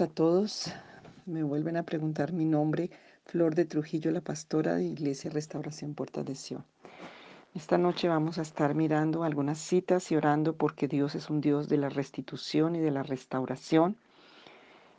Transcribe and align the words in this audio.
A 0.00 0.08
todos. 0.08 0.72
Me 1.24 1.44
vuelven 1.44 1.76
a 1.76 1.84
preguntar 1.84 2.32
mi 2.32 2.44
nombre, 2.44 2.90
Flor 3.26 3.54
de 3.54 3.64
Trujillo, 3.64 4.10
la 4.10 4.22
pastora 4.22 4.74
de 4.74 4.82
Iglesia 4.82 5.30
Restauración 5.30 5.94
Puertas 5.94 6.24
de 6.24 6.34
Sion. 6.34 6.64
Esta 7.54 7.78
noche 7.78 8.08
vamos 8.08 8.38
a 8.38 8.42
estar 8.42 8.74
mirando 8.74 9.22
algunas 9.22 9.58
citas 9.58 10.10
y 10.10 10.16
orando 10.16 10.56
porque 10.56 10.88
Dios 10.88 11.14
es 11.14 11.30
un 11.30 11.40
Dios 11.40 11.68
de 11.68 11.76
la 11.76 11.90
restitución 11.90 12.74
y 12.74 12.80
de 12.80 12.90
la 12.90 13.04
restauración 13.04 13.96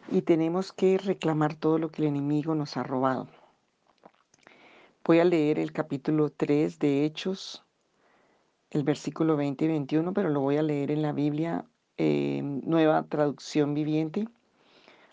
y 0.10 0.22
tenemos 0.22 0.72
que 0.72 0.98
reclamar 0.98 1.55
todo 1.55 1.77
lo 1.77 1.91
que 1.91 2.04
el 2.04 2.08
enemigo 2.08 2.55
nos 2.55 2.77
ha 2.77 2.84
robado. 2.84 3.27
Voy 5.04 5.20
a 5.20 5.26
leer 5.26 5.60
el 5.60 5.74
capítulo 5.74 6.30
3 6.30 6.80
de 6.80 7.04
Hechos, 7.04 7.66
el 8.70 8.84
versículo 8.84 9.36
20 9.36 9.66
y 9.66 9.68
21, 9.68 10.14
pero 10.14 10.30
lo 10.30 10.40
voy 10.40 10.55
a 10.55 10.62
leer 10.62 10.90
en 10.90 11.02
la 11.02 11.12
Biblia 11.12 11.66
eh, 11.98 12.41
nueva 12.44 13.04
traducción 13.08 13.74
viviente, 13.74 14.30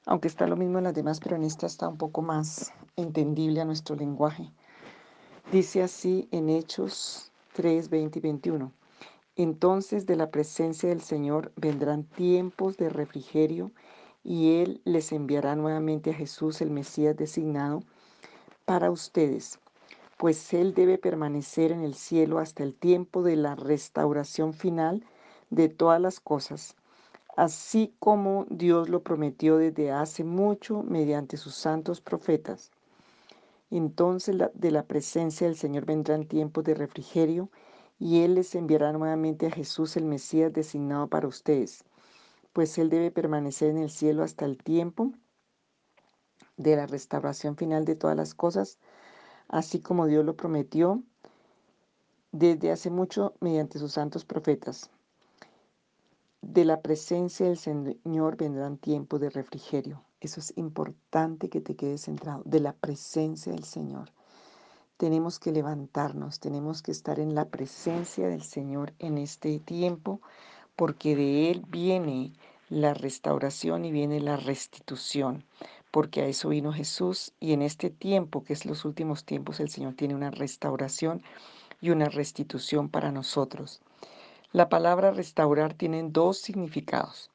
aunque 0.06 0.28
está 0.28 0.46
lo 0.46 0.56
mismo 0.56 0.78
en 0.78 0.84
las 0.84 0.94
demás, 0.94 1.20
pero 1.20 1.36
en 1.36 1.44
esta 1.44 1.66
está 1.66 1.88
un 1.88 1.96
poco 1.96 2.22
más 2.22 2.72
entendible 2.96 3.60
a 3.60 3.64
nuestro 3.64 3.96
lenguaje. 3.96 4.50
Dice 5.50 5.82
así 5.82 6.28
en 6.30 6.48
Hechos 6.48 7.30
3, 7.54 7.88
20 7.88 8.18
y 8.18 8.22
21. 8.22 8.72
Entonces 9.36 10.06
de 10.06 10.16
la 10.16 10.30
presencia 10.30 10.88
del 10.88 11.00
Señor 11.00 11.52
vendrán 11.56 12.04
tiempos 12.04 12.76
de 12.76 12.88
refrigerio 12.88 13.70
y 14.24 14.60
Él 14.60 14.80
les 14.84 15.12
enviará 15.12 15.56
nuevamente 15.56 16.10
a 16.10 16.14
Jesús, 16.14 16.60
el 16.60 16.70
Mesías 16.70 17.16
designado, 17.16 17.82
para 18.64 18.90
ustedes, 18.90 19.58
pues 20.16 20.52
Él 20.52 20.74
debe 20.74 20.98
permanecer 20.98 21.72
en 21.72 21.80
el 21.80 21.94
cielo 21.94 22.38
hasta 22.38 22.62
el 22.62 22.74
tiempo 22.74 23.22
de 23.22 23.36
la 23.36 23.56
restauración 23.56 24.54
final 24.54 25.04
de 25.50 25.68
todas 25.68 26.00
las 26.00 26.20
cosas, 26.20 26.76
así 27.36 27.94
como 27.98 28.46
Dios 28.50 28.88
lo 28.88 29.02
prometió 29.02 29.56
desde 29.56 29.90
hace 29.90 30.24
mucho 30.24 30.82
mediante 30.82 31.36
sus 31.36 31.54
santos 31.54 32.00
profetas. 32.00 32.70
Entonces 33.70 34.36
de 34.54 34.70
la 34.70 34.84
presencia 34.84 35.46
del 35.46 35.56
Señor 35.56 35.86
vendrán 35.86 36.26
tiempos 36.26 36.64
de 36.64 36.74
refrigerio 36.74 37.50
y 37.98 38.22
Él 38.22 38.34
les 38.34 38.54
enviará 38.54 38.92
nuevamente 38.92 39.46
a 39.46 39.50
Jesús 39.50 39.96
el 39.96 40.04
Mesías 40.04 40.52
designado 40.52 41.08
para 41.08 41.28
ustedes, 41.28 41.84
pues 42.52 42.76
Él 42.76 42.90
debe 42.90 43.10
permanecer 43.10 43.70
en 43.70 43.78
el 43.78 43.90
cielo 43.90 44.24
hasta 44.24 44.44
el 44.44 44.58
tiempo 44.58 45.12
de 46.56 46.76
la 46.76 46.86
restauración 46.86 47.56
final 47.56 47.84
de 47.84 47.96
todas 47.96 48.16
las 48.16 48.34
cosas, 48.34 48.78
así 49.48 49.80
como 49.80 50.06
Dios 50.06 50.24
lo 50.24 50.36
prometió 50.36 51.02
desde 52.30 52.72
hace 52.72 52.90
mucho 52.90 53.34
mediante 53.40 53.78
sus 53.78 53.92
santos 53.92 54.24
profetas. 54.24 54.90
De 56.42 56.64
la 56.64 56.82
presencia 56.82 57.46
del 57.46 57.56
Señor 57.56 58.36
vendrán 58.36 58.76
tiempos 58.76 59.20
de 59.20 59.30
refrigerio. 59.30 60.02
Eso 60.20 60.40
es 60.40 60.52
importante 60.56 61.48
que 61.48 61.60
te 61.60 61.76
quedes 61.76 62.02
centrado. 62.02 62.42
De 62.44 62.58
la 62.58 62.72
presencia 62.72 63.52
del 63.52 63.62
Señor. 63.62 64.10
Tenemos 64.96 65.38
que 65.38 65.52
levantarnos, 65.52 66.40
tenemos 66.40 66.82
que 66.82 66.90
estar 66.90 67.20
en 67.20 67.36
la 67.36 67.44
presencia 67.44 68.26
del 68.26 68.42
Señor 68.42 68.92
en 68.98 69.18
este 69.18 69.60
tiempo, 69.60 70.20
porque 70.74 71.14
de 71.14 71.50
Él 71.52 71.64
viene 71.68 72.32
la 72.68 72.92
restauración 72.92 73.84
y 73.84 73.92
viene 73.92 74.20
la 74.20 74.36
restitución, 74.36 75.44
porque 75.92 76.22
a 76.22 76.26
eso 76.26 76.48
vino 76.48 76.72
Jesús 76.72 77.32
y 77.38 77.52
en 77.52 77.62
este 77.62 77.88
tiempo, 77.88 78.42
que 78.42 78.52
es 78.52 78.66
los 78.66 78.84
últimos 78.84 79.24
tiempos, 79.24 79.60
el 79.60 79.70
Señor 79.70 79.94
tiene 79.94 80.16
una 80.16 80.32
restauración 80.32 81.22
y 81.80 81.90
una 81.90 82.08
restitución 82.08 82.88
para 82.88 83.12
nosotros. 83.12 83.80
La 84.52 84.68
palabra 84.68 85.12
restaurar 85.12 85.72
tiene 85.72 86.02
dos 86.02 86.36
significados. 86.36 87.30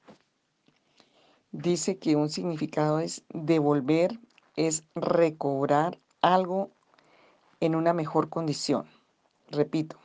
Dice 1.51 1.97
que 1.97 2.15
un 2.15 2.29
significado 2.29 2.99
es 2.99 3.23
devolver, 3.33 4.19
es 4.55 4.83
recobrar 4.93 5.97
algo 6.21 6.69
en 7.59 7.73
una 7.73 7.93
mejor 7.93 8.29
condición. 8.29 8.85
Repito, 9.49 9.97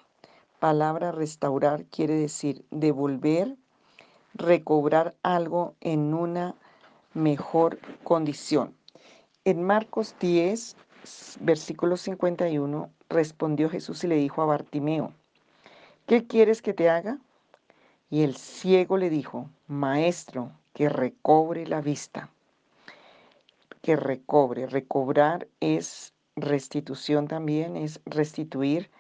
palabra 0.59 1.12
restaurar 1.12 1.84
quiere 1.84 2.15
decir 2.15 2.65
devolver, 2.71 3.59
recobrar 4.33 5.15
algo 5.23 5.75
en 5.83 6.15
una 6.15 6.55
mejor 7.12 7.79
condición. 8.05 8.75
En 9.44 9.62
Marcos 9.62 10.15
10, 10.19 10.77
versículo 11.41 11.99
51, 11.99 12.91
respondió 13.11 13.69
Jesús 13.69 14.03
y 14.05 14.06
le 14.06 14.17
dijo 14.17 14.41
a 14.41 14.47
Bartimeo, 14.47 15.12
¿qué 16.12 16.27
quieres 16.27 16.61
que 16.61 16.75
te 16.75 16.91
haga? 16.91 17.17
Y 18.11 18.23
el 18.23 18.37
ciego 18.37 18.99
le 18.99 19.09
dijo, 19.09 19.49
Maestro, 19.67 20.53
que 20.75 20.91
recobre 20.91 21.67
la 21.67 21.81
vista. 21.81 22.28
Que 23.81 23.97
recobre. 23.97 24.67
Recobrar 24.67 25.49
es 25.61 26.12
restitución 26.37 27.28
también, 27.28 27.78
es 27.78 28.03
restituir 28.05 28.91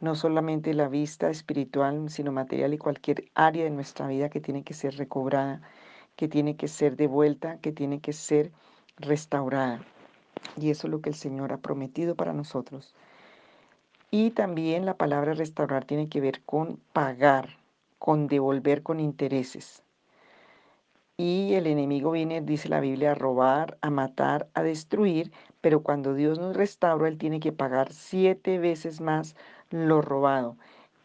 no 0.00 0.16
solamente 0.16 0.74
la 0.74 0.88
vista 0.88 1.30
espiritual, 1.30 2.10
sino 2.10 2.32
material 2.32 2.74
y 2.74 2.78
cualquier 2.78 3.26
área 3.36 3.62
de 3.62 3.70
nuestra 3.70 4.08
vida 4.08 4.28
que 4.28 4.40
tiene 4.40 4.64
que 4.64 4.74
ser 4.74 4.96
recobrada, 4.96 5.62
que 6.16 6.26
tiene 6.26 6.56
que 6.56 6.66
ser 6.66 6.96
devuelta, 6.96 7.58
que 7.60 7.70
tiene 7.70 8.00
que 8.00 8.12
ser 8.12 8.50
restaurada. 8.96 9.82
Y 10.56 10.70
eso 10.70 10.88
es 10.88 10.90
lo 10.90 11.00
que 11.00 11.10
el 11.10 11.14
Señor 11.14 11.52
ha 11.52 11.58
prometido 11.58 12.16
para 12.16 12.32
nosotros. 12.32 12.92
Y 14.10 14.30
también 14.30 14.86
la 14.86 14.94
palabra 14.94 15.34
restaurar 15.34 15.84
tiene 15.84 16.08
que 16.08 16.20
ver 16.20 16.42
con 16.42 16.78
pagar, 16.92 17.56
con 17.98 18.28
devolver 18.28 18.82
con 18.82 19.00
intereses. 19.00 19.82
Y 21.16 21.54
el 21.54 21.66
enemigo 21.66 22.10
viene, 22.10 22.42
dice 22.42 22.68
la 22.68 22.80
Biblia, 22.80 23.12
a 23.12 23.14
robar, 23.14 23.78
a 23.80 23.90
matar, 23.90 24.48
a 24.54 24.62
destruir, 24.62 25.32
pero 25.60 25.82
cuando 25.82 26.14
Dios 26.14 26.38
nos 26.38 26.54
restaura, 26.54 27.08
Él 27.08 27.16
tiene 27.16 27.40
que 27.40 27.52
pagar 27.52 27.92
siete 27.92 28.58
veces 28.58 29.00
más 29.00 29.34
lo 29.70 30.02
robado. 30.02 30.56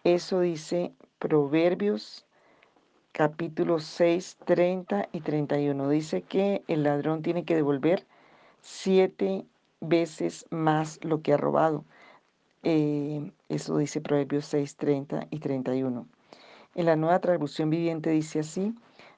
Eso 0.04 0.42
dice 0.42 0.94
Proverbios 1.18 2.26
capítulo 3.12 3.80
6, 3.80 4.38
30 4.46 5.08
y 5.12 5.22
31. 5.22 5.90
Dice 5.90 6.22
que 6.22 6.64
el 6.68 6.84
ladrón 6.84 7.22
tiene 7.22 7.44
que 7.44 7.56
devolver 7.56 8.06
siete 8.62 9.46
veces 9.80 10.46
más 10.50 11.00
lo 11.04 11.22
que 11.22 11.34
ha 11.34 11.38
robado. 11.38 11.84
Eh, 12.64 13.32
eso 13.50 13.78
dice 13.78 14.02
Proverbios 14.02 14.46
6, 14.46 14.76
30 14.76 15.28
y 15.32 15.40
31. 15.40 16.06
En 16.76 16.86
la 16.86 16.96
nueva 16.96 17.20
traducción 17.20 17.70
viviente 17.70 18.12
dice 18.12 18.40
así, 18.40 18.76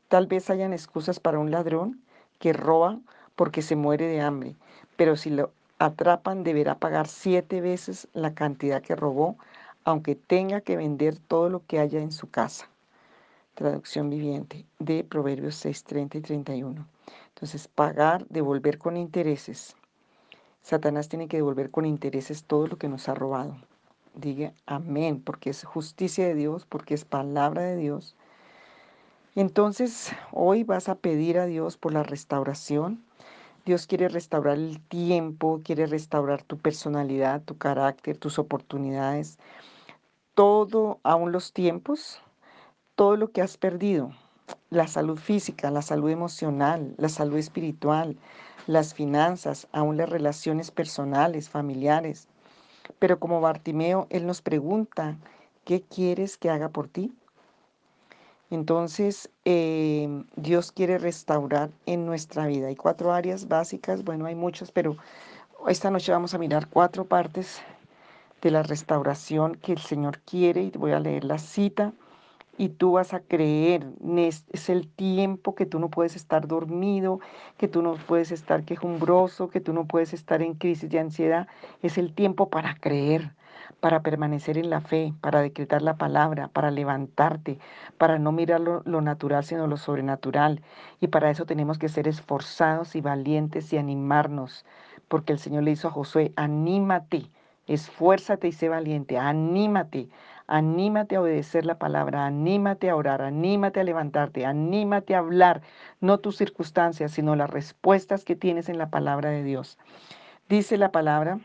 tal 0.08 0.28
vez 0.28 0.50
hayan 0.50 0.74
excusas 0.74 1.20
para 1.20 1.40
un 1.40 1.52
ladrón 1.52 2.02
que 2.40 2.54
roba 2.54 3.00
porque 3.36 3.62
se 3.62 3.76
muere 3.76 4.08
de 4.08 4.22
hambre, 4.22 4.56
pero 4.96 5.16
si 5.16 5.30
lo 5.30 5.52
atrapan 5.78 6.44
deberá 6.44 6.76
pagar 6.76 7.08
siete 7.08 7.62
veces 7.62 8.08
la 8.14 8.34
cantidad 8.34 8.81
que 8.81 8.96
robó, 8.96 9.38
aunque 9.84 10.16
tenga 10.16 10.62
que 10.62 10.78
vender 10.78 11.18
todo 11.18 11.50
lo 11.50 11.66
que 11.66 11.80
haya 11.80 12.00
en 12.00 12.12
su 12.12 12.30
casa. 12.30 12.70
Traducción 13.56 14.10
viviente 14.10 14.66
de 14.80 15.04
Proverbios 15.04 15.56
6, 15.56 15.84
30 15.84 16.18
y 16.18 16.22
31. 16.22 16.88
Entonces, 17.36 17.68
pagar, 17.68 18.25
devolver 18.30 18.78
con 18.78 18.98
intereses. 18.98 19.75
Satanás 20.63 21.09
tiene 21.09 21.28
que 21.28 21.38
devolver 21.38 21.72
con 21.72 21.85
intereses 21.85 22.46
todo 22.46 22.68
lo 22.68 22.78
que 22.78 22.88
nos 22.88 23.09
ha 23.09 23.13
robado. 23.13 23.57
Diga 24.16 24.53
amén, 24.66 25.22
porque 25.22 25.50
es 25.50 25.66
justicia 25.66 26.25
de 26.25 26.35
Dios, 26.35 26.66
porque 26.66 26.94
es 26.94 27.03
palabra 27.03 27.63
de 27.63 27.75
Dios. 27.75 28.16
Entonces, 29.36 30.13
hoy 30.31 30.63
vas 30.63 30.88
a 30.88 30.95
pedir 30.95 31.38
a 31.38 31.48
Dios 31.48 31.75
por 31.77 31.92
la 31.94 32.04
restauración. 32.04 33.04
Dios 33.65 33.88
quiere 33.88 34.07
restaurar 34.07 34.57
el 34.57 34.80
tiempo, 34.80 35.62
quiere 35.65 35.86
restaurar 35.86 36.44
tu 36.44 36.57
personalidad, 36.57 37.42
tu 37.42 37.57
carácter, 37.57 38.18
tus 38.18 38.39
oportunidades, 38.39 39.39
todo, 40.33 41.00
aún 41.04 41.33
los 41.33 41.51
tiempos, 41.51 42.21
todo 42.95 43.18
lo 43.18 43.31
que 43.31 43.42
has 43.42 43.57
perdido, 43.57 44.12
la 44.74 44.88
salud 44.88 45.18
física, 45.18 45.72
la 45.72 45.81
salud 45.81 46.10
emocional, 46.10 46.96
la 46.98 47.10
salud 47.10 47.38
espiritual, 47.38 48.18
las 48.68 48.94
finanzas, 48.94 49.68
aún 49.72 49.98
las 49.98 50.10
relaciones 50.10 50.72
personales, 50.72 51.50
familiares. 51.50 52.28
Pero 53.00 53.20
como 53.20 53.42
Bartimeo, 53.42 54.08
Él 54.10 54.25
nos 54.25 54.42
pregunta, 54.42 55.18
¿qué 55.64 55.81
quieres 55.81 56.38
que 56.38 56.50
haga 56.50 56.70
por 56.70 56.88
ti? 56.88 57.14
Entonces, 58.50 59.30
eh, 59.46 60.24
Dios 60.36 60.72
quiere 60.72 60.98
restaurar 60.98 61.72
en 61.86 62.06
nuestra 62.06 62.46
vida. 62.48 62.68
Hay 62.68 62.76
cuatro 62.76 63.14
áreas 63.14 63.48
básicas, 63.48 64.04
bueno, 64.04 64.26
hay 64.26 64.36
muchas, 64.36 64.72
pero 64.72 64.98
esta 65.68 65.90
noche 65.90 66.12
vamos 66.12 66.34
a 66.34 66.38
mirar 66.38 66.68
cuatro 66.68 67.06
partes 67.06 67.62
de 68.42 68.52
la 68.52 68.64
restauración 68.64 69.56
que 69.56 69.72
el 69.72 69.80
Señor 69.80 70.19
quiere 70.19 70.64
y 70.64 70.72
voy 70.72 70.92
a 70.92 71.00
leer 71.00 71.24
la 71.24 71.38
cita 71.38 71.94
y 72.58 72.70
tú 72.70 72.94
vas 72.94 73.14
a 73.14 73.20
creer. 73.22 73.86
Es 74.52 74.70
el 74.70 74.88
tiempo 74.88 75.56
que 75.56 75.66
tú 75.66 75.80
no 75.80 75.90
puedes 75.90 76.16
estar 76.16 76.48
dormido, 76.48 77.20
que 77.58 77.68
tú 77.68 77.82
no 77.82 77.96
puedes 77.96 78.32
estar 78.32 78.64
quejumbroso, 78.64 79.50
que 79.50 79.60
tú 79.60 79.74
no 79.74 79.86
puedes 79.86 80.14
estar 80.14 80.42
en 80.42 80.54
crisis 80.56 80.90
de 80.90 81.00
ansiedad. 81.00 81.48
Es 81.82 81.98
el 81.98 82.14
tiempo 82.14 82.50
para 82.50 82.76
creer, 82.76 83.34
para 83.80 84.02
permanecer 84.02 84.58
en 84.58 84.70
la 84.70 84.82
fe, 84.82 85.14
para 85.22 85.42
decretar 85.42 85.82
la 85.82 85.98
palabra, 85.98 86.48
para 86.48 86.72
levantarte, 86.72 87.60
para 87.98 88.20
no 88.20 88.32
mirar 88.32 88.62
lo, 88.62 89.02
natural 89.02 89.44
sino 89.44 89.68
lo 89.68 89.78
sobrenatural. 89.78 90.62
Y 91.02 91.08
para 91.08 91.30
eso 91.30 91.46
tenemos 91.46 91.78
que 91.78 91.90
ser 91.90 92.08
esforzados 92.08 92.96
y 92.96 93.02
valientes 93.02 93.74
y 93.74 93.78
animarnos, 93.78 94.66
porque 95.08 95.34
el 95.34 95.40
Señor 95.40 95.64
le 95.64 95.72
hizo 95.72 95.88
a 95.88 95.92
Josué, 95.92 96.34
anímate, 96.36 97.30
esfuérzate 97.68 98.48
y 98.48 98.52
sé 98.52 98.70
valiente, 98.70 99.18
anímate. 99.18 100.10
Anímate 100.54 101.16
a 101.16 101.22
obedecer 101.22 101.66
la 101.66 101.80
palabra, 101.80 102.28
anímate 102.28 102.92
a 102.92 102.96
orar, 102.96 103.24
anímate 103.24 103.80
a 103.80 103.84
levantarte, 103.84 104.46
anímate 104.46 105.16
a 105.16 105.18
hablar, 105.18 105.64
no 106.00 106.20
tus 106.20 106.38
circunstancias, 106.38 107.12
sino 107.12 107.36
las 107.36 107.50
respuestas 107.50 108.24
que 108.24 108.36
tienes 108.36 108.70
en 108.70 108.78
la 108.78 108.92
palabra 108.92 109.32
de 109.32 109.42
Dios. 109.42 109.80
Dice 110.50 110.78
la 110.78 110.92
palabra 110.92 111.40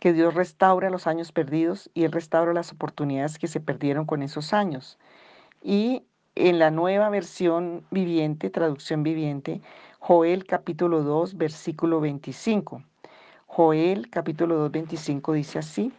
que 0.00 0.12
Dios 0.12 0.34
restaura 0.34 0.90
los 0.90 1.06
años 1.06 1.30
perdidos 1.30 1.88
y 1.94 2.02
Él 2.02 2.10
restaura 2.10 2.52
las 2.52 2.72
oportunidades 2.72 3.38
que 3.38 3.46
se 3.46 3.60
perdieron 3.60 4.06
con 4.06 4.22
esos 4.22 4.52
años. 4.52 4.98
Y 5.62 6.02
en 6.34 6.58
la 6.58 6.72
nueva 6.72 7.10
versión 7.10 7.84
viviente, 7.92 8.50
traducción 8.50 9.04
viviente, 9.04 9.60
Joel 10.00 10.46
capítulo 10.46 11.04
2, 11.04 11.36
versículo 11.36 12.00
25. 12.00 12.82
Joel 13.46 14.10
capítulo 14.10 14.56
2, 14.56 14.72
25 14.72 15.32
dice 15.32 15.60
así, 15.60 15.92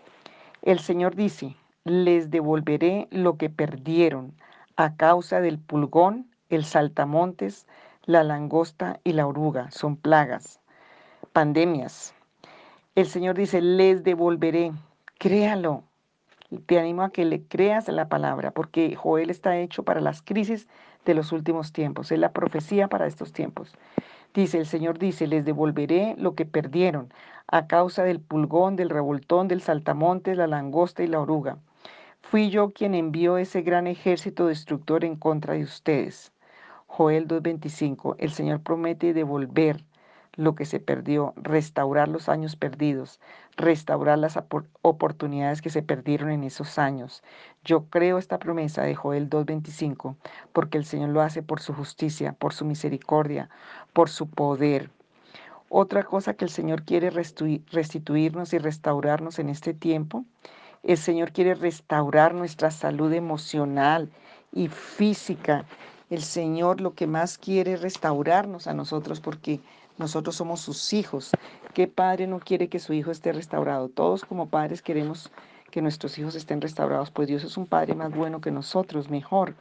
el 0.61 0.79
Señor 0.79 1.15
dice, 1.15 1.55
les 1.85 2.29
devolveré 2.29 3.07
lo 3.11 3.37
que 3.37 3.49
perdieron 3.49 4.33
a 4.75 4.95
causa 4.95 5.41
del 5.41 5.59
pulgón, 5.59 6.27
el 6.49 6.65
saltamontes, 6.65 7.67
la 8.05 8.23
langosta 8.23 8.99
y 9.03 9.13
la 9.13 9.27
oruga. 9.27 9.71
Son 9.71 9.95
plagas, 9.95 10.59
pandemias, 11.33 12.13
el 12.93 13.07
Señor 13.07 13.35
dice, 13.35 13.61
les 13.61 14.03
devolveré. 14.03 14.73
Créalo. 15.17 15.83
Te 16.65 16.77
animo 16.77 17.03
a 17.03 17.11
que 17.11 17.23
le 17.23 17.41
creas 17.41 17.87
la 17.87 18.09
palabra, 18.09 18.51
porque 18.51 18.97
Joel 18.97 19.29
está 19.29 19.57
hecho 19.57 19.83
para 19.83 20.01
las 20.01 20.21
crisis 20.21 20.67
de 21.05 21.13
los 21.13 21.31
últimos 21.31 21.71
tiempos. 21.71 22.11
Es 22.11 22.19
la 22.19 22.33
profecía 22.33 22.89
para 22.89 23.07
estos 23.07 23.31
tiempos. 23.31 23.73
Dice, 24.33 24.57
el 24.57 24.65
Señor 24.65 24.99
dice, 24.99 25.25
les 25.27 25.45
devolveré 25.45 26.15
lo 26.17 26.35
que 26.35 26.45
perdieron 26.45 27.13
a 27.47 27.67
causa 27.67 28.03
del 28.03 28.19
pulgón, 28.19 28.75
del 28.75 28.89
revoltón, 28.89 29.47
del 29.47 29.61
saltamontes, 29.61 30.35
la 30.35 30.47
langosta 30.47 31.01
y 31.01 31.07
la 31.07 31.21
oruga. 31.21 31.59
Fui 32.21 32.49
yo 32.49 32.71
quien 32.71 32.95
envió 32.95 33.37
ese 33.37 33.61
gran 33.61 33.87
ejército 33.87 34.47
destructor 34.47 35.03
en 35.03 35.15
contra 35.15 35.55
de 35.55 35.63
ustedes. 35.63 36.31
Joel 36.87 37.27
2.25, 37.27 38.15
el 38.19 38.31
Señor 38.31 38.61
promete 38.61 39.13
devolver 39.13 39.83
lo 40.35 40.55
que 40.55 40.65
se 40.65 40.79
perdió, 40.79 41.33
restaurar 41.35 42.07
los 42.07 42.29
años 42.29 42.55
perdidos, 42.55 43.19
restaurar 43.57 44.17
las 44.17 44.39
oportunidades 44.81 45.61
que 45.61 45.69
se 45.69 45.83
perdieron 45.83 46.29
en 46.29 46.43
esos 46.45 46.79
años. 46.79 47.21
Yo 47.65 47.85
creo 47.89 48.17
esta 48.17 48.39
promesa 48.39 48.83
de 48.83 48.95
Joel 48.95 49.29
2.25 49.29 50.15
porque 50.53 50.77
el 50.77 50.85
Señor 50.85 51.09
lo 51.09 51.21
hace 51.21 51.43
por 51.43 51.59
su 51.59 51.73
justicia, 51.73 52.31
por 52.33 52.53
su 52.53 52.63
misericordia, 52.63 53.49
por 53.91 54.09
su 54.09 54.29
poder. 54.29 54.89
Otra 55.67 56.03
cosa 56.03 56.33
que 56.33 56.45
el 56.45 56.51
Señor 56.51 56.83
quiere 56.83 57.09
restituirnos 57.09 58.53
y 58.53 58.57
restaurarnos 58.57 59.39
en 59.39 59.49
este 59.49 59.73
tiempo, 59.73 60.25
el 60.83 60.97
Señor 60.97 61.31
quiere 61.31 61.53
restaurar 61.53 62.33
nuestra 62.33 62.71
salud 62.71 63.13
emocional 63.13 64.09
y 64.51 64.67
física. 64.67 65.65
El 66.09 66.23
Señor 66.23 66.81
lo 66.81 66.95
que 66.95 67.07
más 67.07 67.37
quiere 67.37 67.73
es 67.73 67.81
restaurarnos 67.81 68.67
a 68.67 68.73
nosotros 68.73 69.21
porque 69.21 69.59
nosotros 69.97 70.35
somos 70.35 70.61
sus 70.61 70.93
hijos. 70.93 71.31
¿Qué 71.73 71.87
padre 71.87 72.25
no 72.25 72.39
quiere 72.39 72.67
que 72.67 72.79
su 72.79 72.93
hijo 72.93 73.11
esté 73.11 73.31
restaurado? 73.31 73.89
Todos 73.89 74.25
como 74.25 74.49
padres 74.49 74.81
queremos 74.81 75.31
que 75.69 75.81
nuestros 75.81 76.17
hijos 76.17 76.35
estén 76.35 76.61
restaurados, 76.61 77.11
pues 77.11 77.27
Dios 77.27 77.43
es 77.43 77.55
un 77.57 77.65
padre 77.65 77.95
más 77.95 78.11
bueno 78.11 78.41
que 78.41 78.51
nosotros, 78.51 79.09
mejor. 79.09 79.55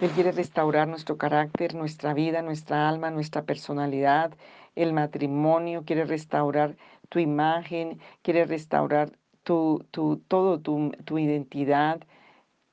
Él 0.00 0.10
quiere 0.10 0.30
restaurar 0.30 0.86
nuestro 0.86 1.16
carácter, 1.16 1.74
nuestra 1.74 2.14
vida, 2.14 2.40
nuestra 2.42 2.88
alma, 2.88 3.10
nuestra 3.10 3.42
personalidad, 3.42 4.32
el 4.76 4.92
matrimonio, 4.92 5.82
quiere 5.84 6.04
restaurar 6.04 6.76
tu 7.08 7.18
imagen, 7.18 7.98
quiere 8.22 8.44
restaurar 8.44 9.17
tu, 9.48 9.82
tu, 9.90 10.18
todo 10.28 10.60
tu, 10.60 10.92
tu 11.06 11.18
identidad 11.18 12.02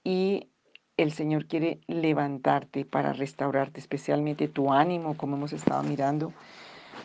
y 0.04 0.50
el 0.98 1.14
Señor 1.14 1.48
quiere 1.48 1.80
levantarte 1.88 2.84
para 2.84 3.14
restaurarte, 3.14 3.80
especialmente 3.80 4.50
tu 4.50 4.74
ánimo, 4.74 5.16
como 5.16 5.38
hemos 5.38 5.54
estado 5.54 5.84
mirando 5.84 6.34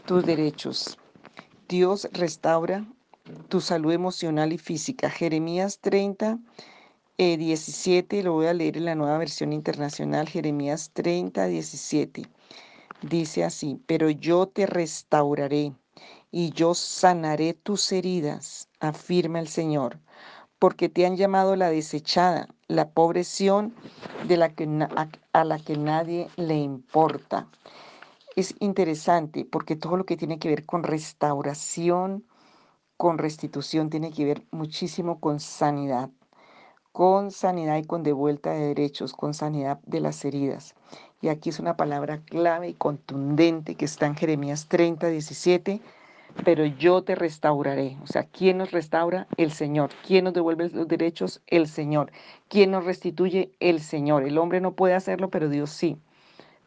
tus 0.06 0.26
derechos. 0.26 0.98
Dios 1.68 2.08
restaura 2.12 2.84
tu 3.48 3.60
salud 3.60 3.92
emocional 3.92 4.52
y 4.52 4.58
física. 4.58 5.08
Jeremías 5.08 5.78
30, 5.78 6.40
17, 7.16 8.18
eh, 8.18 8.22
lo 8.24 8.32
voy 8.32 8.46
a 8.46 8.54
leer 8.54 8.76
en 8.76 8.86
la 8.86 8.96
nueva 8.96 9.18
versión 9.18 9.52
internacional, 9.52 10.28
Jeremías 10.28 10.90
30, 10.94 11.46
17. 11.46 12.22
Dice 13.02 13.44
así, 13.44 13.80
pero 13.86 14.10
yo 14.10 14.48
te 14.48 14.66
restauraré 14.66 15.74
y 16.32 16.50
yo 16.50 16.74
sanaré 16.74 17.54
tus 17.54 17.92
heridas, 17.92 18.69
afirma 18.80 19.38
el 19.38 19.48
Señor, 19.48 19.98
porque 20.58 20.88
te 20.88 21.06
han 21.06 21.16
llamado 21.16 21.56
la 21.56 21.70
desechada, 21.70 22.48
la 22.68 22.90
pobreción 22.90 23.74
de 24.26 24.36
la 24.36 24.50
que, 24.50 24.68
a 25.32 25.44
la 25.44 25.58
que 25.58 25.76
nadie 25.76 26.28
le 26.36 26.56
importa 26.56 27.46
es 28.36 28.54
interesante 28.60 29.44
porque 29.44 29.76
todo 29.76 29.96
lo 29.96 30.04
que 30.04 30.16
tiene 30.16 30.38
que 30.38 30.48
ver 30.48 30.66
con 30.66 30.82
restauración, 30.82 32.24
con 32.96 33.18
restitución, 33.18 33.90
tiene 33.90 34.12
que 34.12 34.24
ver 34.24 34.44
muchísimo 34.50 35.20
con 35.20 35.40
sanidad, 35.40 36.10
con 36.92 37.30
sanidad 37.30 37.76
y 37.76 37.84
con 37.84 38.02
devuelta 38.02 38.52
de 38.52 38.68
derechos, 38.68 39.12
con 39.12 39.34
sanidad 39.34 39.80
de 39.86 40.00
las 40.00 40.24
heridas. 40.24 40.74
Y 41.20 41.28
aquí 41.28 41.50
es 41.50 41.58
una 41.58 41.76
palabra 41.76 42.22
clave 42.22 42.68
y 42.68 42.74
contundente 42.74 43.74
que 43.74 43.84
está 43.84 44.06
en 44.06 44.16
Jeremías 44.16 44.66
30, 44.68 45.08
17, 45.08 45.80
pero 46.44 46.64
yo 46.64 47.02
te 47.02 47.14
restauraré. 47.14 47.96
O 48.02 48.06
sea, 48.06 48.24
¿quién 48.24 48.58
nos 48.58 48.70
restaura? 48.70 49.26
El 49.36 49.52
Señor. 49.52 49.90
¿Quién 50.06 50.24
nos 50.24 50.34
devuelve 50.34 50.70
los 50.70 50.88
derechos? 50.88 51.42
El 51.46 51.66
Señor. 51.66 52.12
¿Quién 52.48 52.70
nos 52.70 52.84
restituye? 52.84 53.52
El 53.60 53.80
Señor. 53.80 54.24
El 54.24 54.38
hombre 54.38 54.60
no 54.60 54.72
puede 54.72 54.94
hacerlo, 54.94 55.30
pero 55.30 55.48
Dios 55.48 55.70
sí. 55.70 55.98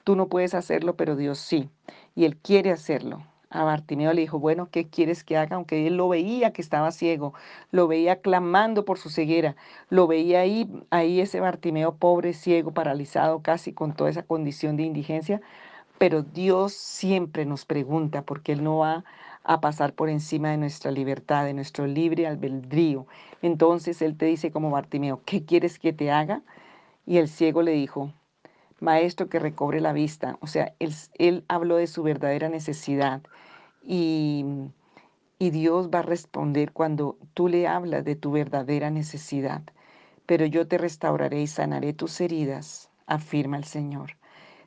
Tú 0.04 0.16
no 0.16 0.28
puedes 0.28 0.54
hacerlo, 0.54 0.96
pero 0.96 1.16
Dios 1.16 1.40
sí. 1.40 1.70
Y 2.16 2.26
Él 2.26 2.38
quiere 2.38 2.72
hacerlo. 2.72 3.24
A 3.54 3.64
Bartimeo 3.64 4.14
le 4.14 4.22
dijo, 4.22 4.40
bueno, 4.40 4.70
¿qué 4.72 4.88
quieres 4.90 5.24
que 5.24 5.38
haga? 5.38 5.58
Aunque 5.58 5.86
él 5.86 5.96
lo 5.96 6.10
veía 6.10 6.52
que 6.52 6.62
estaba 6.64 6.92
ciego, 6.92 7.36
lo 7.70 7.88
veía 7.88 8.20
clamando 8.20 8.84
por 8.84 8.98
su 8.98 9.12
ceguera, 9.12 9.56
lo 9.90 10.08
veía 10.08 10.40
ahí, 10.40 10.68
ahí 10.90 11.22
ese 11.22 11.40
Bartimeo 11.40 11.96
pobre, 11.96 12.34
ciego, 12.34 12.72
paralizado, 12.72 13.44
casi 13.44 13.72
con 13.72 13.94
toda 13.94 14.10
esa 14.10 14.24
condición 14.24 14.76
de 14.76 14.84
indigencia. 14.84 15.40
Pero 16.00 16.24
Dios 16.24 16.74
siempre 16.74 17.46
nos 17.46 17.66
pregunta, 17.66 18.24
porque 18.24 18.54
Él 18.54 18.64
no 18.64 18.80
va 18.80 19.06
a 19.44 19.62
pasar 19.62 19.94
por 19.94 20.10
encima 20.10 20.52
de 20.52 20.58
nuestra 20.58 20.92
libertad, 20.92 21.46
de 21.46 21.54
nuestro 21.54 21.88
libre 21.88 22.28
albedrío. 22.28 23.08
Entonces 23.42 24.02
Él 24.02 24.18
te 24.18 24.26
dice 24.26 24.52
como 24.52 24.72
Bartimeo, 24.72 25.22
¿qué 25.26 25.44
quieres 25.44 25.80
que 25.80 25.94
te 25.94 26.12
haga? 26.12 26.42
Y 27.06 27.18
el 27.18 27.28
ciego 27.28 27.62
le 27.62 27.72
dijo, 27.72 28.12
maestro 28.84 29.30
que 29.30 29.40
recobre 29.40 29.82
la 29.82 29.94
vista. 29.94 30.38
O 30.42 30.48
sea, 30.48 30.74
él, 30.80 31.44
habló 31.48 31.78
de 31.78 31.88
su 31.88 32.04
verdadera 32.04 32.50
necesidad 32.50 33.22
y, 33.82 34.46
y 35.40 35.50
Dios 35.50 35.90
va 35.90 36.00
a 36.00 36.04
responder 36.04 36.72
cuando 36.72 37.18
tú 37.34 37.48
le 37.48 37.68
hablas 37.68 38.06
de 38.06 38.16
tu 38.16 38.32
verdadera 38.32 38.92
necesidad. 38.92 39.64
Pero 40.26 40.46
yo 40.46 40.68
te 40.68 40.78
restauraré 40.78 41.42
y 41.42 41.48
sanaré 41.48 41.94
tus 41.94 42.22
heridas, 42.22 42.90
afirma 43.08 43.58
el 43.58 43.66
Señor. 43.66 44.12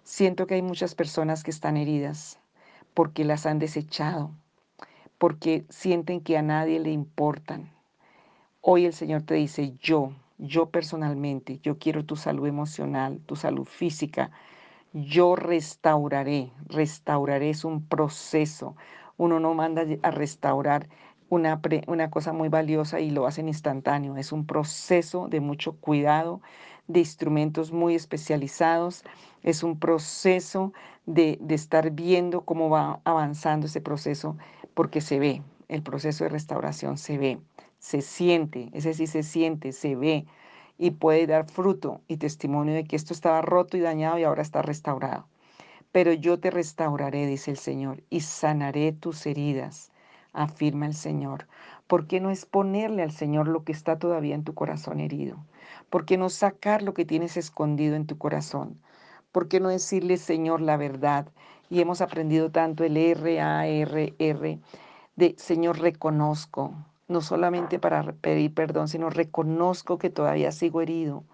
Siento 0.02 0.46
que 0.46 0.54
hay 0.54 0.62
muchas 0.62 0.94
personas 0.94 1.42
que 1.42 1.50
están 1.50 1.76
heridas 1.76 2.38
porque 2.94 3.24
las 3.24 3.46
han 3.46 3.58
desechado, 3.58 4.30
porque 5.18 5.64
sienten 5.68 6.20
que 6.20 6.36
a 6.36 6.42
nadie 6.42 6.78
le 6.80 6.90
importan. 6.90 7.70
Hoy 8.60 8.84
el 8.84 8.92
Señor 8.92 9.22
te 9.22 9.34
dice, 9.34 9.74
yo, 9.78 10.12
yo 10.38 10.70
personalmente, 10.70 11.60
yo 11.62 11.78
quiero 11.78 12.04
tu 12.04 12.16
salud 12.16 12.46
emocional, 12.46 13.20
tu 13.26 13.36
salud 13.36 13.64
física. 13.64 14.30
Yo 14.92 15.36
restauraré, 15.36 16.52
restauraré 16.66 17.50
es 17.50 17.64
un 17.64 17.86
proceso. 17.86 18.76
Uno 19.16 19.40
no 19.40 19.54
manda 19.54 19.84
a 20.02 20.10
restaurar 20.10 20.88
una, 21.28 21.60
una 21.86 22.10
cosa 22.10 22.32
muy 22.32 22.48
valiosa 22.48 23.00
y 23.00 23.10
lo 23.10 23.26
hacen 23.26 23.48
instantáneo. 23.48 24.16
Es 24.16 24.32
un 24.32 24.46
proceso 24.46 25.28
de 25.28 25.40
mucho 25.40 25.76
cuidado, 25.76 26.40
de 26.88 27.00
instrumentos 27.00 27.72
muy 27.72 27.94
especializados. 27.94 29.04
Es 29.42 29.62
un 29.62 29.78
proceso 29.78 30.72
de, 31.06 31.38
de 31.40 31.54
estar 31.54 31.90
viendo 31.92 32.42
cómo 32.42 32.68
va 32.68 33.00
avanzando 33.04 33.66
ese 33.66 33.80
proceso 33.80 34.36
porque 34.76 35.00
se 35.00 35.18
ve, 35.18 35.42
el 35.66 35.82
proceso 35.82 36.22
de 36.22 36.30
restauración 36.30 36.98
se 36.98 37.18
ve 37.18 37.40
se 37.78 38.02
siente, 38.02 38.70
ese 38.72 38.94
sí 38.94 39.06
se 39.06 39.22
siente, 39.22 39.72
se 39.72 39.94
ve 39.94 40.26
y 40.76 40.90
puede 40.90 41.26
dar 41.26 41.48
fruto 41.48 42.00
y 42.08 42.16
testimonio 42.16 42.74
de 42.74 42.84
que 42.84 42.96
esto 42.96 43.12
estaba 43.14 43.42
roto 43.42 43.76
y 43.76 43.80
dañado 43.80 44.18
y 44.18 44.24
ahora 44.24 44.42
está 44.42 44.62
restaurado. 44.62 45.26
Pero 45.92 46.12
yo 46.12 46.40
te 46.40 46.50
restauraré, 46.50 47.26
dice 47.26 47.50
el 47.50 47.58
Señor, 47.58 48.02
y 48.10 48.20
sanaré 48.22 48.92
tus 48.92 49.24
heridas, 49.26 49.92
afirma 50.32 50.86
el 50.86 50.94
Señor, 50.94 51.46
¿Por 51.86 52.08
qué 52.08 52.20
no 52.20 52.30
exponerle 52.30 53.04
al 53.04 53.12
Señor 53.12 53.46
lo 53.46 53.62
que 53.62 53.70
está 53.70 54.00
todavía 54.00 54.34
en 54.34 54.42
tu 54.42 54.54
corazón 54.54 54.98
herido? 54.98 55.36
¿Por 55.88 56.04
qué 56.04 56.18
no 56.18 56.28
sacar 56.28 56.82
lo 56.82 56.94
que 56.94 57.04
tienes 57.04 57.36
escondido 57.36 57.94
en 57.94 58.06
tu 58.06 58.18
corazón? 58.18 58.80
¿Por 59.30 59.46
qué 59.46 59.60
no 59.60 59.68
decirle, 59.68 60.16
Señor, 60.16 60.60
la 60.60 60.76
verdad? 60.76 61.28
Y 61.68 61.80
hemos 61.80 62.00
aprendido 62.00 62.50
tanto 62.50 62.84
el 62.84 62.96
R, 62.96 63.40
A, 63.40 63.66
R, 63.66 64.14
R, 64.18 64.58
de 65.16 65.34
Señor, 65.38 65.80
reconozco, 65.80 66.74
no 67.08 67.20
solamente 67.20 67.78
para 67.78 68.02
pedir 68.12 68.52
perdón, 68.54 68.88
sino 68.88 69.10
reconozco 69.10 69.98
que 69.98 70.10
todavía 70.10 70.52
sigo 70.52 70.80
herido. 70.82 71.24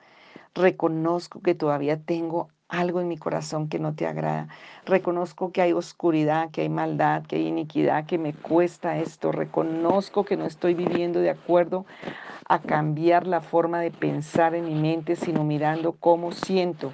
Reconozco 0.55 1.41
que 1.41 1.55
todavía 1.55 2.01
tengo 2.01 2.49
algo 2.69 3.01
en 3.01 3.09
mi 3.09 3.19
corazón 3.19 3.69
que 3.69 3.79
no 3.79 3.95
te 3.95 4.07
agrada. 4.07 4.49
Reconozco 4.87 5.53
que 5.53 5.61
hay 5.61 5.73
oscuridad, 5.73 6.51
que 6.51 6.63
hay 6.63 6.69
maldad, 6.71 7.23
que 7.25 7.37
hay 7.37 7.47
iniquidad, 7.47 8.07
que 8.07 8.19
me 8.19 8.33
cuesta 8.33 8.99
esto. 8.99 9.31
Reconozco 9.31 10.25
que 10.25 10.39
no 10.39 10.47
estoy 10.47 10.75
viviendo 10.75 11.21
de 11.21 11.31
acuerdo 11.31 11.85
a 12.49 12.61
cambiar 12.61 13.27
la 13.27 13.41
forma 13.41 13.81
de 13.81 13.91
pensar 13.91 14.55
en 14.55 14.65
mi 14.65 14.75
mente, 14.75 15.17
sino 15.17 15.45
mirando 15.45 15.93
cómo 15.93 16.33
siento. 16.33 16.93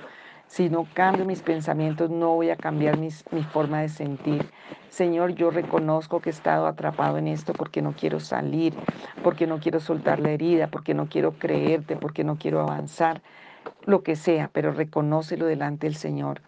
Si 0.49 0.71
no 0.71 0.87
cambio 0.95 1.27
mis 1.27 1.43
pensamientos, 1.43 2.11
no 2.11 2.35
voy 2.35 2.51
a 2.51 2.57
cambiar 2.57 2.99
mi 2.99 3.11
forma 3.53 3.83
de 3.83 3.89
sentir. 3.91 4.51
Señor, 4.89 5.35
yo 5.35 5.51
reconozco 5.51 6.21
que 6.21 6.31
he 6.31 6.33
estado 6.33 6.67
atrapado 6.67 7.19
en 7.19 7.29
esto 7.29 7.53
porque 7.53 7.83
no 7.83 7.93
quiero 7.93 8.19
salir, 8.19 8.75
porque 9.23 9.47
no 9.47 9.61
quiero 9.61 9.79
soltar 9.79 10.19
la 10.19 10.31
herida, 10.31 10.69
porque 10.69 10.95
no 10.95 11.07
quiero 11.07 11.33
creerte, 11.33 11.97
porque 11.97 12.25
no 12.25 12.37
quiero 12.37 12.61
avanzar 12.61 13.23
lo 13.85 14.03
que 14.03 14.17
sea, 14.17 14.51
pero 14.53 14.73
reconócelo 14.73 15.45
delante 15.45 15.87
del 15.87 15.97
Señor, 15.97 16.41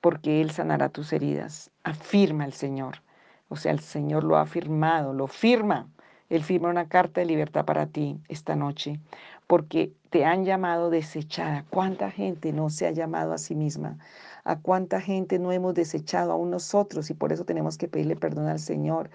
porque 0.00 0.40
Él 0.40 0.52
sanará 0.52 0.88
tus 0.88 1.12
heridas. 1.12 1.72
Afirma 1.82 2.44
el 2.44 2.52
Señor. 2.52 3.02
O 3.48 3.56
sea, 3.56 3.72
el 3.72 3.80
Señor 3.80 4.22
lo 4.22 4.36
ha 4.36 4.42
afirmado, 4.42 5.12
lo 5.12 5.26
firma. 5.26 5.88
Él 6.28 6.44
firma 6.44 6.70
una 6.70 6.88
carta 6.88 7.20
de 7.20 7.26
libertad 7.26 7.64
para 7.64 7.86
ti 7.86 8.20
esta 8.28 8.54
noche, 8.54 9.00
porque 9.48 9.92
te 10.10 10.24
han 10.24 10.44
llamado 10.44 10.90
desechada. 10.90 11.64
¿Cuánta 11.70 12.10
gente 12.10 12.52
no 12.52 12.68
se 12.68 12.86
ha 12.86 12.90
llamado 12.90 13.32
a 13.32 13.38
sí 13.38 13.54
misma? 13.54 13.98
¿A 14.44 14.56
cuánta 14.56 15.00
gente 15.00 15.38
no 15.38 15.52
hemos 15.52 15.74
desechado 15.74 16.32
aún 16.32 16.50
nosotros 16.50 17.10
y 17.10 17.14
por 17.14 17.32
eso 17.32 17.44
tenemos 17.44 17.78
que 17.78 17.88
pedirle 17.88 18.16
perdón 18.16 18.48
al 18.48 18.58
Señor? 18.58 19.10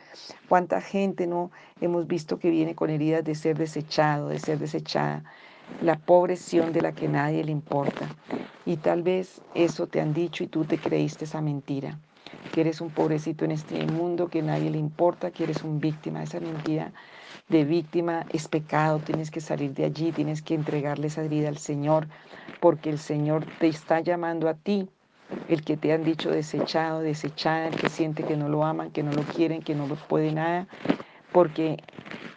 ¿Cuánta 0.48 0.82
gente 0.82 1.28
no 1.28 1.52
hemos 1.82 2.08
visto 2.08 2.40
que 2.40 2.50
viene 2.50 2.76
con 2.76 2.90
heridas 2.90 3.24
de 3.24 3.36
ser 3.36 3.58
desechado, 3.58 4.30
de 4.30 4.40
ser 4.40 4.60
desechada? 4.60 5.24
la 5.82 5.98
pobreción 5.98 6.74
de 6.74 6.82
la 6.82 6.92
que 6.92 7.08
nadie 7.08 7.44
le 7.44 7.52
importa. 7.52 8.08
Y 8.66 8.78
tal 8.78 9.04
vez 9.04 9.42
eso 9.54 9.88
te 9.88 10.02
han 10.02 10.14
dicho 10.14 10.44
y 10.44 10.48
tú 10.48 10.66
te 10.66 10.78
creíste 10.78 11.26
esa 11.26 11.42
mentira, 11.42 11.98
que 12.54 12.62
eres 12.62 12.82
un 12.82 12.90
pobrecito 12.90 13.46
en 13.46 13.52
este 13.52 13.86
mundo, 13.88 14.28
que 14.28 14.42
nadie 14.42 14.70
le 14.70 14.78
importa, 14.78 15.32
que 15.32 15.44
eres 15.44 15.64
un 15.64 15.80
víctima. 15.80 16.24
Esa 16.24 16.40
mentira 16.40 16.92
de 17.50 17.64
víctima 17.64 18.26
es 18.32 18.48
pecado, 18.48 19.00
tienes 19.00 19.32
que 19.32 19.42
salir 19.42 19.74
de 19.74 19.86
allí, 19.86 20.12
tienes 20.12 20.42
que 20.42 20.54
entregarle 20.54 21.08
esa 21.08 21.24
vida 21.24 21.50
al 21.50 21.58
Señor, 21.58 22.08
porque 22.60 22.90
el 22.90 23.00
Señor 23.00 23.46
te 23.60 23.68
está 23.68 24.00
llamando 24.00 24.50
a 24.50 24.56
ti, 24.56 24.90
el 25.48 25.64
que 25.64 25.78
te 25.78 25.94
han 25.94 26.04
dicho 26.04 26.30
desechado, 26.30 27.00
desechada, 27.02 27.68
el 27.68 27.76
que 27.76 27.90
siente 27.90 28.24
que 28.24 28.38
no 28.38 28.50
lo 28.50 28.64
aman, 28.64 28.92
que 28.92 29.04
no 29.04 29.12
lo 29.12 29.24
quieren, 29.24 29.62
que 29.62 29.76
no 29.76 29.86
puede 29.88 30.32
nada, 30.32 30.68
porque 31.32 31.78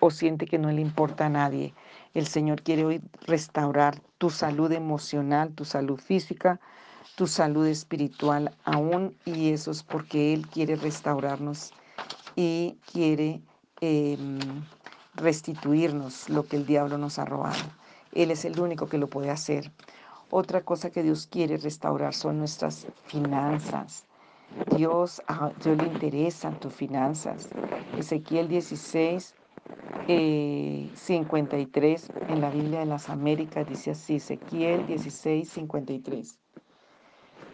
o 0.00 0.10
siente 0.10 0.46
que 0.46 0.58
no 0.58 0.70
le 0.70 0.80
importa 0.80 1.26
a 1.26 1.28
nadie. 1.28 1.74
El 2.14 2.26
Señor 2.26 2.62
quiere 2.62 2.84
hoy 2.84 3.00
restaurar 3.26 4.00
tu 4.18 4.30
salud 4.30 4.72
emocional, 4.72 5.52
tu 5.54 5.64
salud 5.64 6.00
física, 6.00 6.60
tu 7.16 7.26
salud 7.26 7.66
espiritual 7.66 8.52
aún 8.64 9.14
y 9.24 9.50
eso 9.50 9.70
es 9.70 9.82
porque 9.82 10.32
Él 10.32 10.46
quiere 10.46 10.76
restaurarnos 10.76 11.72
y 12.36 12.76
quiere 12.92 13.40
em, 13.80 14.38
restituirnos 15.18 16.28
lo 16.28 16.46
que 16.46 16.56
el 16.56 16.66
diablo 16.66 16.98
nos 16.98 17.18
ha 17.18 17.24
robado. 17.24 17.64
Él 18.12 18.30
es 18.30 18.44
el 18.44 18.58
único 18.58 18.88
que 18.88 18.98
lo 18.98 19.08
puede 19.08 19.30
hacer. 19.30 19.70
Otra 20.30 20.62
cosa 20.62 20.90
que 20.90 21.02
Dios 21.02 21.26
quiere 21.26 21.56
restaurar 21.56 22.14
son 22.14 22.38
nuestras 22.38 22.86
finanzas. 23.06 24.04
Dios, 24.76 25.22
a 25.26 25.50
Dios 25.62 25.76
le 25.76 25.86
interesan 25.86 26.58
tus 26.58 26.72
finanzas. 26.72 27.48
Ezequiel 27.96 28.48
16, 28.48 29.34
53 30.06 32.08
eh, 32.08 32.12
en 32.28 32.40
la 32.40 32.50
Biblia 32.50 32.80
de 32.80 32.86
las 32.86 33.10
Américas 33.10 33.68
dice 33.68 33.90
así, 33.90 34.16
Ezequiel 34.16 34.86
16, 34.86 35.48
53. 35.48 36.38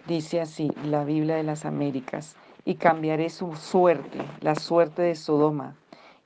Dice 0.07 0.41
así, 0.41 0.71
la 0.85 1.05
Biblia 1.05 1.37
de 1.37 1.43
las 1.43 1.65
Américas, 1.65 2.37
y 2.65 2.77
cambiaré 2.77 3.31
su 3.31 3.55
suerte, 3.57 4.19
la 4.41 4.55
suerte 4.55 5.03
de 5.03 5.15
Sodoma, 5.15 5.77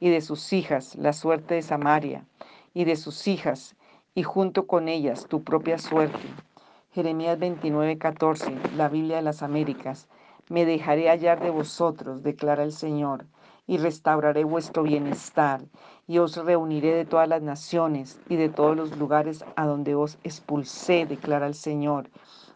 y 0.01 0.11
de 0.11 0.21
sus 0.21 0.53
hijas, 0.53 0.95
la 0.97 1.13
suerte 1.13 1.55
de 1.55 1.63
Samaria, 1.63 2.25
y 2.75 2.85
de 2.85 2.97
sus 2.97 3.27
hijas, 3.29 3.77
y 4.15 4.23
junto 4.23 4.67
con 4.67 4.89
ellas 4.89 5.27
tu 5.29 5.43
propia 5.43 5.79
suerte. 5.79 6.27
Jeremías 6.93 7.39
29, 7.39 7.99
14, 7.99 8.57
la 8.77 8.89
Biblia 8.89 9.17
de 9.17 9.23
las 9.23 9.43
Américas, 9.43 10.09
me 10.49 10.65
dejaré 10.65 11.09
hallar 11.09 11.41
de 11.41 11.51
vosotros, 11.51 12.23
declara 12.23 12.63
el 12.63 12.73
Señor 12.73 13.27
y 13.67 13.77
restauraré 13.77 14.45
vuestro 14.45 14.83
bienestar, 14.83 15.61
y 16.07 16.19
os 16.19 16.37
reuniré 16.37 16.95
de 16.95 17.05
todas 17.05 17.29
las 17.29 17.43
naciones 17.43 18.19
y 18.29 18.37
de 18.37 18.49
todos 18.49 18.75
los 18.75 18.97
lugares 18.97 19.45
a 19.57 19.67
donde 19.67 19.95
os 19.95 20.19
expulsé, 20.25 21.05
declara 21.05 21.47
el 21.47 21.55
Señor, 21.55 22.09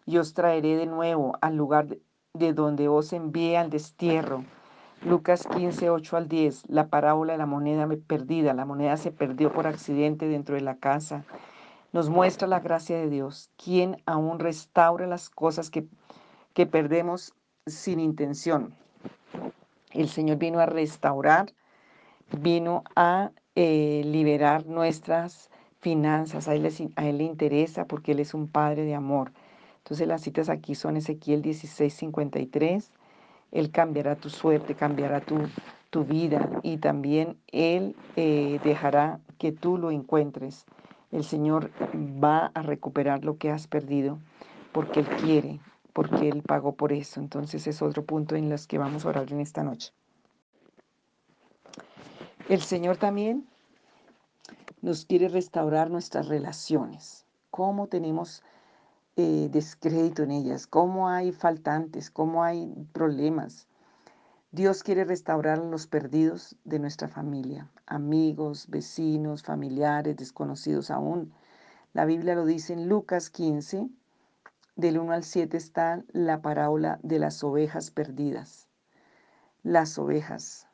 y 0.07 0.17
os 0.17 0.33
traeré 0.33 0.75
de 0.77 0.87
nuevo 0.87 1.37
al 1.43 1.57
lugar 1.57 1.99
de 2.33 2.53
donde 2.55 2.89
os 2.89 3.13
envié 3.13 3.59
al 3.59 3.69
destierro. 3.69 4.45
Lucas 5.05 5.49
15, 5.49 5.91
8 5.91 6.17
al 6.17 6.29
10, 6.29 6.69
la 6.69 6.87
parábola 6.87 7.33
de 7.33 7.39
la 7.39 7.47
moneda 7.47 7.89
perdida. 8.07 8.55
La 8.55 8.65
moneda 8.65 8.97
se 8.97 9.11
perdió 9.11 9.53
por 9.53 9.67
accidente 9.67 10.29
dentro 10.29 10.55
de 10.55 10.61
la 10.61 10.77
casa. 10.77 11.25
Nos 11.93 12.09
muestra 12.09 12.47
la 12.47 12.61
gracia 12.61 12.97
de 12.97 13.11
Dios, 13.11 13.51
quien 13.57 14.01
aún 14.07 14.39
restaura 14.39 15.09
las 15.09 15.29
cosas 15.29 15.71
que, 15.71 15.87
que 16.55 16.67
perdemos 16.67 17.35
sin 17.67 17.99
intención. 17.99 18.75
El 19.91 20.09
Señor 20.09 20.39
vino 20.39 20.61
a 20.61 20.67
restaurar, 20.67 21.53
vino 22.41 22.85
a 22.95 23.33
eh, 23.57 24.03
liberar 24.05 24.67
nuestras 24.67 25.51
finanzas. 25.81 26.47
A 26.47 26.55
él, 26.55 26.93
a 26.95 27.07
él, 27.09 27.19
le 27.19 27.25
interesa 27.25 27.87
porque 27.87 28.13
Él 28.13 28.21
es 28.21 28.35
un 28.35 28.47
Padre 28.47 28.85
de 28.85 28.95
amor. 28.95 29.33
Entonces 29.79 30.07
las 30.07 30.23
citas 30.23 30.49
aquí 30.49 30.77
son 30.77 30.97
Ezequiel 30.97 31.43
16, 31.43 31.93
53. 31.93 32.93
Él 33.53 33.71
cambiará 33.71 34.17
tu 34.17 34.31
suerte, 34.31 34.75
cambiará 34.75 35.21
tu, 35.21 35.39
tu 35.91 36.05
vida 36.05 36.49
y 36.63 36.79
también 36.79 37.39
Él 37.49 37.95
eh, 38.17 38.59
dejará 38.65 39.21
que 39.39 39.53
tú 39.53 39.79
lo 39.79 39.91
encuentres. 39.91 40.65
El 41.11 41.23
Señor 41.23 41.71
va 41.95 42.51
a 42.55 42.63
recuperar 42.63 43.25
lo 43.25 43.37
que 43.37 43.51
has 43.51 43.67
perdido 43.67 44.19
porque 44.73 45.01
Él 45.01 45.09
quiere, 45.23 45.61
porque 45.93 46.31
Él 46.31 46.43
pagó 46.43 46.75
por 46.75 46.93
eso. 46.93 47.21
Entonces 47.21 47.67
es 47.67 47.83
otro 47.83 48.05
punto 48.05 48.35
en 48.35 48.49
los 48.49 48.67
que 48.67 48.79
vamos 48.79 49.05
a 49.05 49.11
orar 49.11 49.31
en 49.31 49.41
esta 49.41 49.63
noche. 49.63 49.93
El 52.49 52.63
Señor 52.63 52.97
también 52.97 53.47
nos 54.81 55.05
quiere 55.05 55.29
restaurar 55.29 55.91
nuestras 55.91 56.29
relaciones. 56.29 57.27
¿Cómo 57.51 57.87
tenemos 57.87 58.43
eh, 59.17 59.49
descrédito 59.51 60.23
en 60.23 60.31
ellas? 60.31 60.67
¿Cómo 60.67 61.09
hay 61.09 61.33
faltantes? 61.33 62.11
¿Cómo 62.11 62.43
hay 62.43 62.73
problemas? 62.93 63.69
Dios 64.51 64.83
quiere 64.83 65.05
restaurar 65.05 65.59
los 65.59 65.87
perdidos 65.87 66.57
de 66.65 66.79
nuestra 66.79 67.09
familia, 67.09 67.71
amigos, 67.87 68.69
vecinos, 68.69 69.43
familiares, 69.43 70.17
desconocidos 70.17 70.91
aún. 70.91 71.33
La 71.95 72.05
Biblia 72.05 72.35
lo 72.35 72.45
dice 72.45 72.75
en 72.75 72.89
Lucas 72.89 73.31
15, 73.31 73.89
del 74.77 74.99
1 74.99 75.13
al 75.13 75.25
7 75.25 75.57
está 75.57 76.05
la 76.13 76.43
parábola 76.43 76.99
de 77.03 77.19
las 77.19 77.45
ovejas 77.45 77.91
perdidas. 77.91 78.69
Las 79.63 79.99
ovejas. 79.99 80.69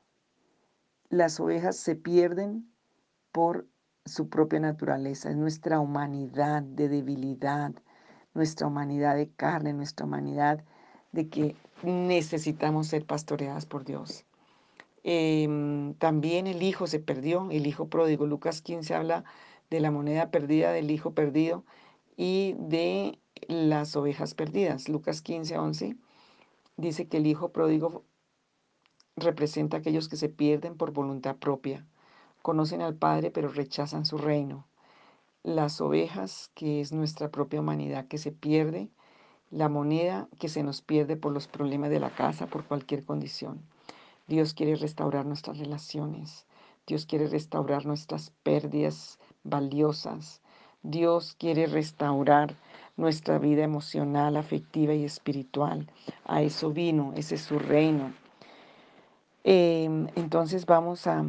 Las 1.09 1.40
ovejas 1.40 1.76
se 1.76 1.97
pierden 1.97 2.73
por 3.33 3.66
su 4.04 4.28
propia 4.28 4.61
naturaleza, 4.61 5.30
es 5.30 5.37
nuestra 5.37 5.80
humanidad 5.80 6.62
de 6.62 6.88
debilidad, 6.88 7.73
nuestra 8.35 8.66
humanidad 8.66 9.16
de 9.16 9.30
carne, 9.30 9.73
nuestra 9.73 10.06
humanidad 10.06 10.64
de 11.12 11.28
que 11.28 11.56
necesitamos 11.82 12.88
ser 12.88 13.04
pastoreadas 13.06 13.66
por 13.66 13.85
Dios. 13.85 14.25
Em, 15.04 15.94
también 15.94 16.47
el 16.47 16.62
hijo 16.62 16.87
se 16.87 17.00
perdió, 17.00 17.49
el 17.50 17.66
hijo 17.66 17.88
pródigo. 17.88 18.26
Lucas 18.26 18.61
15 18.61 18.94
habla 18.94 19.25
de 19.70 19.80
la 19.80 19.90
moneda 19.90 20.30
perdida, 20.30 20.73
del 20.73 20.90
hijo 20.90 21.14
perdido 21.14 21.64
y 22.16 22.54
de 22.58 23.18
las 23.49 23.97
ovejas 23.97 24.35
perdidas. 24.35 24.88
Lucas 24.88 25.23
15, 25.23 25.58
11 25.58 25.97
dice 26.76 27.08
que 27.08 27.18
el 27.18 27.26
hijo 27.26 27.52
pródigo 27.52 28.04
representa 29.16 29.76
a 29.76 29.80
aquellos 29.80 30.08
que 30.08 30.16
se 30.16 30.28
pierden 30.28 30.76
por 30.76 30.92
voluntad 30.92 31.37
propia. 31.37 31.87
Conocen 32.42 32.82
al 32.82 32.94
Padre 32.94 33.30
pero 33.30 33.49
rechazan 33.49 34.04
su 34.04 34.18
reino. 34.18 34.68
Las 35.49 35.81
ovejas, 35.81 36.50
que 36.55 36.83
es 36.83 36.93
nuestra 36.93 37.31
propia 37.31 37.61
humanidad 37.61 38.07
que 38.07 38.19
se 38.19 38.33
pierde. 38.33 38.90
La 39.50 39.71
moneda 39.71 40.28
que 40.38 40.50
se 40.50 40.62
nos 40.62 40.83
pierde 40.83 41.17
por 41.17 41.33
los 41.33 41.49
problemas 41.49 41.88
de 41.88 42.00
la 42.00 42.11
casa, 42.11 42.49
por 42.49 42.67
cualquier 42.67 43.02
condición. 43.02 43.62
Dios 44.26 44.52
quiere 44.52 44.75
restaurar 44.75 45.25
nuestras 45.25 45.57
relaciones. 45.57 46.45
Dios 46.87 47.07
quiere 47.07 47.28
restaurar 47.28 47.87
nuestras 47.87 48.31
pérdidas 48.43 49.19
valiosas. 49.43 50.43
Dios 50.83 51.35
quiere 51.38 51.67
restaurar 51.67 52.55
nuestra 52.99 53.38
vida 53.38 53.64
emocional, 53.64 54.37
afectiva 54.37 54.93
y 54.93 55.05
espiritual. 55.07 55.90
A 56.26 56.43
eso 56.43 56.75
vino, 56.75 57.14
ese 57.17 57.37
es 57.37 57.40
su 57.40 57.59
reino. 57.59 58.12
Em, 59.45 60.09
entonces 60.14 60.67
vamos 60.67 61.07
a, 61.07 61.25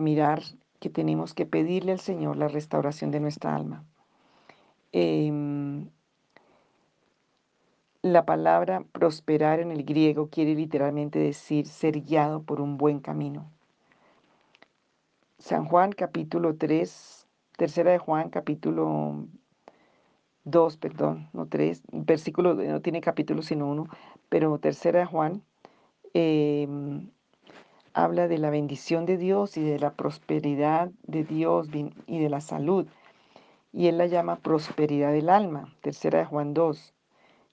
mirar 0.00 0.42
que 0.80 0.90
tenemos 0.90 1.34
que 1.34 1.46
pedirle 1.46 1.92
al 1.92 2.00
Señor 2.00 2.36
la 2.36 2.48
restauración 2.48 3.10
de 3.10 3.20
nuestra 3.20 3.54
alma. 3.54 3.84
Em, 4.92 5.88
la 8.02 8.24
palabra 8.24 8.84
prosperar 8.92 9.60
en 9.60 9.70
el 9.70 9.84
griego 9.84 10.30
quiere 10.30 10.54
literalmente 10.54 11.18
decir 11.18 11.66
ser 11.66 12.00
guiado 12.00 12.42
por 12.42 12.60
un 12.60 12.78
buen 12.78 13.00
camino. 13.00 13.50
San 15.38 15.66
Juan 15.66 15.92
capítulo 15.92 16.56
3, 16.56 17.26
tercera 17.56 17.92
de 17.92 17.98
Juan 17.98 18.30
capítulo 18.30 19.26
2, 20.44 20.76
perdón, 20.78 21.28
no 21.32 21.46
3, 21.46 21.82
versículo, 21.92 22.54
no 22.54 22.80
tiene 22.80 23.00
capítulo 23.00 23.42
sino 23.42 23.68
uno, 23.68 23.86
pero 24.28 24.58
tercera 24.58 25.00
de 25.00 25.06
Juan 25.06 25.42
em, 26.14 27.10
habla 27.94 28.28
de 28.28 28.38
la 28.38 28.50
bendición 28.50 29.06
de 29.06 29.16
Dios 29.16 29.56
y 29.56 29.62
de 29.62 29.78
la 29.78 29.92
prosperidad 29.92 30.90
de 31.02 31.24
Dios 31.24 31.68
y 32.06 32.18
de 32.18 32.30
la 32.30 32.40
salud. 32.40 32.86
Y 33.72 33.86
él 33.86 33.98
la 33.98 34.06
llama 34.06 34.36
prosperidad 34.36 35.12
del 35.12 35.28
alma, 35.28 35.74
tercera 35.82 36.18
de 36.20 36.24
Juan 36.24 36.54
2 36.54 36.94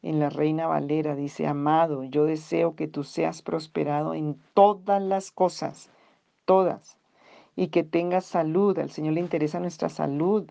en 0.03 0.19
la 0.19 0.29
Reina 0.29 0.67
Valera 0.67 1.15
dice, 1.15 1.47
amado, 1.47 2.03
yo 2.03 2.25
deseo 2.25 2.75
que 2.75 2.87
tú 2.87 3.03
seas 3.03 3.41
prosperado 3.41 4.13
en 4.13 4.39
todas 4.53 5.01
las 5.01 5.31
cosas, 5.31 5.89
todas, 6.45 6.97
y 7.55 7.67
que 7.67 7.83
tengas 7.83 8.25
salud. 8.25 8.77
Al 8.77 8.91
Señor 8.91 9.13
le 9.13 9.21
interesa 9.21 9.59
nuestra 9.59 9.89
salud, 9.89 10.49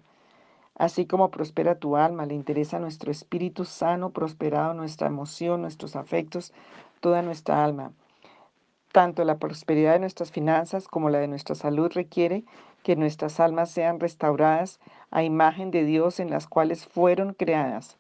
así 0.75 1.07
como 1.07 1.31
prospera 1.31 1.79
tu 1.79 1.97
alma, 1.97 2.27
le 2.27 2.35
interesa 2.35 2.79
nuestro 2.81 3.11
espíritu 3.11 3.65
sano, 3.65 4.11
prosperado, 4.11 4.75
nuestra 4.75 5.07
emoción, 5.07 5.63
nuestros 5.63 5.97
afectos, 5.97 6.53
toda 7.01 7.23
nuestra 7.23 7.65
alma. 7.65 7.93
Tanto 8.93 9.25
la 9.25 9.39
prosperidad 9.39 9.93
de 9.93 10.01
nuestras 10.01 10.31
finanzas 10.31 10.89
como 10.89 11.11
la 11.11 11.19
de 11.19 11.29
nuestra 11.29 11.55
salud 11.55 11.91
requiere 11.93 12.45
que 12.83 12.97
nuestras 12.97 13.41
almas 13.41 13.71
sean 13.71 14.01
restauradas 14.01 14.81
a 15.11 15.23
imagen 15.23 15.71
de 15.71 15.85
Dios 15.85 16.21
en 16.21 16.31
las 16.31 16.47
cuales 16.47 16.87
fueron 16.87 17.35
creadas. 17.35 17.99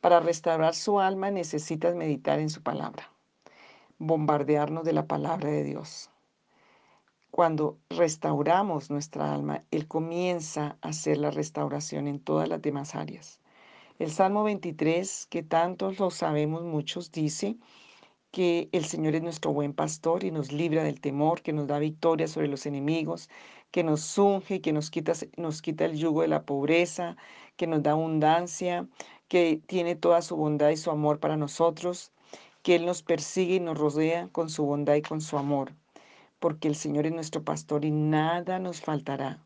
Para 0.00 0.20
restaurar 0.20 0.74
su 0.74 1.00
alma 1.00 1.30
necesitas 1.30 1.94
meditar 1.94 2.38
en 2.38 2.50
su 2.50 2.62
palabra, 2.62 3.10
bombardearnos 3.98 4.84
de 4.84 4.92
la 4.92 5.06
palabra 5.06 5.48
de 5.50 5.64
Dios. 5.64 6.10
Cuando 7.30 7.78
restauramos 7.90 8.90
nuestra 8.90 9.32
alma, 9.32 9.62
Él 9.70 9.86
comienza 9.86 10.76
a 10.80 10.88
hacer 10.88 11.18
la 11.18 11.30
restauración 11.30 12.08
en 12.08 12.18
todas 12.18 12.48
las 12.48 12.62
demás 12.62 12.94
áreas. 12.94 13.40
El 13.98 14.10
Salmo 14.10 14.44
23, 14.44 15.26
que 15.26 15.42
tantos 15.42 15.98
lo 15.98 16.10
sabemos 16.10 16.62
muchos, 16.62 17.12
dice, 17.12 17.56
que 18.30 18.68
el 18.72 18.84
Señor 18.84 19.14
es 19.14 19.22
nuestro 19.22 19.52
buen 19.52 19.72
pastor 19.72 20.24
y 20.24 20.30
nos 20.30 20.52
libra 20.52 20.82
del 20.84 21.00
temor, 21.00 21.42
que 21.42 21.52
nos 21.52 21.66
da 21.66 21.78
victoria 21.78 22.28
sobre 22.28 22.48
los 22.48 22.66
enemigos, 22.66 23.28
que 23.70 23.82
nos 23.84 24.16
unge, 24.18 24.60
que 24.60 24.72
nos 24.72 24.90
quita, 24.90 25.12
nos 25.36 25.62
quita 25.62 25.84
el 25.84 25.96
yugo 25.96 26.22
de 26.22 26.28
la 26.28 26.44
pobreza, 26.44 27.16
que 27.56 27.66
nos 27.66 27.82
da 27.82 27.92
abundancia, 27.92 28.88
que 29.28 29.60
tiene 29.66 29.96
toda 29.96 30.22
su 30.22 30.36
bondad 30.36 30.70
y 30.70 30.76
su 30.76 30.90
amor 30.90 31.20
para 31.20 31.36
nosotros, 31.36 32.12
que 32.62 32.76
Él 32.76 32.86
nos 32.86 33.02
persigue 33.02 33.56
y 33.56 33.60
nos 33.60 33.78
rodea 33.78 34.28
con 34.32 34.50
su 34.50 34.64
bondad 34.64 34.94
y 34.96 35.02
con 35.02 35.20
su 35.20 35.38
amor, 35.38 35.72
porque 36.38 36.68
el 36.68 36.76
Señor 36.76 37.06
es 37.06 37.12
nuestro 37.12 37.44
pastor 37.44 37.84
y 37.84 37.90
nada 37.90 38.58
nos 38.58 38.80
faltará. 38.80 39.42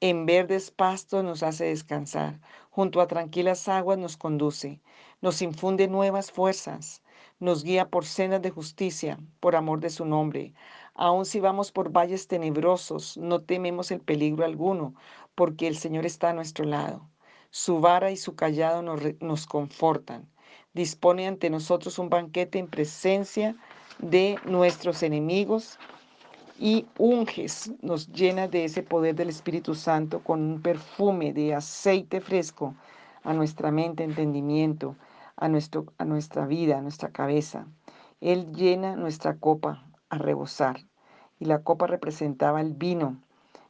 En 0.00 0.24
verdes 0.24 0.70
pastos 0.70 1.22
nos 1.22 1.42
hace 1.42 1.66
descansar, 1.66 2.40
junto 2.70 3.00
a 3.02 3.06
tranquilas 3.06 3.68
aguas 3.68 3.98
nos 3.98 4.16
conduce, 4.16 4.80
nos 5.20 5.42
infunde 5.42 5.88
nuevas 5.88 6.32
fuerzas, 6.32 7.02
nos 7.40 7.64
guía 7.64 7.88
por 7.88 8.04
sendas 8.04 8.42
de 8.42 8.50
justicia, 8.50 9.18
por 9.40 9.56
amor 9.56 9.80
de 9.80 9.90
su 9.90 10.04
nombre. 10.04 10.52
Aun 10.94 11.24
si 11.24 11.40
vamos 11.40 11.72
por 11.72 11.90
valles 11.90 12.28
tenebrosos, 12.28 13.16
no 13.16 13.40
tememos 13.40 13.90
el 13.90 14.00
peligro 14.00 14.44
alguno, 14.44 14.94
porque 15.34 15.66
el 15.66 15.76
Señor 15.76 16.06
está 16.06 16.30
a 16.30 16.34
nuestro 16.34 16.66
lado. 16.66 17.08
Su 17.50 17.80
vara 17.80 18.10
y 18.10 18.16
su 18.16 18.36
callado 18.36 18.82
nos, 18.82 19.00
nos 19.20 19.46
confortan. 19.46 20.28
Dispone 20.74 21.26
ante 21.26 21.50
nosotros 21.50 21.98
un 21.98 22.10
banquete 22.10 22.58
en 22.58 22.68
presencia 22.68 23.56
de 23.98 24.36
nuestros 24.44 25.02
enemigos 25.02 25.78
y 26.58 26.84
unges, 26.98 27.72
nos 27.80 28.12
llena 28.12 28.46
de 28.46 28.66
ese 28.66 28.82
poder 28.82 29.14
del 29.14 29.30
Espíritu 29.30 29.74
Santo 29.74 30.20
con 30.20 30.42
un 30.42 30.60
perfume 30.60 31.32
de 31.32 31.54
aceite 31.54 32.20
fresco 32.20 32.74
a 33.22 33.32
nuestra 33.32 33.70
mente, 33.70 34.04
entendimiento, 34.04 34.94
a, 35.40 35.48
nuestro, 35.48 35.92
a 35.98 36.04
nuestra 36.04 36.46
vida, 36.46 36.78
a 36.78 36.82
nuestra 36.82 37.10
cabeza. 37.10 37.66
Él 38.20 38.52
llena 38.52 38.94
nuestra 38.94 39.38
copa 39.38 39.84
a 40.10 40.18
rebosar. 40.18 40.80
Y 41.38 41.46
la 41.46 41.62
copa 41.62 41.86
representaba 41.86 42.60
el 42.60 42.74
vino, 42.74 43.16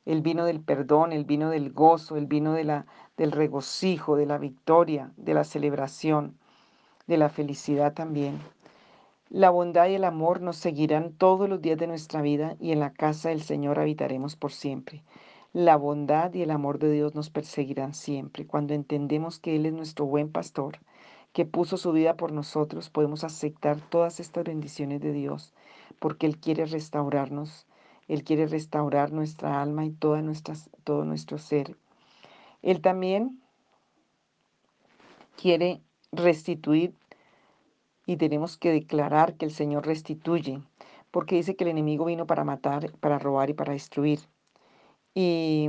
el 0.05 0.23
vino 0.23 0.45
del 0.45 0.61
perdón, 0.61 1.13
el 1.13 1.25
vino 1.25 1.51
del 1.51 1.73
gozo, 1.73 2.17
el 2.17 2.27
vino 2.27 2.53
de 2.53 2.65
la, 2.65 2.87
del 3.17 3.31
regocijo, 3.31 4.17
de 4.17 4.27
la 4.27 4.39
victoria, 4.39 5.13
de 5.17 5.35
la 5.35 5.45
celebración, 5.45 6.37
de 7.07 7.17
la 7.17 7.29
felicidad 7.29 7.95
también. 7.95 8.41
La 9.29 9.51
bondad 9.51 9.89
y 9.89 9.95
el 9.95 10.03
amor 10.03 10.41
nos 10.41 10.57
seguirán 10.57 11.13
todos 11.13 11.49
los 11.49 11.63
días 11.63 11.79
de 11.79 11.87
nuestra 11.87 12.21
vida 12.21 12.57
y 12.59 12.73
en 12.73 12.81
la 12.81 12.93
casa 12.93 13.29
del 13.29 13.43
Señor 13.43 13.79
habitaremos 13.79 14.35
por 14.35 14.51
siempre. 14.51 15.05
La 15.53 15.77
bondad 15.77 16.35
y 16.35 16.43
el 16.43 16.51
amor 16.51 16.81
de 16.81 16.91
Dios 16.91 17.15
nos 17.15 17.31
perseguirán 17.31 17.95
siempre. 17.95 18.47
Cuando 18.47 18.75
entendemos 18.75 19.39
que 19.39 19.55
Él 19.55 19.67
es 19.67 19.73
nuestro 19.73 20.07
buen 20.07 20.33
pastor, 20.33 20.79
que 21.33 21.45
puso 21.45 21.77
su 21.77 21.93
vida 21.93 22.17
por 22.17 22.33
nosotros, 22.33 22.91
podemos 22.91 23.25
aceptar 23.25 23.81
todas 23.81 24.21
estas 24.21 24.45
bendiciones 24.45 25.01
de 25.01 25.13
Dios, 25.13 25.53
porque 25.99 26.27
Él 26.27 26.39
quiere 26.39 26.67
restaurarnos, 26.67 27.67
Él 28.09 28.25
quiere 28.25 28.47
restaurar 28.47 29.13
nuestra 29.13 29.63
alma 29.63 29.85
y 29.85 29.91
toda 29.91 30.23
todo 30.85 31.05
nuestro 31.05 31.39
ser. 31.39 31.77
Él 32.63 32.81
también 32.81 33.41
quiere 35.41 35.83
restituir 36.13 36.95
y 38.07 38.17
tenemos 38.17 38.59
que 38.59 38.73
declarar 38.73 39.35
que 39.37 39.47
el 39.47 39.53
Señor 39.53 39.87
restituye, 39.87 40.61
porque 41.11 41.37
dice 41.37 41.55
que 41.55 41.65
el 41.65 41.71
enemigo 41.71 42.05
vino 42.05 42.27
para 42.27 42.45
matar, 42.45 42.93
para 42.99 43.19
robar 43.19 43.51
y 43.51 43.55
para 43.55 43.73
destruir. 43.73 44.21
Y 45.15 45.69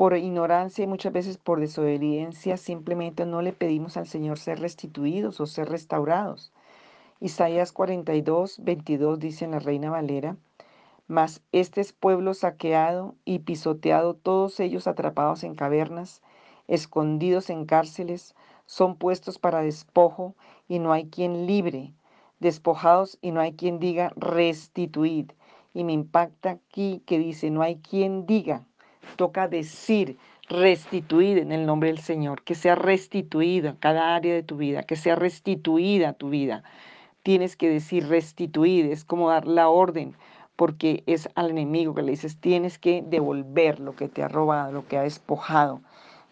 por 0.00 0.16
ignorancia 0.16 0.82
y 0.82 0.86
muchas 0.86 1.12
veces 1.12 1.36
por 1.36 1.60
desobediencia, 1.60 2.56
simplemente 2.56 3.26
no 3.26 3.42
le 3.42 3.52
pedimos 3.52 3.98
al 3.98 4.06
Señor 4.06 4.38
ser 4.38 4.58
restituidos 4.58 5.40
o 5.40 5.46
ser 5.46 5.68
restaurados. 5.68 6.54
Isaías 7.20 7.70
42, 7.70 8.64
22 8.64 9.18
dice 9.18 9.44
en 9.44 9.50
la 9.50 9.58
Reina 9.58 9.90
Valera, 9.90 10.38
mas 11.06 11.42
este 11.52 11.82
es 11.82 11.92
pueblo 11.92 12.32
saqueado 12.32 13.14
y 13.26 13.40
pisoteado, 13.40 14.14
todos 14.14 14.58
ellos 14.58 14.86
atrapados 14.86 15.44
en 15.44 15.54
cavernas, 15.54 16.22
escondidos 16.66 17.50
en 17.50 17.66
cárceles, 17.66 18.34
son 18.64 18.96
puestos 18.96 19.38
para 19.38 19.60
despojo 19.60 20.34
y 20.66 20.78
no 20.78 20.94
hay 20.94 21.10
quien 21.10 21.46
libre, 21.46 21.92
despojados 22.38 23.18
y 23.20 23.32
no 23.32 23.42
hay 23.42 23.52
quien 23.52 23.78
diga 23.78 24.14
restituid. 24.16 25.32
Y 25.74 25.84
me 25.84 25.92
impacta 25.92 26.52
aquí 26.52 27.02
que 27.04 27.18
dice, 27.18 27.50
no 27.50 27.60
hay 27.60 27.76
quien 27.76 28.24
diga 28.24 28.64
toca 29.16 29.48
decir, 29.48 30.18
restituir 30.48 31.38
en 31.38 31.52
el 31.52 31.64
nombre 31.64 31.88
del 31.88 32.00
Señor, 32.00 32.42
que 32.42 32.54
sea 32.54 32.74
restituida 32.74 33.76
cada 33.78 34.14
área 34.14 34.34
de 34.34 34.42
tu 34.42 34.56
vida, 34.56 34.82
que 34.82 34.96
sea 34.96 35.14
restituida 35.14 36.12
tu 36.12 36.30
vida. 36.30 36.64
Tienes 37.22 37.56
que 37.56 37.68
decir 37.68 38.08
restituir, 38.08 38.86
es 38.86 39.04
como 39.04 39.30
dar 39.30 39.46
la 39.46 39.68
orden, 39.68 40.16
porque 40.56 41.02
es 41.06 41.28
al 41.36 41.50
enemigo 41.50 41.94
que 41.94 42.02
le 42.02 42.10
dices, 42.10 42.36
tienes 42.36 42.78
que 42.78 43.02
devolver 43.06 43.80
lo 43.80 43.94
que 43.94 44.08
te 44.08 44.22
ha 44.22 44.28
robado, 44.28 44.72
lo 44.72 44.86
que 44.86 44.98
ha 44.98 45.02
despojado, 45.02 45.80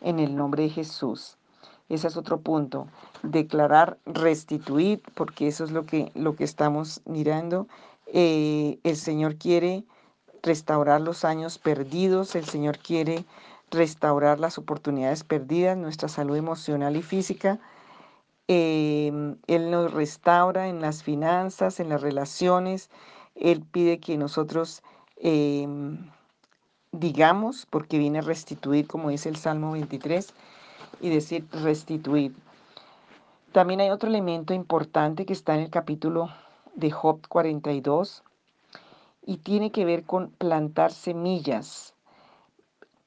en 0.00 0.18
el 0.18 0.36
nombre 0.36 0.64
de 0.64 0.70
Jesús. 0.70 1.38
Ese 1.88 2.08
es 2.08 2.16
otro 2.16 2.40
punto. 2.40 2.88
Declarar 3.22 3.98
restituir, 4.04 5.02
porque 5.14 5.48
eso 5.48 5.64
es 5.64 5.70
lo 5.70 5.86
que, 5.86 6.12
lo 6.14 6.36
que 6.36 6.44
estamos 6.44 7.00
mirando. 7.06 7.66
Eh, 8.06 8.78
el 8.84 8.96
Señor 8.96 9.36
quiere 9.36 9.84
restaurar 10.42 11.00
los 11.00 11.24
años 11.24 11.58
perdidos, 11.58 12.34
el 12.34 12.44
Señor 12.44 12.78
quiere 12.78 13.24
restaurar 13.70 14.40
las 14.40 14.58
oportunidades 14.58 15.24
perdidas, 15.24 15.76
nuestra 15.76 16.08
salud 16.08 16.36
emocional 16.36 16.96
y 16.96 17.02
física. 17.02 17.58
Em, 18.48 19.36
él 19.46 19.70
nos 19.70 19.92
restaura 19.92 20.68
en 20.68 20.80
las 20.80 21.02
finanzas, 21.02 21.80
en 21.80 21.90
las 21.90 22.00
relaciones. 22.00 22.90
Él 23.34 23.62
pide 23.70 24.00
que 24.00 24.16
nosotros 24.16 24.82
em, 25.16 25.98
digamos, 26.92 27.66
porque 27.66 27.98
viene 27.98 28.18
a 28.18 28.22
restituir, 28.22 28.86
como 28.86 29.10
dice 29.10 29.28
el 29.28 29.36
Salmo 29.36 29.72
23, 29.72 30.34
y 31.00 31.10
decir 31.10 31.46
restituir. 31.52 32.34
También 33.52 33.80
hay 33.80 33.90
otro 33.90 34.08
elemento 34.08 34.54
importante 34.54 35.26
que 35.26 35.32
está 35.32 35.54
en 35.54 35.62
el 35.62 35.70
capítulo 35.70 36.30
de 36.74 36.90
Job 36.90 37.26
42, 37.28 38.22
y 39.28 39.36
tiene 39.36 39.70
que 39.70 39.84
ver 39.84 40.04
con 40.04 40.30
plantar 40.30 40.90
semillas, 40.90 41.94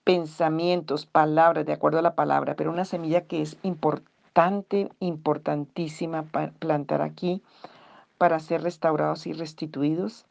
pensamientos, 0.04 1.08
palabras, 1.08 1.66
de 1.66 1.74
acuerdo 1.74 1.98
a 1.98 2.04
la 2.04 2.14
palabra, 2.14 2.56
pero 2.56 2.70
una 2.70 2.86
semilla 2.86 3.22
que 3.22 3.42
es 3.42 3.58
importante, 3.64 4.90
importantísima 5.00 6.26
plantar 6.60 7.02
aquí 7.02 7.42
para 8.20 8.40
ser 8.40 8.62
restaurados 8.62 9.26
y 9.26 9.34
restituidos 9.34 10.28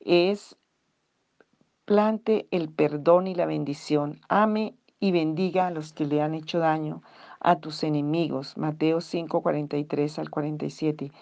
es 0.00 0.56
plante 1.84 2.46
el 2.50 2.70
perdón 2.70 3.26
y 3.26 3.34
la 3.34 3.44
bendición. 3.44 4.22
Ame 4.30 4.74
y 5.00 5.12
bendiga 5.12 5.66
a 5.66 5.70
los 5.70 5.92
que 5.92 6.06
le 6.06 6.22
han 6.22 6.34
hecho 6.34 6.60
daño, 6.60 7.02
a 7.40 7.56
tus 7.56 7.84
enemigos. 7.84 8.56
Mateo 8.56 9.02
5, 9.02 9.42
43 9.42 10.18
al 10.18 10.30
47. 10.30 11.12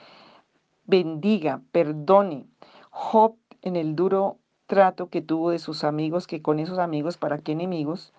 Bendiga, 0.87 1.61
perdone. 1.73 2.47
Job 2.91 3.35
en 3.65 3.77
el 3.77 3.97
duro 3.97 4.39
trato 4.67 5.09
que 5.09 5.23
tuvo 5.23 5.51
de 5.51 5.59
sus 5.59 5.85
amigos, 5.85 6.27
que 6.27 6.43
con 6.43 6.61
esos 6.61 6.79
amigos, 6.79 7.17
¿para 7.17 7.39
qué 7.39 7.53
enemigos? 7.53 8.13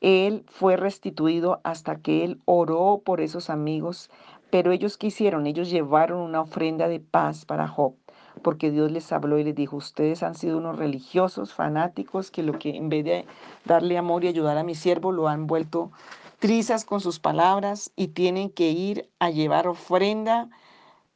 Él 0.00 0.44
fue 0.48 0.76
restituido 0.76 1.60
hasta 1.64 1.96
que 1.96 2.24
él 2.24 2.40
oró 2.44 3.02
por 3.04 3.20
esos 3.20 3.50
amigos, 3.50 4.08
pero 4.50 4.72
ellos 4.72 4.96
qué 4.96 5.08
hicieron? 5.08 5.46
Ellos 5.46 5.68
llevaron 5.68 6.20
una 6.20 6.40
ofrenda 6.40 6.88
de 6.88 7.00
paz 7.00 7.44
para 7.44 7.66
Job, 7.66 7.94
porque 8.42 8.70
Dios 8.70 8.90
les 8.92 9.10
habló 9.12 9.38
y 9.38 9.44
les 9.44 9.54
dijo, 9.54 9.76
ustedes 9.76 10.22
han 10.22 10.36
sido 10.36 10.58
unos 10.58 10.78
religiosos, 10.78 11.52
fanáticos, 11.52 12.30
que 12.30 12.42
lo 12.42 12.58
que 12.58 12.76
en 12.76 12.88
vez 12.88 13.04
de 13.04 13.26
darle 13.64 13.98
amor 13.98 14.24
y 14.24 14.28
ayudar 14.28 14.58
a 14.58 14.64
mi 14.64 14.74
siervo, 14.74 15.10
lo 15.10 15.28
han 15.28 15.46
vuelto 15.46 15.90
trizas 16.38 16.84
con 16.84 17.00
sus 17.00 17.18
palabras 17.18 17.92
y 17.96 18.08
tienen 18.08 18.50
que 18.50 18.70
ir 18.70 19.08
a 19.18 19.30
llevar 19.30 19.66
ofrenda 19.66 20.50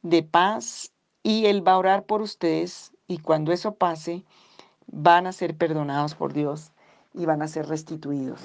de 0.01 0.23
paz 0.23 0.93
y 1.23 1.45
Él 1.47 1.65
va 1.67 1.73
a 1.73 1.77
orar 1.77 2.05
por 2.05 2.21
ustedes 2.21 2.93
y 3.07 3.19
cuando 3.19 3.51
eso 3.51 3.75
pase, 3.75 4.23
van 4.87 5.27
a 5.27 5.31
ser 5.31 5.55
perdonados 5.55 6.15
por 6.15 6.33
Dios 6.33 6.71
y 7.13 7.25
van 7.25 7.41
a 7.41 7.47
ser 7.47 7.67
restituidos. 7.67 8.41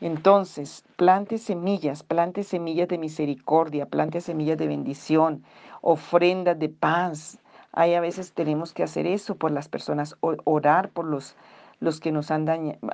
Entonces, 0.00 0.84
plante 0.96 1.38
semillas, 1.38 2.02
plante 2.02 2.42
semillas 2.42 2.88
de 2.88 2.98
misericordia, 2.98 3.86
plante 3.86 4.20
semillas 4.20 4.58
de 4.58 4.66
bendición, 4.66 5.44
ofrendas 5.80 6.58
de 6.58 6.68
paz. 6.68 7.38
Hay 7.72 7.94
a 7.94 8.00
veces 8.00 8.32
tenemos 8.32 8.72
que 8.72 8.82
hacer 8.82 9.06
eso 9.06 9.36
por 9.36 9.52
las 9.52 9.68
personas, 9.68 10.16
orar 10.20 10.90
por 10.90 11.06
los, 11.06 11.36
los 11.78 12.00
que 12.00 12.12
nos 12.12 12.30
han 12.30 12.46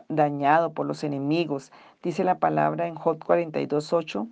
dañado, 0.09 0.73
por 0.73 0.87
los 0.87 1.03
enemigos. 1.03 1.73
Dice 2.03 2.25
la 2.25 2.39
palabra 2.39 2.87
en 2.87 2.95
Job 2.95 3.25
42, 3.25 3.93
8 3.93 4.27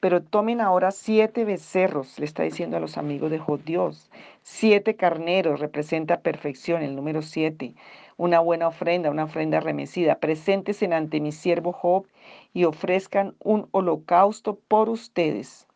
pero 0.00 0.22
tomen 0.22 0.62
ahora 0.62 0.90
siete 0.90 1.44
becerros, 1.44 2.18
le 2.18 2.24
está 2.24 2.42
diciendo 2.42 2.78
a 2.78 2.80
los 2.80 2.96
amigos 2.96 3.30
de 3.30 3.38
Job 3.38 3.62
Dios. 3.64 4.10
Siete 4.42 4.96
carneros 4.96 5.60
representa 5.60 6.22
perfección, 6.22 6.82
el 6.82 6.96
número 6.96 7.20
siete. 7.20 7.74
Una 8.16 8.40
buena 8.40 8.68
ofrenda, 8.68 9.10
una 9.10 9.24
ofrenda 9.24 9.60
remecida. 9.60 10.18
Presentes 10.18 10.82
ante 10.82 11.20
mi 11.20 11.32
siervo 11.32 11.72
Job 11.72 12.06
y 12.54 12.64
ofrezcan 12.64 13.34
un 13.38 13.68
holocausto 13.72 14.58
por 14.68 14.88
ustedes. 14.88 15.66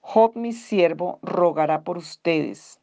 Job, 0.00 0.36
mi 0.36 0.52
siervo, 0.52 1.18
rogará 1.22 1.82
por 1.82 1.98
ustedes, 1.98 2.80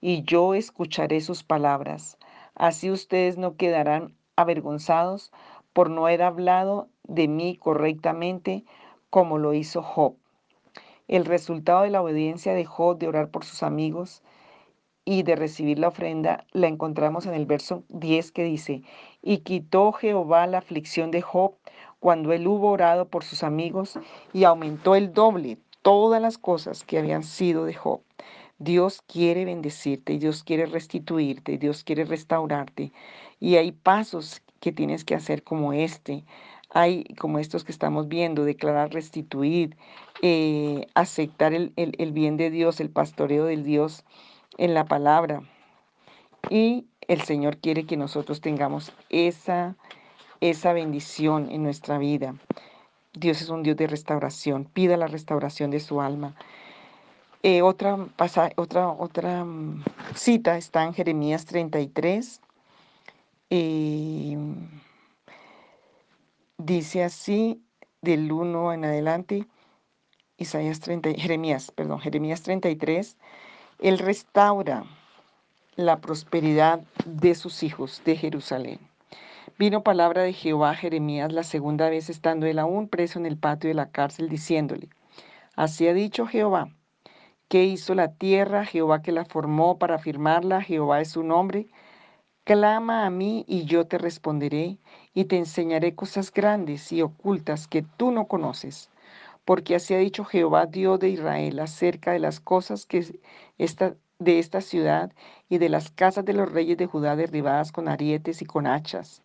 y 0.00 0.22
yo 0.24 0.54
escucharé 0.54 1.22
sus 1.22 1.42
palabras. 1.42 2.18
Así 2.54 2.90
ustedes 2.90 3.38
no 3.38 3.56
quedarán 3.56 4.14
avergonzados 4.36 5.32
por 5.72 5.90
no 5.90 6.06
haber 6.06 6.22
hablado 6.22 6.88
de 7.04 7.28
mí 7.28 7.56
correctamente 7.56 8.64
como 9.10 9.38
lo 9.38 9.54
hizo 9.54 9.82
Job. 9.82 10.17
El 11.08 11.24
resultado 11.24 11.82
de 11.82 11.90
la 11.90 12.02
obediencia 12.02 12.52
de 12.52 12.66
Job 12.66 12.98
de 12.98 13.08
orar 13.08 13.30
por 13.30 13.44
sus 13.44 13.62
amigos 13.62 14.22
y 15.06 15.22
de 15.22 15.36
recibir 15.36 15.78
la 15.78 15.88
ofrenda 15.88 16.44
la 16.52 16.68
encontramos 16.68 17.24
en 17.24 17.32
el 17.32 17.46
verso 17.46 17.82
10 17.88 18.30
que 18.30 18.44
dice, 18.44 18.82
y 19.22 19.38
quitó 19.38 19.92
Jehová 19.92 20.46
la 20.46 20.58
aflicción 20.58 21.10
de 21.10 21.22
Job 21.22 21.54
cuando 21.98 22.34
él 22.34 22.46
hubo 22.46 22.70
orado 22.70 23.08
por 23.08 23.24
sus 23.24 23.42
amigos 23.42 23.98
y 24.34 24.44
aumentó 24.44 24.94
el 24.94 25.14
doble 25.14 25.56
todas 25.80 26.20
las 26.20 26.36
cosas 26.36 26.84
que 26.84 26.98
habían 26.98 27.22
sido 27.22 27.64
de 27.64 27.72
Job. 27.72 28.02
Dios 28.58 29.02
quiere 29.06 29.46
bendecirte, 29.46 30.18
Dios 30.18 30.44
quiere 30.44 30.66
restituirte, 30.66 31.56
Dios 31.56 31.84
quiere 31.84 32.04
restaurarte. 32.04 32.92
Y 33.40 33.56
hay 33.56 33.72
pasos 33.72 34.42
que 34.60 34.72
tienes 34.72 35.04
que 35.04 35.14
hacer 35.14 35.42
como 35.42 35.72
este 35.72 36.24
hay 36.70 37.04
como 37.18 37.38
estos 37.38 37.64
que 37.64 37.72
estamos 37.72 38.08
viendo, 38.08 38.44
declarar, 38.44 38.92
restituir, 38.92 39.76
eh, 40.22 40.86
aceptar 40.94 41.54
el, 41.54 41.72
el, 41.76 42.12
bien 42.12 42.36
de 42.36 42.50
Dios, 42.50 42.80
el 42.80 42.90
pastoreo 42.90 43.44
del 43.44 43.64
Dios 43.64 44.04
en 44.58 44.74
la 44.74 44.84
palabra. 44.84 45.42
Y 46.50 46.86
el 47.08 47.22
Señor 47.22 47.58
quiere 47.58 47.84
que 47.84 47.96
nosotros 47.96 48.40
tengamos 48.40 48.92
esa, 49.08 49.76
esa 50.40 50.72
bendición 50.72 51.50
en 51.50 51.62
nuestra 51.62 51.98
vida. 51.98 52.34
Dios 53.14 53.40
es 53.40 53.48
un 53.48 53.62
Dios 53.62 53.76
de 53.76 53.86
restauración. 53.86 54.64
Pida 54.64 54.96
la 54.96 55.06
restauración 55.06 55.70
de 55.70 55.80
su 55.80 56.00
alma. 56.00 56.34
Eh, 57.42 57.62
otra, 57.62 57.96
pasa, 58.16 58.50
otra, 58.56 58.88
otra 58.90 59.44
mm, 59.44 59.84
cita 60.14 60.56
está 60.58 60.84
en 60.84 60.92
Jeremías 60.92 61.46
33. 61.46 62.40
Eh, 63.50 64.36
Dice 66.60 67.04
así 67.04 67.62
del 68.02 68.32
1 68.32 68.72
en 68.72 68.84
adelante, 68.84 69.46
Isaías 70.38 70.80
30, 70.80 71.10
Jeremías, 71.10 71.70
perdón, 71.70 72.00
Jeremías 72.00 72.42
33, 72.42 73.16
Él 73.78 73.98
restaura 74.00 74.82
la 75.76 76.00
prosperidad 76.00 76.80
de 77.06 77.36
sus 77.36 77.62
hijos 77.62 78.02
de 78.04 78.16
Jerusalén. 78.16 78.80
Vino 79.56 79.84
palabra 79.84 80.22
de 80.22 80.32
Jehová 80.32 80.70
a 80.70 80.74
Jeremías 80.74 81.32
la 81.32 81.44
segunda 81.44 81.88
vez 81.90 82.10
estando 82.10 82.44
él 82.46 82.58
aún 82.58 82.88
preso 82.88 83.20
en 83.20 83.26
el 83.26 83.36
patio 83.36 83.68
de 83.68 83.74
la 83.74 83.90
cárcel, 83.90 84.28
diciéndole, 84.28 84.88
Así 85.54 85.86
ha 85.86 85.94
dicho 85.94 86.26
Jehová, 86.26 86.70
que 87.46 87.66
hizo 87.66 87.94
la 87.94 88.14
tierra, 88.14 88.64
Jehová 88.64 89.00
que 89.00 89.12
la 89.12 89.24
formó 89.24 89.78
para 89.78 89.94
afirmarla, 89.94 90.60
Jehová 90.60 91.00
es 91.02 91.10
su 91.10 91.22
nombre, 91.22 91.68
Clama 92.48 93.04
a 93.04 93.10
mí 93.10 93.44
y 93.46 93.66
yo 93.66 93.86
te 93.86 93.98
responderé 93.98 94.78
y 95.12 95.26
te 95.26 95.36
enseñaré 95.36 95.94
cosas 95.94 96.32
grandes 96.32 96.90
y 96.92 97.02
ocultas 97.02 97.68
que 97.68 97.82
tú 97.82 98.10
no 98.10 98.26
conoces. 98.26 98.88
Porque 99.44 99.74
así 99.74 99.92
ha 99.92 99.98
dicho 99.98 100.24
Jehová 100.24 100.64
Dios 100.64 100.98
de 100.98 101.10
Israel 101.10 101.60
acerca 101.60 102.12
de 102.12 102.20
las 102.20 102.40
cosas 102.40 102.86
que 102.86 103.20
de 103.58 104.38
esta 104.38 104.60
ciudad 104.62 105.12
y 105.50 105.58
de 105.58 105.68
las 105.68 105.90
casas 105.90 106.24
de 106.24 106.32
los 106.32 106.50
reyes 106.50 106.78
de 106.78 106.86
Judá 106.86 107.16
derribadas 107.16 107.70
con 107.70 107.86
arietes 107.86 108.40
y 108.40 108.46
con 108.46 108.66
hachas. 108.66 109.22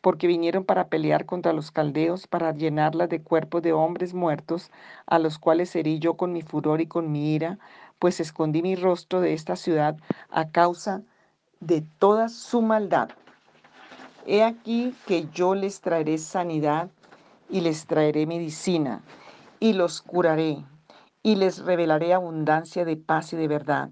Porque 0.00 0.28
vinieron 0.28 0.64
para 0.64 0.86
pelear 0.86 1.26
contra 1.26 1.52
los 1.52 1.72
caldeos, 1.72 2.28
para 2.28 2.54
llenarlas 2.54 3.08
de 3.08 3.20
cuerpos 3.20 3.62
de 3.62 3.72
hombres 3.72 4.14
muertos, 4.14 4.70
a 5.06 5.18
los 5.18 5.40
cuales 5.40 5.74
herí 5.74 5.98
yo 5.98 6.14
con 6.14 6.32
mi 6.32 6.42
furor 6.42 6.80
y 6.80 6.86
con 6.86 7.10
mi 7.10 7.34
ira, 7.34 7.58
pues 7.98 8.20
escondí 8.20 8.62
mi 8.62 8.76
rostro 8.76 9.20
de 9.20 9.32
esta 9.32 9.56
ciudad 9.56 9.96
a 10.28 10.50
causa 10.50 11.02
de 11.60 11.82
toda 11.98 12.30
su 12.30 12.62
maldad. 12.62 13.10
He 14.26 14.42
aquí 14.42 14.94
que 15.06 15.28
yo 15.32 15.54
les 15.54 15.82
traeré 15.82 16.16
sanidad 16.16 16.88
y 17.50 17.60
les 17.60 17.86
traeré 17.86 18.26
medicina 18.26 19.02
y 19.60 19.74
los 19.74 20.00
curaré 20.00 20.64
y 21.22 21.36
les 21.36 21.58
revelaré 21.58 22.14
abundancia 22.14 22.86
de 22.86 22.96
paz 22.96 23.34
y 23.34 23.36
de 23.36 23.46
verdad. 23.46 23.90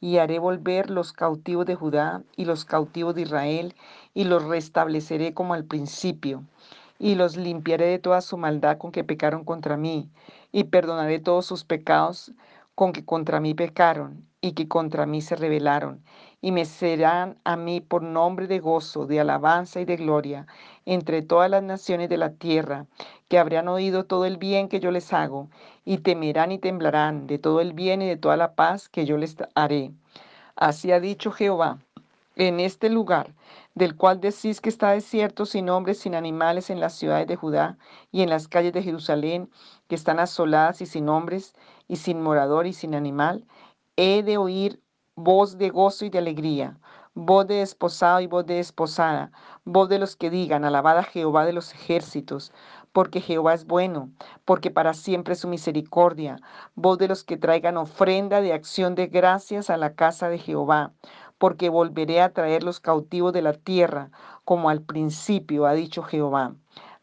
Y 0.00 0.18
haré 0.18 0.38
volver 0.38 0.90
los 0.90 1.12
cautivos 1.12 1.64
de 1.64 1.74
Judá 1.74 2.22
y 2.36 2.44
los 2.44 2.64
cautivos 2.66 3.14
de 3.14 3.22
Israel 3.22 3.74
y 4.12 4.24
los 4.24 4.44
restableceré 4.44 5.32
como 5.32 5.54
al 5.54 5.64
principio 5.64 6.44
y 6.98 7.14
los 7.14 7.36
limpiaré 7.36 7.86
de 7.86 7.98
toda 7.98 8.20
su 8.20 8.36
maldad 8.36 8.76
con 8.76 8.92
que 8.92 9.02
pecaron 9.02 9.44
contra 9.44 9.76
mí 9.76 10.10
y 10.52 10.64
perdonaré 10.64 11.20
todos 11.20 11.46
sus 11.46 11.64
pecados 11.64 12.32
con 12.74 12.92
que 12.92 13.04
contra 13.04 13.40
mí 13.40 13.54
pecaron 13.54 14.24
y 14.40 14.52
que 14.52 14.68
contra 14.68 15.06
mí 15.06 15.20
se 15.20 15.36
rebelaron 15.36 16.02
y 16.40 16.52
me 16.52 16.64
serán 16.64 17.38
a 17.44 17.56
mí 17.56 17.80
por 17.80 18.02
nombre 18.02 18.46
de 18.46 18.60
gozo, 18.60 19.06
de 19.06 19.20
alabanza 19.20 19.80
y 19.80 19.84
de 19.84 19.96
gloria 19.96 20.46
entre 20.86 21.22
todas 21.22 21.50
las 21.50 21.62
naciones 21.62 22.08
de 22.08 22.16
la 22.16 22.32
tierra, 22.32 22.86
que 23.28 23.38
habrán 23.38 23.68
oído 23.68 24.04
todo 24.04 24.24
el 24.24 24.36
bien 24.36 24.68
que 24.68 24.80
yo 24.80 24.90
les 24.90 25.12
hago, 25.12 25.48
y 25.84 25.98
temerán 25.98 26.52
y 26.52 26.58
temblarán 26.58 27.26
de 27.26 27.38
todo 27.38 27.60
el 27.60 27.72
bien 27.72 28.02
y 28.02 28.08
de 28.08 28.16
toda 28.16 28.36
la 28.36 28.54
paz 28.54 28.88
que 28.88 29.04
yo 29.04 29.16
les 29.18 29.36
haré. 29.54 29.90
Así 30.56 30.92
ha 30.92 31.00
dicho 31.00 31.30
Jehová, 31.30 31.78
en 32.36 32.60
este 32.60 32.88
lugar, 32.88 33.34
del 33.74 33.96
cual 33.96 34.20
decís 34.20 34.60
que 34.60 34.68
está 34.68 34.90
desierto, 34.92 35.44
sin 35.44 35.68
hombres, 35.68 35.98
sin 35.98 36.14
animales, 36.14 36.70
en 36.70 36.80
las 36.80 36.94
ciudades 36.94 37.26
de 37.26 37.36
Judá 37.36 37.78
y 38.12 38.22
en 38.22 38.30
las 38.30 38.48
calles 38.48 38.72
de 38.72 38.82
Jerusalén, 38.82 39.50
que 39.88 39.96
están 39.96 40.20
asoladas 40.20 40.80
y 40.80 40.86
sin 40.86 41.08
hombres, 41.08 41.54
y 41.88 41.96
sin 41.96 42.22
morador 42.22 42.66
y 42.66 42.72
sin 42.72 42.94
animal, 42.94 43.44
he 43.96 44.22
de 44.22 44.36
oír 44.38 44.80
voz 45.18 45.58
de 45.58 45.70
gozo 45.70 46.04
y 46.04 46.10
de 46.10 46.18
alegría, 46.18 46.78
voz 47.14 47.48
de 47.48 47.56
desposado 47.56 48.20
y 48.20 48.28
voz 48.28 48.46
de 48.46 48.54
desposada, 48.54 49.32
voz 49.64 49.88
de 49.88 49.98
los 49.98 50.14
que 50.14 50.30
digan, 50.30 50.64
alabada 50.64 51.02
Jehová 51.02 51.44
de 51.44 51.52
los 51.52 51.74
ejércitos, 51.74 52.52
porque 52.92 53.20
Jehová 53.20 53.54
es 53.54 53.66
bueno, 53.66 54.10
porque 54.44 54.70
para 54.70 54.94
siempre 54.94 55.34
es 55.34 55.40
su 55.40 55.48
misericordia, 55.48 56.36
voz 56.76 56.98
de 56.98 57.08
los 57.08 57.24
que 57.24 57.36
traigan 57.36 57.78
ofrenda 57.78 58.40
de 58.40 58.52
acción 58.52 58.94
de 58.94 59.08
gracias 59.08 59.70
a 59.70 59.76
la 59.76 59.94
casa 59.94 60.28
de 60.28 60.38
Jehová, 60.38 60.92
porque 61.38 61.68
volveré 61.68 62.20
a 62.20 62.32
traer 62.32 62.62
los 62.62 62.78
cautivos 62.78 63.32
de 63.32 63.42
la 63.42 63.54
tierra, 63.54 64.10
como 64.44 64.70
al 64.70 64.82
principio, 64.82 65.66
ha 65.66 65.72
dicho 65.72 66.04
Jehová. 66.04 66.54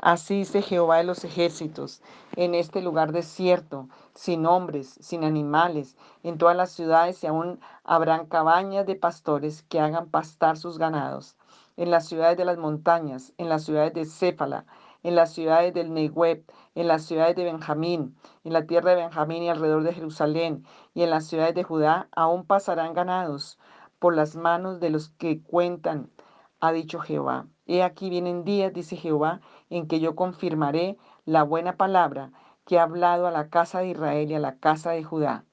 Así 0.05 0.35
dice 0.35 0.61
Jehová 0.61 0.97
de 0.97 1.03
los 1.03 1.23
ejércitos, 1.23 2.03
en 2.35 2.53
este 2.53 2.83
lugar 2.83 3.11
desierto, 3.11 3.89
sin 4.13 4.45
hombres, 4.45 4.99
sin 5.01 5.23
animales, 5.23 5.97
en 6.21 6.37
todas 6.37 6.55
las 6.55 6.69
ciudades 6.69 7.23
y 7.23 7.25
aún 7.25 7.59
habrán 7.83 8.27
cabañas 8.27 8.85
de 8.85 8.95
pastores 8.95 9.63
que 9.63 9.79
hagan 9.79 10.11
pastar 10.11 10.57
sus 10.57 10.77
ganados. 10.77 11.37
En 11.75 11.89
las 11.89 12.05
ciudades 12.05 12.37
de 12.37 12.45
las 12.45 12.59
montañas, 12.59 13.33
en 13.39 13.49
las 13.49 13.63
ciudades 13.63 13.95
de 13.95 14.05
Céfala, 14.05 14.67
en 15.01 15.15
las 15.15 15.33
ciudades 15.33 15.73
del 15.73 15.91
Nehueb, 15.91 16.43
en 16.75 16.87
las 16.87 17.01
ciudades 17.05 17.35
de 17.35 17.45
Benjamín, 17.45 18.15
en 18.43 18.53
la 18.53 18.67
tierra 18.67 18.91
de 18.91 18.97
Benjamín 18.97 19.41
y 19.41 19.49
alrededor 19.49 19.81
de 19.81 19.93
Jerusalén, 19.93 20.67
y 20.93 21.01
en 21.01 21.09
las 21.09 21.25
ciudades 21.25 21.55
de 21.55 21.63
Judá, 21.63 22.09
aún 22.11 22.45
pasarán 22.45 22.93
ganados 22.93 23.57
por 23.97 24.15
las 24.15 24.35
manos 24.35 24.79
de 24.79 24.91
los 24.91 25.09
que 25.09 25.41
cuentan, 25.41 26.11
ha 26.59 26.71
dicho 26.71 26.99
Jehová. 26.99 27.47
He 27.67 27.81
aquí 27.81 28.11
vienen 28.11 28.43
días, 28.43 28.73
dice 28.73 28.95
Jehová, 28.95 29.41
en 29.69 29.87
que 29.87 29.99
yo 29.99 30.15
confirmaré 30.15 30.97
la 31.25 31.43
buena 31.43 31.77
palabra 31.77 32.31
que 32.65 32.79
ha 32.79 32.83
hablado 32.83 33.27
a 33.27 33.31
la 33.31 33.49
casa 33.49 33.79
de 33.79 33.89
Israel 33.89 34.31
y 34.31 34.35
a 34.35 34.39
la 34.39 34.57
casa 34.57 34.91
de 34.91 35.03
Judá. 35.03 35.45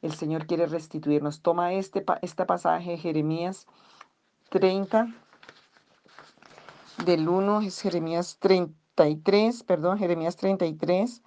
El 0.00 0.12
Señor 0.12 0.46
quiere 0.46 0.66
restituirnos. 0.66 1.42
Toma 1.42 1.72
este, 1.72 2.04
este 2.22 2.44
pasaje 2.46 2.96
Jeremías 2.96 3.66
30, 4.50 5.08
del 7.04 7.28
1 7.28 7.60
es 7.60 7.80
Jeremías 7.80 8.38
33, 8.40 9.62
perdón, 9.64 9.98
Jeremías 9.98 10.36
33, 10.36 11.22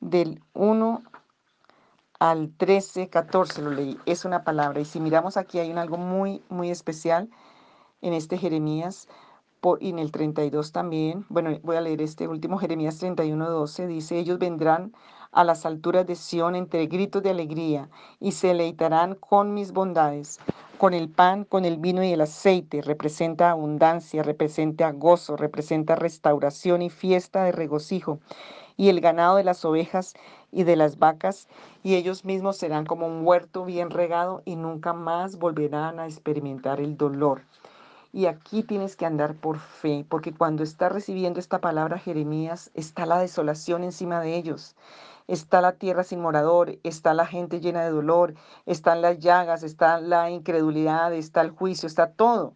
del 0.00 0.42
1 0.54 1.02
al 2.18 2.52
13, 2.56 3.08
14 3.08 3.62
lo 3.62 3.70
leí. 3.70 3.98
Es 4.06 4.24
una 4.24 4.44
palabra. 4.44 4.80
Y 4.80 4.84
si 4.84 5.00
miramos 5.00 5.36
aquí 5.36 5.58
hay 5.58 5.70
un 5.70 5.78
algo 5.78 5.96
muy, 5.96 6.42
muy 6.48 6.70
especial 6.70 7.30
en 8.02 8.12
este 8.12 8.38
Jeremías 8.38 9.08
y 9.80 9.90
en 9.90 9.98
el 9.98 10.12
32 10.12 10.70
también. 10.70 11.26
Bueno, 11.28 11.50
voy 11.62 11.76
a 11.76 11.80
leer 11.80 12.00
este 12.00 12.28
último, 12.28 12.58
Jeremías 12.58 12.98
31, 12.98 13.50
12. 13.50 13.88
Dice, 13.88 14.18
ellos 14.18 14.38
vendrán 14.38 14.92
a 15.32 15.42
las 15.42 15.66
alturas 15.66 16.06
de 16.06 16.14
Sión 16.14 16.54
entre 16.54 16.86
gritos 16.86 17.22
de 17.22 17.30
alegría 17.30 17.90
y 18.20 18.32
se 18.32 18.48
deleitarán 18.48 19.16
con 19.16 19.52
mis 19.54 19.72
bondades. 19.72 20.38
Con 20.78 20.94
el 20.94 21.08
pan, 21.08 21.44
con 21.44 21.64
el 21.64 21.78
vino 21.78 22.04
y 22.04 22.12
el 22.12 22.20
aceite 22.20 22.82
representa 22.82 23.50
abundancia, 23.50 24.22
representa 24.22 24.92
gozo, 24.92 25.36
representa 25.36 25.96
restauración 25.96 26.82
y 26.82 26.90
fiesta 26.90 27.44
de 27.44 27.52
regocijo 27.52 28.20
y 28.76 28.88
el 28.90 29.00
ganado 29.00 29.36
de 29.36 29.44
las 29.44 29.64
ovejas 29.64 30.14
y 30.52 30.64
de 30.64 30.76
las 30.76 30.98
vacas, 30.98 31.48
y 31.82 31.94
ellos 31.94 32.24
mismos 32.24 32.56
serán 32.56 32.86
como 32.86 33.06
un 33.06 33.26
huerto 33.26 33.64
bien 33.64 33.90
regado 33.90 34.42
y 34.44 34.56
nunca 34.56 34.92
más 34.92 35.38
volverán 35.38 35.98
a 35.98 36.06
experimentar 36.06 36.80
el 36.80 36.96
dolor. 36.96 37.42
Y 38.16 38.24
aquí 38.24 38.62
tienes 38.62 38.96
que 38.96 39.04
andar 39.04 39.34
por 39.34 39.58
fe, 39.58 40.06
porque 40.08 40.32
cuando 40.32 40.62
está 40.62 40.88
recibiendo 40.88 41.38
esta 41.38 41.60
palabra 41.60 41.98
Jeremías, 41.98 42.70
está 42.72 43.04
la 43.04 43.18
desolación 43.18 43.84
encima 43.84 44.22
de 44.22 44.36
ellos. 44.36 44.74
Está 45.26 45.60
la 45.60 45.72
tierra 45.72 46.02
sin 46.02 46.22
morador, 46.22 46.78
está 46.82 47.12
la 47.12 47.26
gente 47.26 47.60
llena 47.60 47.84
de 47.84 47.90
dolor, 47.90 48.32
están 48.64 49.02
las 49.02 49.18
llagas, 49.18 49.62
está 49.62 50.00
la 50.00 50.30
incredulidad, 50.30 51.12
está 51.12 51.42
el 51.42 51.50
juicio, 51.50 51.86
está 51.86 52.10
todo. 52.10 52.54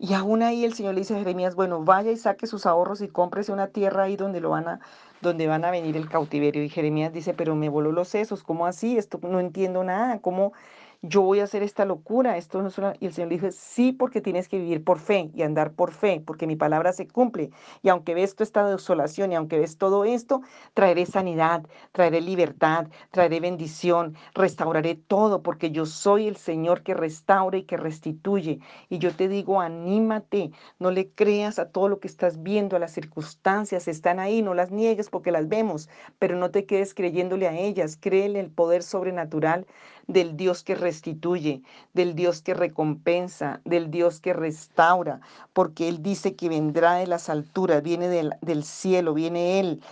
Y 0.00 0.14
aún 0.14 0.42
ahí 0.42 0.64
el 0.64 0.74
Señor 0.74 0.94
le 0.94 1.02
dice 1.02 1.14
a 1.14 1.18
Jeremías, 1.18 1.54
bueno, 1.54 1.84
vaya 1.84 2.10
y 2.10 2.16
saque 2.16 2.48
sus 2.48 2.66
ahorros 2.66 3.00
y 3.00 3.06
cómprese 3.06 3.52
una 3.52 3.68
tierra 3.68 4.02
ahí 4.02 4.16
donde 4.16 4.40
lo 4.40 4.50
van 4.50 4.66
a, 4.66 4.80
donde 5.20 5.46
van 5.46 5.64
a 5.64 5.70
venir 5.70 5.96
el 5.96 6.08
cautiverio. 6.08 6.64
Y 6.64 6.70
Jeremías 6.70 7.12
dice, 7.12 7.34
pero 7.34 7.54
me 7.54 7.68
voló 7.68 7.92
los 7.92 8.08
sesos, 8.08 8.42
¿cómo 8.42 8.66
así? 8.66 8.98
Esto 8.98 9.20
no 9.22 9.38
entiendo 9.38 9.84
nada, 9.84 10.18
¿cómo 10.20 10.54
yo 11.02 11.22
voy 11.22 11.40
a 11.40 11.44
hacer 11.44 11.62
esta 11.62 11.84
locura? 11.84 12.36
Esto 12.36 12.60
no 12.60 12.68
es 12.68 12.78
una... 12.78 12.94
Y 12.98 13.06
el 13.06 13.12
Señor 13.12 13.28
le 13.28 13.36
dice, 13.36 13.52
sí, 13.52 13.92
porque 13.92 14.20
tienes 14.20 14.48
que 14.48 14.58
vivir 14.58 14.82
por 14.82 14.98
fe 14.98 15.30
y 15.34 15.42
andar 15.42 15.72
por 15.72 15.92
fe, 15.92 16.20
porque 16.24 16.46
mi 16.46 16.56
palabra 16.56 16.92
se 16.92 17.06
cumple. 17.06 17.50
Y 17.82 17.88
aunque 17.88 18.14
ves 18.14 18.34
toda 18.34 18.44
esta 18.44 18.68
desolación 18.68 19.30
y 19.30 19.36
aunque 19.36 19.58
ves 19.58 19.78
todo 19.78 20.04
esto, 20.04 20.42
traeré 20.74 21.06
sanidad, 21.06 21.64
traeré 21.92 22.20
libertad, 22.20 22.88
traeré 23.10 23.38
bendición, 23.38 24.16
restauraré 24.34 24.96
todo, 24.96 25.42
porque 25.42 25.70
yo 25.70 25.86
soy 25.86 26.26
el 26.26 26.36
Señor 26.36 26.82
que 26.82 26.94
restaura 26.94 27.58
y 27.58 27.62
que 27.62 27.76
restituye. 27.76 28.58
Y 28.88 28.98
yo 28.98 29.14
te 29.14 29.28
digo, 29.28 29.60
anímate, 29.60 30.50
no 30.80 30.90
le 30.90 31.10
creas 31.10 31.60
a 31.60 31.70
todo 31.70 31.88
lo 31.88 32.00
que 32.00 32.08
estás 32.08 32.42
viendo, 32.42 32.74
a 32.74 32.80
las 32.80 32.92
circunstancias, 32.92 33.86
están 33.86 34.18
ahí, 34.18 34.42
no 34.42 34.54
las 34.54 34.72
niegues 34.72 35.10
porque 35.10 35.30
las 35.30 35.48
vemos, 35.48 35.88
pero 36.18 36.36
no 36.36 36.50
te 36.50 36.66
quedes 36.66 36.92
creyéndole 36.92 37.46
a 37.46 37.56
ellas, 37.56 37.96
créele 38.00 38.40
el 38.40 38.50
poder 38.50 38.82
sobrenatural 38.82 39.66
del 40.08 40.36
Dios 40.36 40.64
que 40.64 40.74
restituye, 40.74 41.62
del 41.92 42.14
Dios 42.14 42.42
que 42.42 42.54
recompensa, 42.54 43.60
del 43.64 43.90
Dios 43.90 44.20
que 44.20 44.32
restaura, 44.32 45.20
porque 45.52 45.88
Él 45.88 46.02
dice 46.02 46.34
que 46.34 46.48
vendrá 46.48 46.94
de 46.94 47.06
las 47.06 47.28
alturas, 47.28 47.82
viene 47.82 48.08
del, 48.08 48.64
cielo, 48.64 49.14
viene 49.14 49.60
Él 49.60 49.82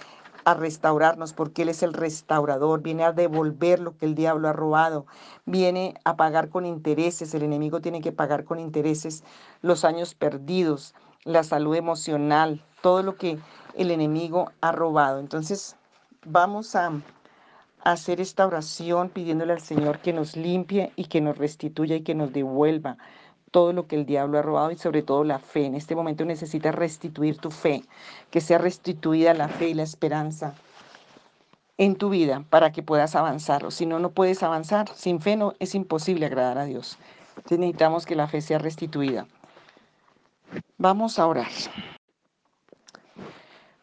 a 0.44 0.54
restaurarnos 0.54 1.34
porque 1.34 1.62
Él 1.62 1.68
es 1.68 1.82
el 1.82 1.92
restaurador, 1.92 2.80
viene 2.80 3.04
a 3.04 3.12
devolver 3.12 3.78
lo 3.78 3.96
que 3.96 4.06
el 4.06 4.14
diablo 4.14 4.48
ha 4.48 4.52
robado, 4.52 5.06
viene 5.44 5.94
a 6.04 6.16
pagar 6.16 6.48
con 6.48 6.64
intereses, 6.64 7.34
el 7.34 7.42
enemigo 7.42 7.80
tiene 7.80 8.00
que 8.00 8.12
pagar 8.12 8.44
con 8.44 8.58
intereses 8.58 9.22
los 9.60 9.84
años 9.84 10.14
perdidos, 10.14 10.94
la 11.24 11.42
salud 11.42 11.74
emocional, 11.74 12.62
todo 12.80 13.02
lo 13.02 13.16
que 13.16 13.38
el 13.74 13.90
enemigo 13.90 14.50
ha 14.62 14.72
robado. 14.72 15.18
Entonces, 15.18 15.76
vamos 16.24 16.74
a 16.74 16.92
hacer 17.92 18.20
esta 18.20 18.46
oración 18.46 19.10
pidiéndole 19.10 19.52
al 19.52 19.60
Señor 19.60 20.00
que 20.00 20.12
nos 20.12 20.36
limpie 20.36 20.92
y 20.96 21.04
que 21.04 21.20
nos 21.20 21.38
restituya 21.38 21.96
y 21.96 22.02
que 22.02 22.14
nos 22.16 22.32
devuelva 22.32 22.98
todo 23.52 23.72
lo 23.72 23.86
que 23.86 23.94
el 23.94 24.06
diablo 24.06 24.38
ha 24.38 24.42
robado 24.42 24.72
y 24.72 24.76
sobre 24.76 25.02
todo 25.02 25.22
la 25.22 25.38
fe. 25.38 25.66
En 25.66 25.76
este 25.76 25.94
momento 25.94 26.24
necesitas 26.24 26.74
restituir 26.74 27.38
tu 27.38 27.50
fe, 27.50 27.84
que 28.30 28.40
sea 28.40 28.58
restituida 28.58 29.34
la 29.34 29.48
fe 29.48 29.68
y 29.68 29.74
la 29.74 29.84
esperanza 29.84 30.54
en 31.78 31.94
tu 31.94 32.10
vida 32.10 32.44
para 32.50 32.72
que 32.72 32.82
puedas 32.82 33.14
avanzar. 33.14 33.64
O 33.64 33.70
si 33.70 33.86
no, 33.86 34.00
no 34.00 34.10
puedes 34.10 34.42
avanzar. 34.42 34.88
Sin 34.94 35.20
fe 35.20 35.36
no 35.36 35.54
es 35.60 35.74
imposible 35.76 36.26
agradar 36.26 36.58
a 36.58 36.64
Dios. 36.64 36.98
Entonces 37.36 37.60
necesitamos 37.60 38.04
que 38.04 38.16
la 38.16 38.26
fe 38.26 38.40
sea 38.40 38.58
restituida. 38.58 39.28
Vamos 40.76 41.20
a 41.20 41.26
orar. 41.26 41.46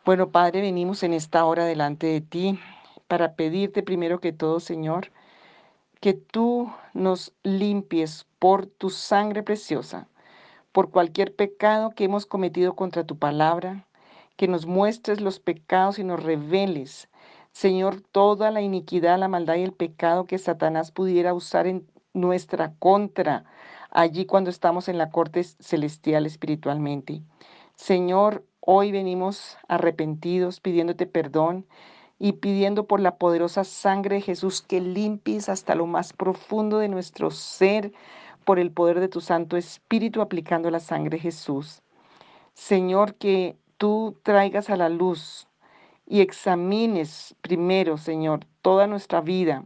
Bueno, 0.03 0.29
Padre, 0.29 0.59
venimos 0.59 1.03
en 1.03 1.13
esta 1.13 1.45
hora 1.45 1.63
delante 1.63 2.07
de 2.07 2.19
ti 2.19 2.59
para 3.07 3.35
pedirte 3.35 3.83
primero 3.83 4.19
que 4.19 4.33
todo, 4.33 4.59
Señor, 4.59 5.11
que 6.01 6.13
tú 6.13 6.71
nos 6.93 7.33
limpies 7.43 8.25
por 8.39 8.65
tu 8.65 8.89
sangre 8.89 9.43
preciosa, 9.43 10.09
por 10.71 10.91
cualquier 10.91 11.35
pecado 11.35 11.91
que 11.91 12.05
hemos 12.05 12.25
cometido 12.25 12.75
contra 12.75 13.05
tu 13.05 13.17
palabra, 13.17 13.87
que 14.35 14.47
nos 14.47 14.65
muestres 14.65 15.21
los 15.21 15.39
pecados 15.39 15.99
y 15.99 16.03
nos 16.03 16.21
reveles, 16.23 17.09
Señor, 17.53 18.01
toda 18.01 18.49
la 18.49 18.61
iniquidad, 18.61 19.19
la 19.19 19.27
maldad 19.27 19.55
y 19.55 19.63
el 19.63 19.73
pecado 19.73 20.25
que 20.25 20.39
Satanás 20.39 20.91
pudiera 20.91 21.35
usar 21.35 21.67
en 21.67 21.87
nuestra 22.13 22.73
contra, 22.79 23.45
allí 23.91 24.25
cuando 24.25 24.49
estamos 24.49 24.89
en 24.89 24.97
la 24.97 25.11
corte 25.11 25.43
celestial 25.43 26.25
espiritualmente. 26.25 27.21
Señor, 27.75 28.43
hoy 28.59 28.91
venimos 28.91 29.57
arrepentidos, 29.67 30.59
pidiéndote 30.59 31.05
perdón 31.05 31.67
y 32.23 32.31
pidiendo 32.31 32.87
por 32.87 33.01
la 33.01 33.17
poderosa 33.17 33.65
sangre 33.65 34.15
de 34.15 34.21
Jesús 34.21 34.61
que 34.61 34.79
limpies 34.79 35.49
hasta 35.49 35.75
lo 35.75 35.87
más 35.87 36.13
profundo 36.13 36.77
de 36.77 36.87
nuestro 36.87 37.31
ser 37.31 37.91
por 38.45 38.59
el 38.59 38.71
poder 38.71 39.01
de 39.01 39.09
tu 39.09 39.19
Santo 39.19 39.57
Espíritu 39.57 40.21
aplicando 40.21 40.71
la 40.71 40.79
sangre 40.79 41.17
de 41.17 41.23
Jesús. 41.23 41.81
Señor, 42.53 43.15
que 43.15 43.57
tú 43.75 44.17
traigas 44.23 44.69
a 44.69 44.77
la 44.77 44.87
luz 44.87 45.49
y 46.07 46.21
examines 46.21 47.35
primero, 47.41 47.97
Señor, 47.97 48.45
toda 48.61 48.87
nuestra 48.87 49.19
vida, 49.19 49.65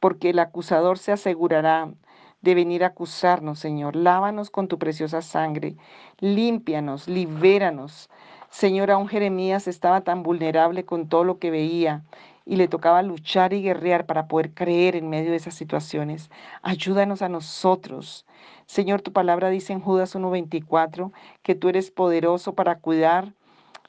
porque 0.00 0.30
el 0.30 0.40
acusador 0.40 0.98
se 0.98 1.12
asegurará 1.12 1.94
de 2.40 2.56
venir 2.56 2.82
a 2.82 2.88
acusarnos, 2.88 3.60
Señor. 3.60 3.94
Lávanos 3.94 4.50
con 4.50 4.66
tu 4.66 4.76
preciosa 4.76 5.22
sangre, 5.22 5.76
límpianos, 6.18 7.06
libéranos, 7.06 8.10
Señor, 8.52 8.90
aún 8.90 9.08
Jeremías 9.08 9.66
estaba 9.66 10.02
tan 10.02 10.22
vulnerable 10.22 10.84
con 10.84 11.08
todo 11.08 11.24
lo 11.24 11.38
que 11.38 11.50
veía 11.50 12.04
y 12.44 12.56
le 12.56 12.68
tocaba 12.68 13.02
luchar 13.02 13.54
y 13.54 13.62
guerrear 13.62 14.04
para 14.04 14.28
poder 14.28 14.52
creer 14.52 14.94
en 14.94 15.08
medio 15.08 15.30
de 15.30 15.38
esas 15.38 15.54
situaciones. 15.54 16.30
Ayúdanos 16.60 17.22
a 17.22 17.30
nosotros. 17.30 18.26
Señor, 18.66 19.00
tu 19.00 19.10
palabra 19.10 19.48
dice 19.48 19.72
en 19.72 19.80
Judas 19.80 20.14
1.24 20.14 21.12
que 21.42 21.54
tú 21.54 21.70
eres 21.70 21.90
poderoso 21.90 22.54
para 22.54 22.78
cuidar, 22.78 23.32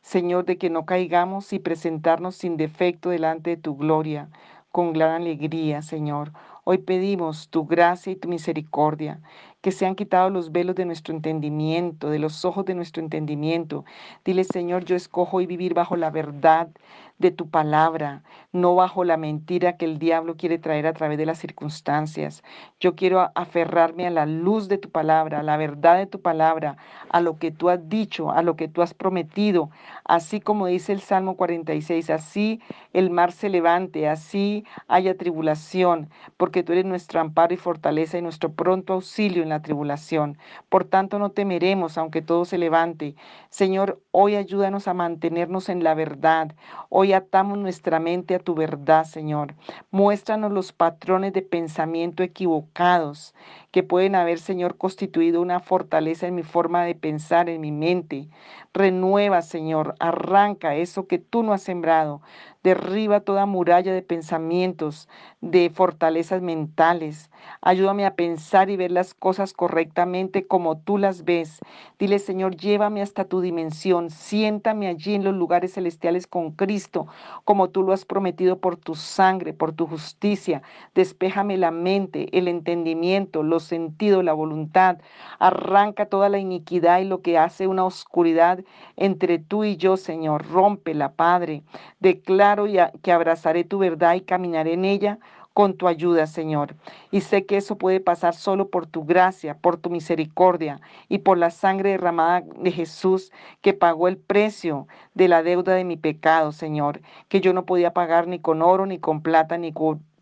Señor, 0.02 0.46
de 0.46 0.58
que 0.58 0.70
no 0.70 0.86
caigamos 0.86 1.52
y 1.52 1.60
presentarnos 1.60 2.38
sin 2.38 2.56
defecto 2.56 3.10
delante 3.10 3.50
de 3.50 3.58
tu 3.58 3.76
gloria, 3.76 4.30
con 4.72 4.94
gran 4.94 5.22
alegría, 5.22 5.82
Señor. 5.82 6.32
Hoy 6.64 6.78
pedimos 6.78 7.50
tu 7.50 7.66
gracia 7.66 8.14
y 8.14 8.16
tu 8.16 8.30
misericordia, 8.30 9.20
que 9.64 9.72
sean 9.72 9.96
quitados 9.96 10.32
los 10.32 10.52
velos 10.52 10.76
de 10.76 10.84
nuestro 10.86 11.16
entendimiento, 11.16 12.10
de 12.10 12.20
los 12.20 12.44
ojos 12.44 12.66
de 12.66 12.76
nuestro 12.76 13.02
entendimiento. 13.02 13.86
Dile, 14.26 14.44
Señor, 14.44 14.84
yo 14.84 14.98
escojo 14.98 15.38
hoy 15.38 15.46
vivir 15.48 15.74
bajo 15.74 15.96
la 15.96 16.12
verdad 16.12 16.70
de 17.18 17.32
tu 17.32 17.50
palabra, 17.50 18.24
no 18.52 18.76
bajo 18.76 19.04
la 19.04 19.18
mentira 19.18 19.78
que 19.78 19.86
el 19.86 20.00
diablo 20.00 20.36
quiere 20.36 20.58
traer 20.58 20.88
a 20.88 20.94
través 20.94 21.18
de 21.18 21.26
las 21.26 21.38
circunstancias. 21.38 22.44
Yo 22.80 22.96
quiero 22.96 23.32
aferrarme 23.36 24.08
a 24.08 24.12
la 24.12 24.26
luz 24.26 24.68
de 24.68 24.78
tu 24.78 24.90
palabra, 24.90 25.40
a 25.40 25.44
la 25.44 25.58
verdad 25.58 25.98
de 25.98 26.06
tu 26.06 26.22
palabra, 26.22 26.78
a 27.10 27.22
lo 27.22 27.38
que 27.38 27.52
tú 27.52 27.70
has 27.70 27.88
dicho, 27.90 28.32
a 28.32 28.42
lo 28.42 28.56
que 28.56 28.68
tú 28.68 28.82
has 28.82 28.94
prometido, 28.94 29.70
así 30.06 30.40
como 30.42 30.68
dice 30.68 30.92
el 30.92 31.02
Salmo 31.02 31.36
46, 31.38 32.10
así 32.10 32.62
el 32.94 33.10
mar 33.10 33.32
se 33.32 33.50
levante, 33.50 34.08
así 34.08 34.66
haya 34.88 35.18
tribulación, 35.18 36.10
porque 36.38 36.64
tú 36.64 36.74
eres 36.74 36.86
nuestro 36.86 37.20
amparo 37.20 37.54
y 37.54 37.58
fortaleza 37.58 38.18
y 38.18 38.22
nuestro 38.22 38.54
pronto 38.54 38.94
auxilio 38.94 39.44
en 39.44 39.50
la 39.50 39.62
tribulación. 39.62 40.38
Por 40.70 40.86
tanto, 40.86 41.20
no 41.20 41.32
temeremos 41.32 41.98
aunque 41.98 42.22
todo 42.22 42.46
se 42.46 42.58
levante. 42.58 43.16
Señor, 43.50 44.02
hoy 44.12 44.36
ayúdanos 44.36 44.88
a 44.88 44.94
mantenernos 44.94 45.70
en 45.70 45.84
la 45.84 45.94
verdad. 45.94 46.56
Hoy 46.90 47.03
atamos 47.12 47.58
nuestra 47.58 48.00
mente 48.00 48.36
a 48.36 48.40
tu 48.40 48.56
verdad, 48.56 49.04
Señor. 49.04 49.56
Muéstranos 49.92 50.52
los 50.54 50.72
patrones 50.72 51.34
de 51.34 51.42
pensamiento 51.42 52.24
equivocados 52.24 53.36
que 53.72 53.84
pueden 53.84 54.16
haber, 54.16 54.40
Señor, 54.40 54.78
constituido 54.78 55.42
una 55.42 55.60
fortaleza 55.60 56.28
en 56.28 56.36
mi 56.36 56.44
forma 56.44 56.86
de 56.86 56.96
pensar, 56.96 57.50
en 57.50 57.60
mi 57.60 57.72
mente. 57.72 58.30
Renueva, 58.74 59.42
Señor, 59.42 59.96
arranca 60.00 60.76
eso 60.76 61.08
que 61.08 61.18
tú 61.20 61.44
no 61.44 61.52
has 61.52 61.64
sembrado. 61.64 62.22
Derriba 62.64 63.20
toda 63.20 63.46
muralla 63.46 63.92
de 63.92 64.02
pensamientos, 64.02 65.10
de 65.42 65.70
fortalezas 65.70 66.42
mentales. 66.42 67.30
Ayúdame 67.60 68.06
a 68.06 68.16
pensar 68.16 68.70
y 68.70 68.78
ver 68.78 68.92
las 68.92 69.14
cosas 69.14 69.52
correctamente 69.52 70.48
como 70.48 70.78
tú 70.78 70.98
las 70.98 71.26
ves. 71.26 71.60
Dile, 72.00 72.20
Señor, 72.20 72.56
llévame 72.56 73.02
hasta 73.02 73.26
tu 73.26 73.42
dimensión. 73.42 74.10
Siéntame 74.10 74.88
allí 74.88 75.14
en 75.14 75.26
los 75.26 75.34
lugares 75.34 75.74
celestiales 75.74 76.26
con 76.26 76.52
Cristo, 76.52 77.08
como 77.44 77.70
tú 77.70 77.84
lo 77.84 77.92
has 77.92 78.06
prometido 78.06 78.60
por 78.60 78.78
tu 78.78 78.96
sangre, 78.96 79.52
por 79.52 79.74
tu 79.74 79.86
justicia. 79.86 80.62
Despéjame 80.96 81.58
la 81.58 81.72
mente, 81.72 82.30
el 82.38 82.48
entendimiento, 82.48 83.44
los 83.44 83.64
sentidos, 83.64 84.24
la 84.24 84.34
voluntad. 84.34 85.00
Arranca 85.40 86.06
toda 86.06 86.30
la 86.30 86.38
iniquidad 86.38 87.00
y 87.00 87.06
lo 87.06 87.22
que 87.22 87.38
hace 87.38 87.68
una 87.68 87.84
oscuridad 87.84 88.64
entre 88.96 89.38
tú 89.38 89.66
y 89.66 89.76
yo, 89.76 89.98
Señor. 89.98 90.48
Rómpela, 90.48 91.12
Padre. 91.12 91.64
Declara 92.00 92.53
y 92.68 92.78
que 93.02 93.12
abrazaré 93.12 93.64
tu 93.64 93.80
verdad 93.80 94.16
y 94.16 94.22
caminaré 94.22 94.74
en 94.74 94.86
ella 94.86 95.20
con 95.54 95.76
tu 95.76 95.88
ayuda, 95.88 96.28
Señor. 96.28 96.76
Y 97.12 97.22
sé 97.22 97.46
que 97.46 97.58
eso 97.58 97.78
puede 97.78 98.00
pasar 98.00 98.34
solo 98.34 98.70
por 98.70 98.88
tu 98.88 99.06
gracia, 99.06 99.58
por 99.58 99.78
tu 99.78 99.90
misericordia 99.90 100.82
y 101.10 101.20
por 101.20 101.38
la 101.38 101.52
sangre 101.52 101.92
derramada 101.92 102.42
de 102.58 102.72
Jesús 102.72 103.32
que 103.62 103.74
pagó 103.74 104.08
el 104.08 104.18
precio 104.18 104.88
de 105.14 105.28
la 105.28 105.44
deuda 105.44 105.76
de 105.76 105.84
mi 105.84 105.98
pecado, 105.98 106.52
Señor, 106.52 107.02
que 107.30 107.40
yo 107.42 107.54
no 107.54 107.66
podía 107.66 107.94
pagar 107.94 108.28
ni 108.28 108.40
con 108.40 108.62
oro, 108.62 108.86
ni 108.86 109.00
con 109.00 109.22
plata, 109.22 109.58
ni, 109.58 109.74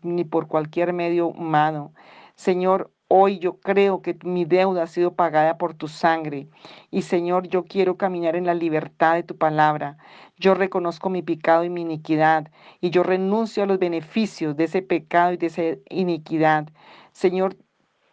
ni 0.02 0.24
por 0.24 0.48
cualquier 0.48 0.92
medio 0.92 1.28
humano. 1.28 1.92
Señor, 2.34 2.90
Hoy 3.14 3.38
yo 3.40 3.60
creo 3.60 4.00
que 4.00 4.16
mi 4.24 4.46
deuda 4.46 4.84
ha 4.84 4.86
sido 4.86 5.12
pagada 5.12 5.58
por 5.58 5.74
tu 5.74 5.86
sangre. 5.86 6.48
Y 6.90 7.02
Señor, 7.02 7.46
yo 7.46 7.64
quiero 7.66 7.98
caminar 7.98 8.36
en 8.36 8.46
la 8.46 8.54
libertad 8.54 9.16
de 9.16 9.22
tu 9.22 9.36
palabra. 9.36 9.98
Yo 10.38 10.54
reconozco 10.54 11.10
mi 11.10 11.20
pecado 11.20 11.62
y 11.62 11.68
mi 11.68 11.82
iniquidad. 11.82 12.50
Y 12.80 12.88
yo 12.88 13.02
renuncio 13.02 13.64
a 13.64 13.66
los 13.66 13.78
beneficios 13.78 14.56
de 14.56 14.64
ese 14.64 14.80
pecado 14.80 15.34
y 15.34 15.36
de 15.36 15.48
esa 15.48 15.62
iniquidad. 15.90 16.70
Señor, 17.12 17.54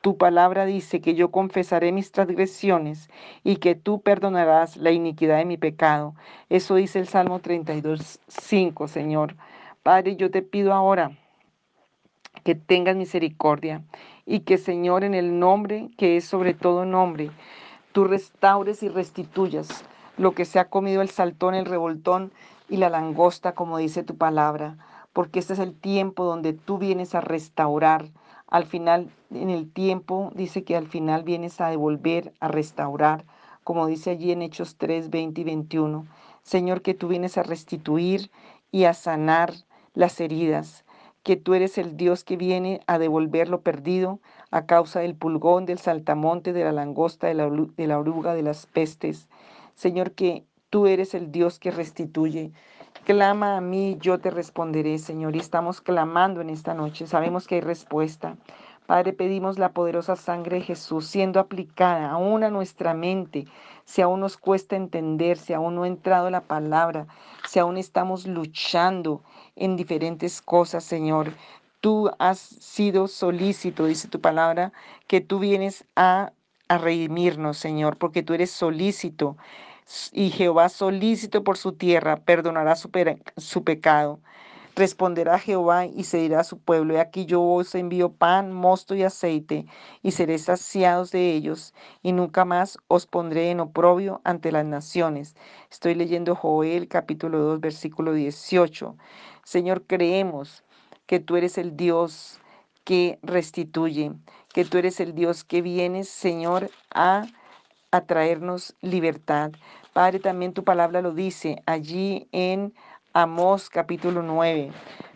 tu 0.01 0.17
palabra 0.17 0.65
dice 0.65 0.99
que 0.99 1.15
yo 1.15 1.31
confesaré 1.31 1.93
mis 1.93 2.11
transgresiones 2.11 3.09
y 3.45 3.55
que 3.55 3.75
tú 3.75 4.01
perdonarás 4.01 4.75
la 4.75 4.91
iniquidad 4.91 5.37
de 5.37 5.45
mi 5.45 5.55
pecado. 5.55 6.13
Eso 6.49 6.75
dice 6.75 6.99
el 6.99 7.07
Salmo 7.07 7.39
32, 7.39 8.19
5, 8.27 8.89
Señor. 8.89 9.37
Padre, 9.81 10.17
yo 10.17 10.29
te 10.29 10.41
pido 10.41 10.73
ahora 10.73 11.13
que 12.43 12.55
tengas 12.55 12.95
misericordia 12.95 13.83
y 14.29 14.41
que 14.41 14.59
Señor 14.59 15.03
en 15.03 15.15
el 15.15 15.39
nombre 15.39 15.89
que 15.97 16.15
es 16.15 16.23
sobre 16.23 16.53
todo 16.53 16.85
nombre, 16.85 17.31
tú 17.93 18.03
restaures 18.03 18.83
y 18.83 18.87
restituyas 18.87 19.83
lo 20.17 20.35
que 20.35 20.45
se 20.45 20.59
ha 20.59 20.69
comido 20.69 21.01
el 21.01 21.09
saltón, 21.09 21.55
el 21.55 21.65
revoltón 21.65 22.31
y 22.69 22.77
la 22.77 22.91
langosta, 22.91 23.53
como 23.53 23.79
dice 23.79 24.03
tu 24.03 24.17
palabra, 24.17 24.77
porque 25.13 25.39
este 25.39 25.53
es 25.53 25.59
el 25.59 25.73
tiempo 25.73 26.25
donde 26.25 26.53
tú 26.53 26.77
vienes 26.77 27.15
a 27.15 27.21
restaurar. 27.21 28.05
Al 28.47 28.65
final, 28.65 29.09
en 29.31 29.49
el 29.49 29.71
tiempo, 29.71 30.31
dice 30.35 30.63
que 30.63 30.75
al 30.75 30.87
final 30.87 31.23
vienes 31.23 31.59
a 31.59 31.69
devolver, 31.69 32.31
a 32.39 32.49
restaurar, 32.49 33.25
como 33.63 33.87
dice 33.87 34.11
allí 34.11 34.31
en 34.31 34.43
Hechos 34.43 34.75
3, 34.77 35.09
20 35.09 35.41
y 35.41 35.43
21. 35.43 36.05
Señor, 36.43 36.83
que 36.83 36.93
tú 36.93 37.07
vienes 37.07 37.39
a 37.39 37.43
restituir 37.43 38.29
y 38.71 38.83
a 38.83 38.93
sanar 38.93 39.53
las 39.95 40.21
heridas, 40.21 40.85
que 41.23 41.35
tú 41.35 41.53
eres 41.53 41.77
el 41.77 41.97
Dios 41.97 42.23
que 42.23 42.37
viene 42.37 42.81
a 42.87 42.97
devolver 42.97 43.49
lo 43.49 43.61
perdido 43.61 44.19
a 44.51 44.65
causa 44.65 45.01
del 45.01 45.15
pulgón, 45.15 45.65
del 45.65 45.79
saltamonte, 45.79 46.53
de 46.53 46.63
la 46.63 46.71
langosta, 46.71 47.27
de 47.27 47.33
la, 47.33 47.99
oruga, 47.99 48.33
de 48.33 48.43
las 48.43 48.65
pestes. 48.65 49.27
Señor, 49.75 50.11
que 50.11 50.45
tú 50.69 50.87
eres 50.87 51.13
el 51.13 51.31
Dios 51.31 51.59
que 51.59 51.71
restituye. 51.71 52.51
Clama 53.05 53.57
a 53.57 53.61
mí, 53.61 53.97
yo 53.99 54.19
te 54.19 54.31
responderé, 54.31 54.97
Señor. 54.97 55.35
Y 55.35 55.39
estamos 55.39 55.81
clamando 55.81 56.41
en 56.41 56.49
esta 56.49 56.73
noche. 56.73 57.07
Sabemos 57.07 57.47
que 57.47 57.55
hay 57.55 57.61
respuesta. 57.61 58.37
Padre, 58.89 59.13
pedimos 59.13 59.59
la 59.59 59.71
poderosa 59.71 60.15
sangre 60.15 60.57
de 60.57 60.63
Jesús 60.63 61.05
siendo 61.05 61.39
aplicada 61.39 62.09
aún 62.09 62.43
a 62.43 62.49
nuestra 62.49 62.95
mente, 62.95 63.45
si 63.85 64.01
aún 64.01 64.19
nos 64.19 64.35
cuesta 64.35 64.75
entender, 64.75 65.37
si 65.37 65.53
aún 65.53 65.75
no 65.75 65.83
ha 65.83 65.87
entrado 65.87 66.31
la 66.31 66.41
palabra, 66.41 67.05
si 67.47 67.59
aún 67.59 67.77
estamos 67.77 68.25
luchando 68.25 69.21
en 69.59 69.75
diferentes 69.77 70.41
cosas, 70.41 70.83
Señor. 70.83 71.33
Tú 71.81 72.11
has 72.19 72.39
sido 72.39 73.07
solícito, 73.07 73.85
dice 73.85 74.07
tu 74.07 74.19
palabra, 74.21 74.73
que 75.07 75.21
tú 75.21 75.39
vienes 75.39 75.85
a, 75.95 76.33
a 76.67 76.77
redimirnos, 76.77 77.57
Señor, 77.57 77.97
porque 77.97 78.23
tú 78.23 78.33
eres 78.33 78.51
solícito. 78.51 79.37
Y 80.11 80.29
Jehová 80.31 80.69
solícito 80.69 81.43
por 81.43 81.57
su 81.57 81.73
tierra 81.73 82.17
perdonará 82.17 82.75
su, 82.75 82.89
su 83.37 83.63
pecado. 83.63 84.19
Responderá 84.79 85.39
Jehová 85.39 85.87
y 85.87 86.05
se 86.05 86.19
dirá 86.19 86.39
a 86.39 86.43
su 86.45 86.57
pueblo, 86.57 86.93
y 86.93 86.97
aquí 86.97 87.25
yo 87.25 87.43
os 87.43 87.75
envío 87.75 88.13
pan, 88.13 88.53
mosto 88.53 88.95
y 88.95 89.03
aceite, 89.03 89.65
y 90.03 90.11
seréis 90.11 90.45
saciados 90.45 91.11
de 91.11 91.33
ellos, 91.33 91.73
y 92.01 92.13
nunca 92.13 92.45
más 92.45 92.77
os 92.87 93.05
pondré 93.05 93.51
en 93.51 93.59
oprobio 93.59 94.21
ante 94.23 94.53
las 94.53 94.65
naciones. 94.65 95.35
Estoy 95.69 95.95
leyendo 95.95 96.33
Joel 96.33 96.87
capítulo 96.87 97.39
2, 97.39 97.59
versículo 97.59 98.13
18. 98.13 98.95
Señor, 99.43 99.83
creemos 99.85 100.63
que 101.07 101.19
tú 101.19 101.35
eres 101.35 101.57
el 101.57 101.75
Dios 101.75 102.39
que 102.85 103.19
restituye, 103.21 104.13
que 104.53 104.63
tú 104.63 104.77
eres 104.77 105.01
el 105.01 105.13
Dios 105.13 105.43
que 105.43 105.61
vienes, 105.61 106.07
Señor, 106.07 106.71
a, 106.95 107.25
a 107.91 108.01
traernos 108.05 108.77
libertad. 108.79 109.51
Padre, 109.91 110.19
también 110.19 110.53
tu 110.53 110.63
palabra 110.63 111.01
lo 111.01 111.11
dice 111.11 111.61
allí 111.65 112.29
en 112.31 112.73
Amós 113.21 113.69
capítulo 113.69 114.23
9, 114.23 114.71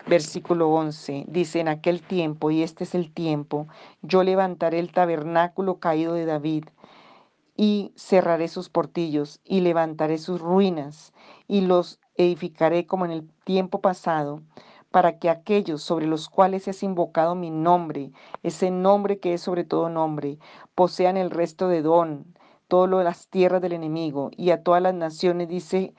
versículo 0.06 0.68
11. 0.68 1.24
Dice, 1.26 1.60
en 1.60 1.68
aquel 1.68 2.02
tiempo, 2.02 2.50
y 2.50 2.62
este 2.62 2.84
es 2.84 2.94
el 2.94 3.10
tiempo, 3.10 3.66
yo 4.02 4.22
levantaré 4.22 4.78
el 4.78 4.92
tabernáculo 4.92 5.78
caído 5.78 6.12
de 6.12 6.26
David 6.26 6.64
y 7.56 7.92
cerraré 7.96 8.48
sus 8.48 8.68
portillos 8.68 9.40
y 9.42 9.62
levantaré 9.62 10.18
sus 10.18 10.38
ruinas 10.38 11.14
y 11.48 11.62
los 11.62 11.98
edificaré 12.16 12.86
como 12.86 13.06
en 13.06 13.10
el 13.10 13.26
tiempo 13.44 13.80
pasado 13.80 14.42
para 14.90 15.18
que 15.18 15.30
aquellos 15.30 15.82
sobre 15.82 16.06
los 16.06 16.28
cuales 16.28 16.68
es 16.68 16.82
invocado 16.82 17.34
mi 17.34 17.50
nombre, 17.50 18.12
ese 18.42 18.70
nombre 18.70 19.18
que 19.18 19.32
es 19.32 19.40
sobre 19.40 19.64
todo 19.64 19.88
nombre, 19.88 20.38
posean 20.74 21.16
el 21.16 21.30
resto 21.30 21.68
de 21.68 21.80
don, 21.80 22.34
de 22.68 23.04
las 23.04 23.28
tierras 23.28 23.62
del 23.62 23.72
enemigo, 23.72 24.30
y 24.36 24.50
a 24.50 24.64
todas 24.64 24.82
las 24.82 24.94
naciones 24.94 25.48
dice 25.48 25.94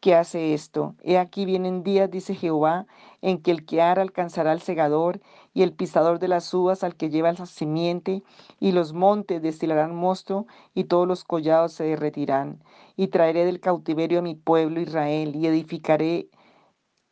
que 0.00 0.14
hace 0.14 0.54
esto. 0.54 0.94
He 1.02 1.18
aquí 1.18 1.44
vienen 1.44 1.82
días, 1.82 2.10
dice 2.10 2.34
Jehová, 2.34 2.86
en 3.22 3.40
que 3.42 3.50
el 3.50 3.64
que 3.66 3.82
ara 3.82 4.02
alcanzará 4.02 4.52
al 4.52 4.62
segador, 4.62 5.20
y 5.52 5.62
el 5.62 5.72
pisador 5.72 6.18
de 6.18 6.28
las 6.28 6.52
uvas 6.54 6.82
al 6.82 6.96
que 6.96 7.10
lleva 7.10 7.32
la 7.32 7.46
simiente, 7.46 8.22
y 8.58 8.72
los 8.72 8.92
montes 8.92 9.42
destilarán 9.42 9.94
mosto, 9.94 10.46
y 10.74 10.84
todos 10.84 11.06
los 11.06 11.24
collados 11.24 11.72
se 11.74 11.84
derretirán. 11.84 12.62
Y 12.96 13.08
traeré 13.08 13.44
del 13.44 13.60
cautiverio 13.60 14.20
a 14.20 14.22
mi 14.22 14.34
pueblo 14.34 14.80
Israel, 14.80 15.36
y 15.36 15.46
edificaré 15.46 16.28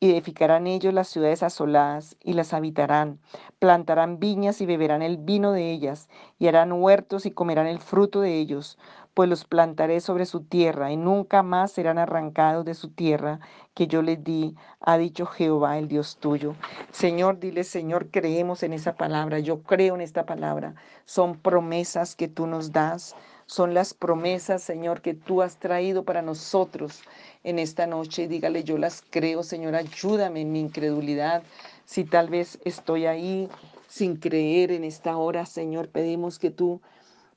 y 0.01 0.11
edificarán 0.13 0.67
ellos 0.67 0.95
las 0.95 1.09
ciudades 1.09 1.43
asoladas 1.43 2.17
y 2.23 2.35
las 2.35 2.53
habitarán. 2.55 3.19
Plantarán 3.59 4.19
viñas 4.19 4.61
y 4.61 4.67
beberán 4.67 5.03
el 5.03 5.19
vino 5.19 5.53
de 5.53 5.71
ellas, 5.71 6.09
y 6.39 6.47
harán 6.47 6.73
huertos 6.73 7.27
y 7.27 7.31
comerán 7.31 7.67
el 7.67 7.79
fruto 7.79 8.21
de 8.21 8.39
ellos 8.39 8.79
pues 9.19 9.29
los 9.29 9.45
plantaré 9.45 10.01
sobre 10.01 10.27
su 10.27 10.45
tierra 10.45 10.93
y 10.93 10.97
nunca 10.97 11.43
más 11.43 11.73
serán 11.73 11.99
arrancados 11.99 12.65
de 12.65 12.75
su 12.75 12.91
tierra 12.91 13.41
que 13.75 13.89
yo 13.89 14.01
les 14.01 14.23
di, 14.23 14.55
ha 14.79 14.97
dicho 14.97 15.27
Jehová, 15.27 15.77
el 15.77 15.89
Dios 15.89 16.19
tuyo. 16.21 16.55
Señor, 16.93 17.41
dile, 17.41 17.65
Señor, 17.65 18.13
creemos 18.13 18.63
en 18.63 18.75
esa 18.75 18.95
palabra, 18.95 19.41
yo 19.41 19.65
creo 19.65 19.97
en 19.97 20.03
esta 20.03 20.25
palabra. 20.25 20.77
Son 21.05 21.37
promesas 21.37 22.15
que 22.15 22.29
tú 22.29 22.47
nos 22.47 22.71
das, 22.71 23.17
son 23.49 23.73
las 23.73 23.95
promesas, 23.95 24.63
Señor, 24.63 25.01
que 25.01 25.15
tú 25.15 25.41
has 25.41 25.59
traído 25.59 26.05
para 26.05 26.21
nosotros 26.21 27.01
en 27.45 27.59
esta 27.59 27.87
noche. 27.87 28.29
Dígale, 28.29 28.63
yo 28.63 28.77
las 28.77 29.03
creo, 29.09 29.43
Señor, 29.43 29.75
ayúdame 29.75 30.43
en 30.43 30.53
mi 30.53 30.61
incredulidad. 30.61 31.43
Si 31.87 32.05
tal 32.05 32.29
vez 32.29 32.59
estoy 32.67 33.07
ahí 33.07 33.49
sin 33.89 34.17
creer 34.17 34.71
en 34.71 34.85
esta 34.85 35.17
hora, 35.17 35.47
Señor, 35.47 35.89
pedimos 35.89 36.39
que 36.39 36.51
tú 36.51 36.83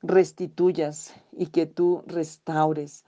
restituyas 0.02 1.14
y 1.32 1.46
que 1.46 1.64
tú 1.64 2.04
restaures. 2.06 3.06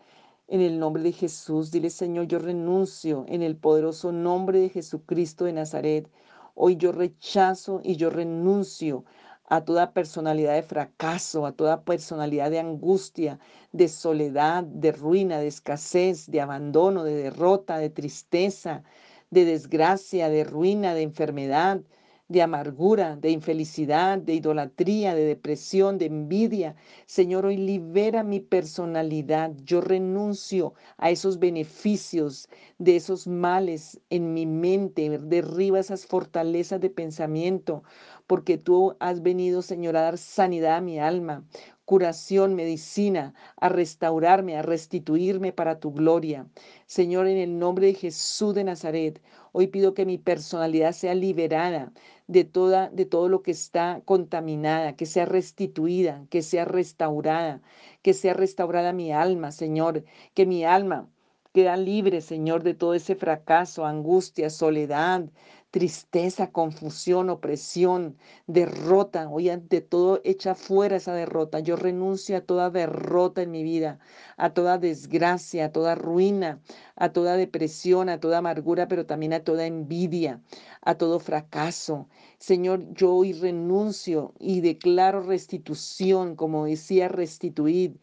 En 0.49 0.63
el 0.63 0.79
nombre 0.79 1.03
de 1.03 1.13
Jesús, 1.13 1.71
dile 1.71 1.91
Señor, 1.91 2.27
yo 2.27 2.39
renuncio 2.39 3.27
en 3.29 3.43
el 3.43 3.55
poderoso 3.55 4.13
nombre 4.13 4.61
de 4.61 4.71
Jesucristo 4.71 5.45
de 5.45 5.53
Nazaret. 5.53 6.09
Hoy 6.55 6.77
yo 6.77 6.91
rechazo 6.91 7.83
y 7.85 7.97
yo 7.97 8.09
renuncio 8.09 9.05
a 9.47 9.65
toda 9.65 9.93
personalidad 9.93 10.55
de 10.55 10.63
fracaso, 10.63 11.47
a 11.47 11.53
toda 11.53 11.85
personalidad 11.85 12.51
de 12.51 12.61
angustia, 12.61 13.39
de 13.73 13.89
soledad, 13.89 14.65
de 14.65 14.93
ruina, 14.93 15.39
de 15.39 15.49
escasez, 15.49 16.31
de 16.31 16.41
abandono, 16.41 17.05
de 17.05 17.15
derrota, 17.15 17.79
de 17.79 17.91
tristeza, 17.91 18.83
de 19.31 19.45
desgracia, 19.45 20.29
de 20.29 20.45
ruina, 20.45 20.95
de 20.95 21.03
enfermedad, 21.03 21.81
de 22.29 22.41
amargura, 22.41 23.17
de 23.17 23.31
infelicidad, 23.31 24.19
de 24.19 24.35
idolatría, 24.35 25.15
de 25.15 25.25
depresión, 25.25 25.99
de 25.99 26.07
envidia. 26.07 26.75
Señor, 27.07 27.45
hoy 27.45 27.59
libera 27.59 28.23
mi 28.23 28.41
personalidad. 28.41 29.53
Yo 29.63 29.83
renuncio 29.83 30.73
a 30.97 31.11
esos 31.11 31.39
beneficios 31.39 32.49
de 32.79 32.97
esos 32.97 33.27
males 33.27 34.01
en 34.09 34.33
mi 34.33 34.47
mente. 34.47 35.19
Derriba 35.19 35.79
esas 35.79 36.07
fortalezas 36.07 36.81
de 36.81 36.91
pensamiento, 36.91 37.83
porque 38.27 38.59
tú 38.59 38.97
has 39.01 39.23
venido, 39.23 39.63
Señor, 39.63 39.97
a 39.97 40.03
dar 40.03 40.19
sanidad 40.19 40.77
a 40.77 40.81
mi 40.81 40.99
alma 40.99 41.45
curación, 41.85 42.55
medicina, 42.55 43.35
a 43.57 43.69
restaurarme, 43.69 44.57
a 44.57 44.63
restituirme 44.63 45.53
para 45.53 45.81
tu 45.81 45.93
gloria. 45.93 46.47
Señor, 46.87 47.27
en 47.27 47.39
el 47.39 47.59
nombre 47.59 47.87
de 47.89 47.95
Jesús 47.95 48.55
de 48.55 48.65
Nazaret, 48.65 49.21
hoy 49.53 49.67
pido 49.69 49.95
que 49.95 50.07
mi 50.07 50.19
personalidad 50.19 50.93
sea 50.93 51.15
liberada 51.15 51.93
de 52.27 52.45
toda 52.45 52.89
de 52.89 53.05
todo 53.05 53.29
lo 53.29 53.43
que 53.43 53.51
está 53.51 54.01
contaminada, 54.07 54.97
que 54.97 55.07
sea 55.07 55.27
restituida, 55.27 56.27
que 56.31 56.43
sea 56.43 56.65
restaurada, 56.65 57.61
que 58.03 58.15
sea 58.15 58.33
restaurada 58.35 58.93
mi 58.93 59.13
alma, 59.13 59.53
Señor, 59.53 60.05
que 60.35 60.47
mi 60.47 60.65
alma 60.65 61.09
queda 61.53 61.77
libre, 61.77 62.21
Señor, 62.21 62.63
de 62.63 62.75
todo 62.75 62.95
ese 62.95 63.15
fracaso, 63.15 63.85
angustia, 63.87 64.51
soledad, 64.51 65.27
tristeza, 65.75 66.53
confusión, 66.53 67.31
opresión, 67.31 68.17
derrota. 68.47 69.29
Hoy 69.29 69.51
ante 69.51 69.81
todo 69.81 70.21
echa 70.23 70.55
fuera 70.55 70.95
esa 70.95 71.15
derrota. 71.15 71.59
Yo 71.59 71.75
renuncio 71.75 72.37
a 72.37 72.43
toda 72.43 72.71
derrota 72.71 73.43
en 73.43 73.51
mi 73.51 73.65
vida, 73.65 73.99
a 74.37 74.51
toda 74.51 74.79
desgracia, 74.79 75.65
a 75.65 75.73
toda 75.73 75.97
ruina, 75.97 76.61
a 76.95 77.13
toda 77.13 77.37
depresión, 77.37 78.09
a 78.09 78.21
toda 78.21 78.39
amargura, 78.39 78.87
pero 78.87 79.05
también 79.05 79.33
a 79.33 79.41
toda 79.41 79.67
envidia, 79.67 80.41
a 80.81 80.95
todo 80.95 81.19
fracaso. 81.19 82.09
Señor, 82.39 82.95
yo 82.95 83.13
hoy 83.13 83.33
renuncio 83.33 84.33
y 84.39 84.61
declaro 84.61 85.23
restitución, 85.23 86.37
como 86.37 86.67
decía, 86.67 87.09
restituir 87.09 87.99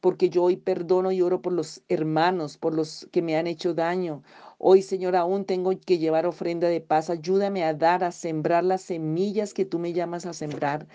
porque 0.00 0.30
yo 0.30 0.44
hoy 0.44 0.56
perdono 0.56 1.10
y 1.10 1.22
oro 1.22 1.42
por 1.42 1.52
los 1.52 1.82
hermanos, 1.88 2.58
por 2.58 2.74
los 2.74 3.08
que 3.10 3.22
me 3.22 3.36
han 3.36 3.48
hecho 3.48 3.74
daño. 3.74 4.22
Hoy, 4.58 4.82
Señor, 4.82 5.16
aún 5.16 5.44
tengo 5.44 5.70
que 5.80 5.98
llevar 5.98 6.26
ofrenda 6.26 6.68
de 6.68 6.80
paz. 6.80 7.10
Ayúdame 7.10 7.64
a 7.64 7.74
dar, 7.74 8.02
a 8.04 8.12
sembrar 8.12 8.64
las 8.64 8.82
semillas 8.82 9.52
que 9.54 9.64
tú 9.66 9.78
me 9.78 9.92
llamas 9.92 10.24
a 10.26 10.32
sembrar, 10.32 10.86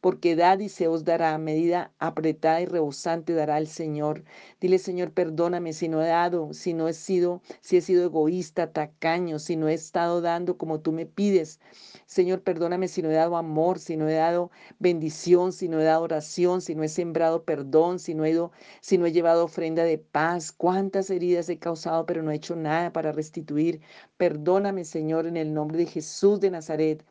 porque 0.00 0.34
dad 0.34 0.58
y 0.60 0.68
se 0.68 0.88
os 0.88 1.04
dará 1.04 1.36
medida 1.38 1.92
apretada 1.98 2.60
y 2.60 2.66
rebosante 2.66 3.34
dará 3.34 3.58
el 3.58 3.66
Señor. 3.66 4.24
Dile, 4.60 4.78
Señor, 4.78 5.12
perdóname 5.12 5.72
si 5.72 5.88
no 5.88 6.02
he 6.02 6.08
dado, 6.08 6.52
si 6.54 6.72
no 6.72 6.88
he 6.88 6.94
sido, 6.94 7.42
si 7.60 7.76
he 7.76 7.80
sido 7.82 8.04
egoísta, 8.04 8.72
tacaño, 8.72 9.38
si 9.38 9.56
no 9.56 9.68
he 9.68 9.74
estado 9.74 10.20
dando 10.20 10.56
como 10.56 10.80
tú 10.80 10.92
me 10.92 11.06
pides. 11.06 11.60
Señor, 12.06 12.42
perdóname 12.42 12.88
si 12.88 13.02
no 13.02 13.10
he 13.10 13.14
dado 13.14 13.36
amor, 13.36 13.78
si 13.78 13.96
no 13.96 14.08
he 14.08 14.14
dado 14.14 14.50
bendición, 14.78 15.52
si 15.52 15.68
no 15.68 15.80
he 15.80 15.84
dado 15.84 16.02
oración, 16.02 16.62
si 16.62 16.74
no 16.74 16.82
he 16.82 16.88
sembrado 16.88 17.44
perdón, 17.44 17.98
si 17.98 18.14
no 18.14 18.24
he, 18.24 18.30
ido, 18.30 18.52
si 18.80 18.98
no 18.98 19.06
he 19.06 19.12
llevado 19.12 19.44
ofrenda 19.44 19.84
de 19.84 19.98
paz. 19.98 20.50
Cuántas 20.52 21.10
heridas 21.10 21.48
he 21.48 21.58
causado, 21.58 22.06
pero 22.06 22.22
no 22.22 22.30
he 22.30 22.36
hecho 22.36 22.56
nada 22.56 22.92
para 22.92 23.12
restituir. 23.12 23.80
Perdóname, 24.16 24.84
Señor, 24.84 25.26
en 25.26 25.36
el 25.36 25.52
nombre 25.52 25.78
de 25.78 25.86
Jesús 25.86 26.40
de 26.40 26.50
Nazaret. 26.50 27.04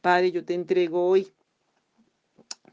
Padre, 0.00 0.32
yo 0.32 0.44
te 0.44 0.54
entrego 0.54 1.06
hoy 1.06 1.30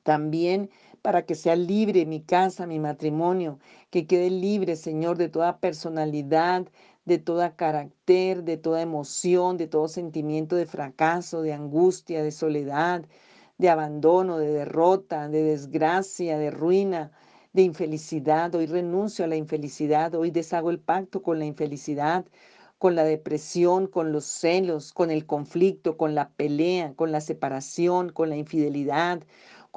también 0.08 0.70
para 1.01 1.26
que 1.26 1.36
sea 1.36 1.58
libre 1.58 2.05
mi 2.05 2.22
casa, 2.22 2.66
mi 2.66 2.80
matrimonio, 2.80 3.60
que 3.89 4.08
quede 4.08 4.30
libre, 4.30 4.78
Señor, 4.78 5.18
de 5.18 5.28
toda 5.28 5.60
personalidad, 5.60 6.66
de 7.03 7.18
toda 7.18 7.58
carácter, 7.58 8.45
de 8.45 8.55
toda 8.55 8.82
emoción, 8.82 9.58
de 9.58 9.68
todo 9.68 9.89
sentimiento 9.89 10.55
de 10.55 10.66
fracaso, 10.66 11.41
de 11.41 11.51
angustia, 11.51 12.24
de 12.24 12.32
soledad, 12.32 13.03
de 13.58 13.70
abandono, 13.70 14.38
de 14.38 14.49
derrota, 14.49 15.28
de 15.28 15.43
desgracia, 15.43 16.38
de 16.38 16.51
ruina, 16.51 17.12
de 17.51 17.64
infelicidad. 17.64 18.55
Hoy 18.55 18.66
renuncio 18.66 19.26
a 19.26 19.28
la 19.28 19.36
infelicidad, 19.36 20.16
hoy 20.16 20.32
deshago 20.32 20.70
el 20.70 20.80
pacto 20.80 21.22
con 21.22 21.38
la 21.38 21.45
infelicidad, 21.45 22.26
con 22.78 22.95
la 22.95 23.03
depresión, 23.03 23.88
con 23.88 24.12
los 24.12 24.26
celos, 24.26 24.93
con 24.93 25.10
el 25.12 25.26
conflicto, 25.26 25.97
con 25.97 26.16
la 26.16 26.30
pelea, 26.30 26.93
con 26.95 27.12
la 27.12 27.22
separación, 27.22 28.12
con 28.12 28.30
la 28.30 28.38
infidelidad, 28.38 29.24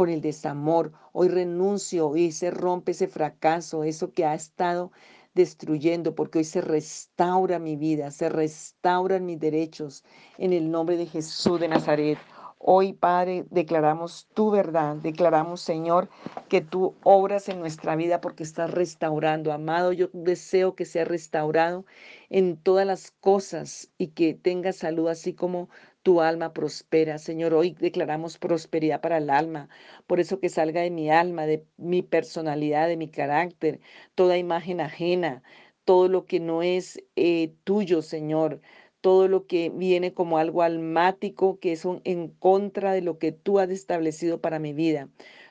con 0.00 0.08
el 0.08 0.22
desamor. 0.22 0.92
Hoy 1.12 1.28
renuncio 1.28 2.16
y 2.16 2.32
se 2.32 2.50
rompe 2.50 2.92
ese 2.92 3.06
fracaso, 3.06 3.84
eso 3.84 4.12
que 4.12 4.24
ha 4.24 4.32
estado 4.32 4.92
destruyendo, 5.34 6.14
porque 6.14 6.38
hoy 6.38 6.44
se 6.44 6.62
restaura 6.62 7.58
mi 7.58 7.76
vida, 7.76 8.10
se 8.10 8.30
restauran 8.30 9.26
mis 9.26 9.38
derechos 9.38 10.02
en 10.38 10.54
el 10.54 10.70
nombre 10.70 10.96
de 10.96 11.04
Jesús 11.04 11.60
de 11.60 11.68
Nazaret. 11.68 12.16
Hoy, 12.56 12.94
Padre, 12.94 13.44
declaramos 13.50 14.26
tu 14.32 14.50
verdad, 14.50 14.96
declaramos, 14.96 15.60
Señor, 15.60 16.08
que 16.48 16.62
tú 16.62 16.94
obras 17.02 17.50
en 17.50 17.60
nuestra 17.60 17.94
vida 17.94 18.22
porque 18.22 18.42
estás 18.42 18.70
restaurando. 18.70 19.52
Amado, 19.52 19.92
yo 19.92 20.08
deseo 20.14 20.74
que 20.74 20.86
sea 20.86 21.04
restaurado 21.04 21.84
en 22.30 22.56
todas 22.56 22.86
las 22.86 23.10
cosas 23.10 23.90
y 23.98 24.08
que 24.08 24.32
tenga 24.32 24.72
salud 24.72 25.08
así 25.08 25.34
como 25.34 25.68
tu 26.10 26.20
alma 26.20 26.52
prospera. 26.52 27.18
Señor, 27.18 27.54
hoy 27.54 27.76
declaramos 27.78 28.36
prosperidad 28.36 29.00
para 29.00 29.18
el 29.18 29.30
alma. 29.30 29.68
Por 30.08 30.18
eso 30.18 30.40
que 30.40 30.48
salga 30.48 30.80
de 30.80 30.90
mi 30.90 31.08
alma, 31.08 31.46
de 31.46 31.64
mi 31.76 32.02
personalidad, 32.02 32.88
de 32.88 32.96
mi 32.96 33.08
carácter, 33.08 33.78
toda 34.16 34.36
imagen 34.36 34.80
ajena, 34.80 35.44
todo 35.84 36.08
lo 36.08 36.26
que 36.26 36.40
no 36.40 36.64
es 36.64 37.00
eh, 37.14 37.54
tuyo, 37.62 38.02
Señor 38.02 38.60
todo 39.00 39.28
lo 39.28 39.46
que 39.46 39.70
viene 39.70 40.12
como 40.12 40.36
algo 40.36 40.62
almático, 40.62 41.58
que 41.60 41.72
es 41.72 41.86
en 42.04 42.28
contra 42.28 42.92
de 42.92 43.00
lo 43.02 43.18
que 43.18 43.32
tú 43.32 43.58
has 43.58 43.70
establecido 43.70 44.40
para 44.42 44.58
mi 44.58 44.72
vida. 44.74 45.08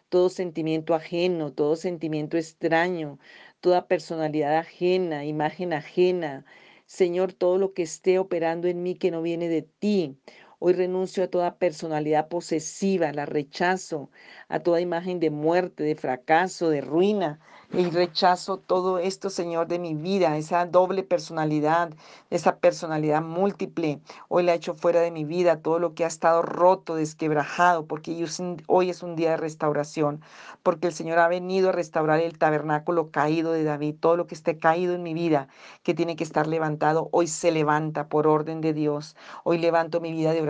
Todo 0.10 0.30
sentimiento 0.30 0.94
ajeno, 0.94 1.52
todo 1.54 1.76
sentimiento 1.76 2.38
extraño, 2.38 3.18
toda 3.60 3.88
personalidad 3.88 4.56
ajena, 4.58 5.26
imagen 5.26 5.74
ajena. 5.74 6.46
Señor, 6.90 7.34
todo 7.34 7.60
lo 7.60 7.74
que 7.74 7.84
esté 7.84 8.18
operando 8.18 8.68
en 8.68 8.82
mí 8.82 8.96
que 8.96 9.12
no 9.12 9.22
viene 9.22 9.48
de 9.48 9.62
ti. 9.62 10.18
Hoy 10.62 10.74
renuncio 10.74 11.24
a 11.24 11.28
toda 11.28 11.56
personalidad 11.56 12.28
posesiva, 12.28 13.14
la 13.14 13.26
rechazo, 13.26 14.10
a 14.50 14.60
toda 14.60 14.82
imagen 14.82 15.22
de 15.22 15.30
muerte, 15.30 15.84
de 15.84 15.96
fracaso, 15.96 16.70
de 16.70 16.82
ruina, 16.82 17.40
y 17.72 17.88
rechazo 17.92 18.58
todo 18.58 18.98
esto, 18.98 19.30
Señor, 19.30 19.68
de 19.68 19.78
mi 19.78 19.94
vida, 19.94 20.36
esa 20.38 20.66
doble 20.66 21.04
personalidad, 21.04 21.92
esa 22.32 22.58
personalidad 22.58 23.22
múltiple. 23.22 24.02
Hoy 24.28 24.42
la 24.42 24.54
he 24.54 24.56
hecho 24.56 24.74
fuera 24.74 25.02
de 25.02 25.12
mi 25.12 25.24
vida, 25.24 25.62
todo 25.62 25.78
lo 25.78 25.94
que 25.94 26.04
ha 26.04 26.08
estado 26.08 26.42
roto, 26.42 26.96
desquebrajado, 26.96 27.86
porque 27.86 28.26
hoy 28.68 28.90
es 28.90 29.04
un 29.04 29.16
día 29.16 29.30
de 29.30 29.38
restauración, 29.38 30.22
porque 30.64 30.88
el 30.88 30.94
Señor 30.94 31.20
ha 31.20 31.28
venido 31.28 31.70
a 31.70 31.74
restaurar 31.74 32.20
el 32.20 32.40
tabernáculo 32.40 33.12
caído 33.12 33.52
de 33.52 33.64
David, 33.64 33.96
todo 34.00 34.18
lo 34.18 34.26
que 34.26 34.34
esté 34.36 34.58
caído 34.58 34.96
en 34.96 35.04
mi 35.04 35.14
vida, 35.14 35.48
que 35.84 35.94
tiene 35.94 36.16
que 36.16 36.24
estar 36.24 36.48
levantado, 36.48 37.08
hoy 37.12 37.28
se 37.28 37.52
levanta 37.52 38.10
por 38.10 38.26
orden 38.26 38.62
de 38.62 38.74
Dios. 38.74 39.16
Hoy 39.44 39.60
levanto 39.60 40.02
mi 40.02 40.12
vida 40.12 40.34
de 40.34 40.42
oración, 40.42 40.49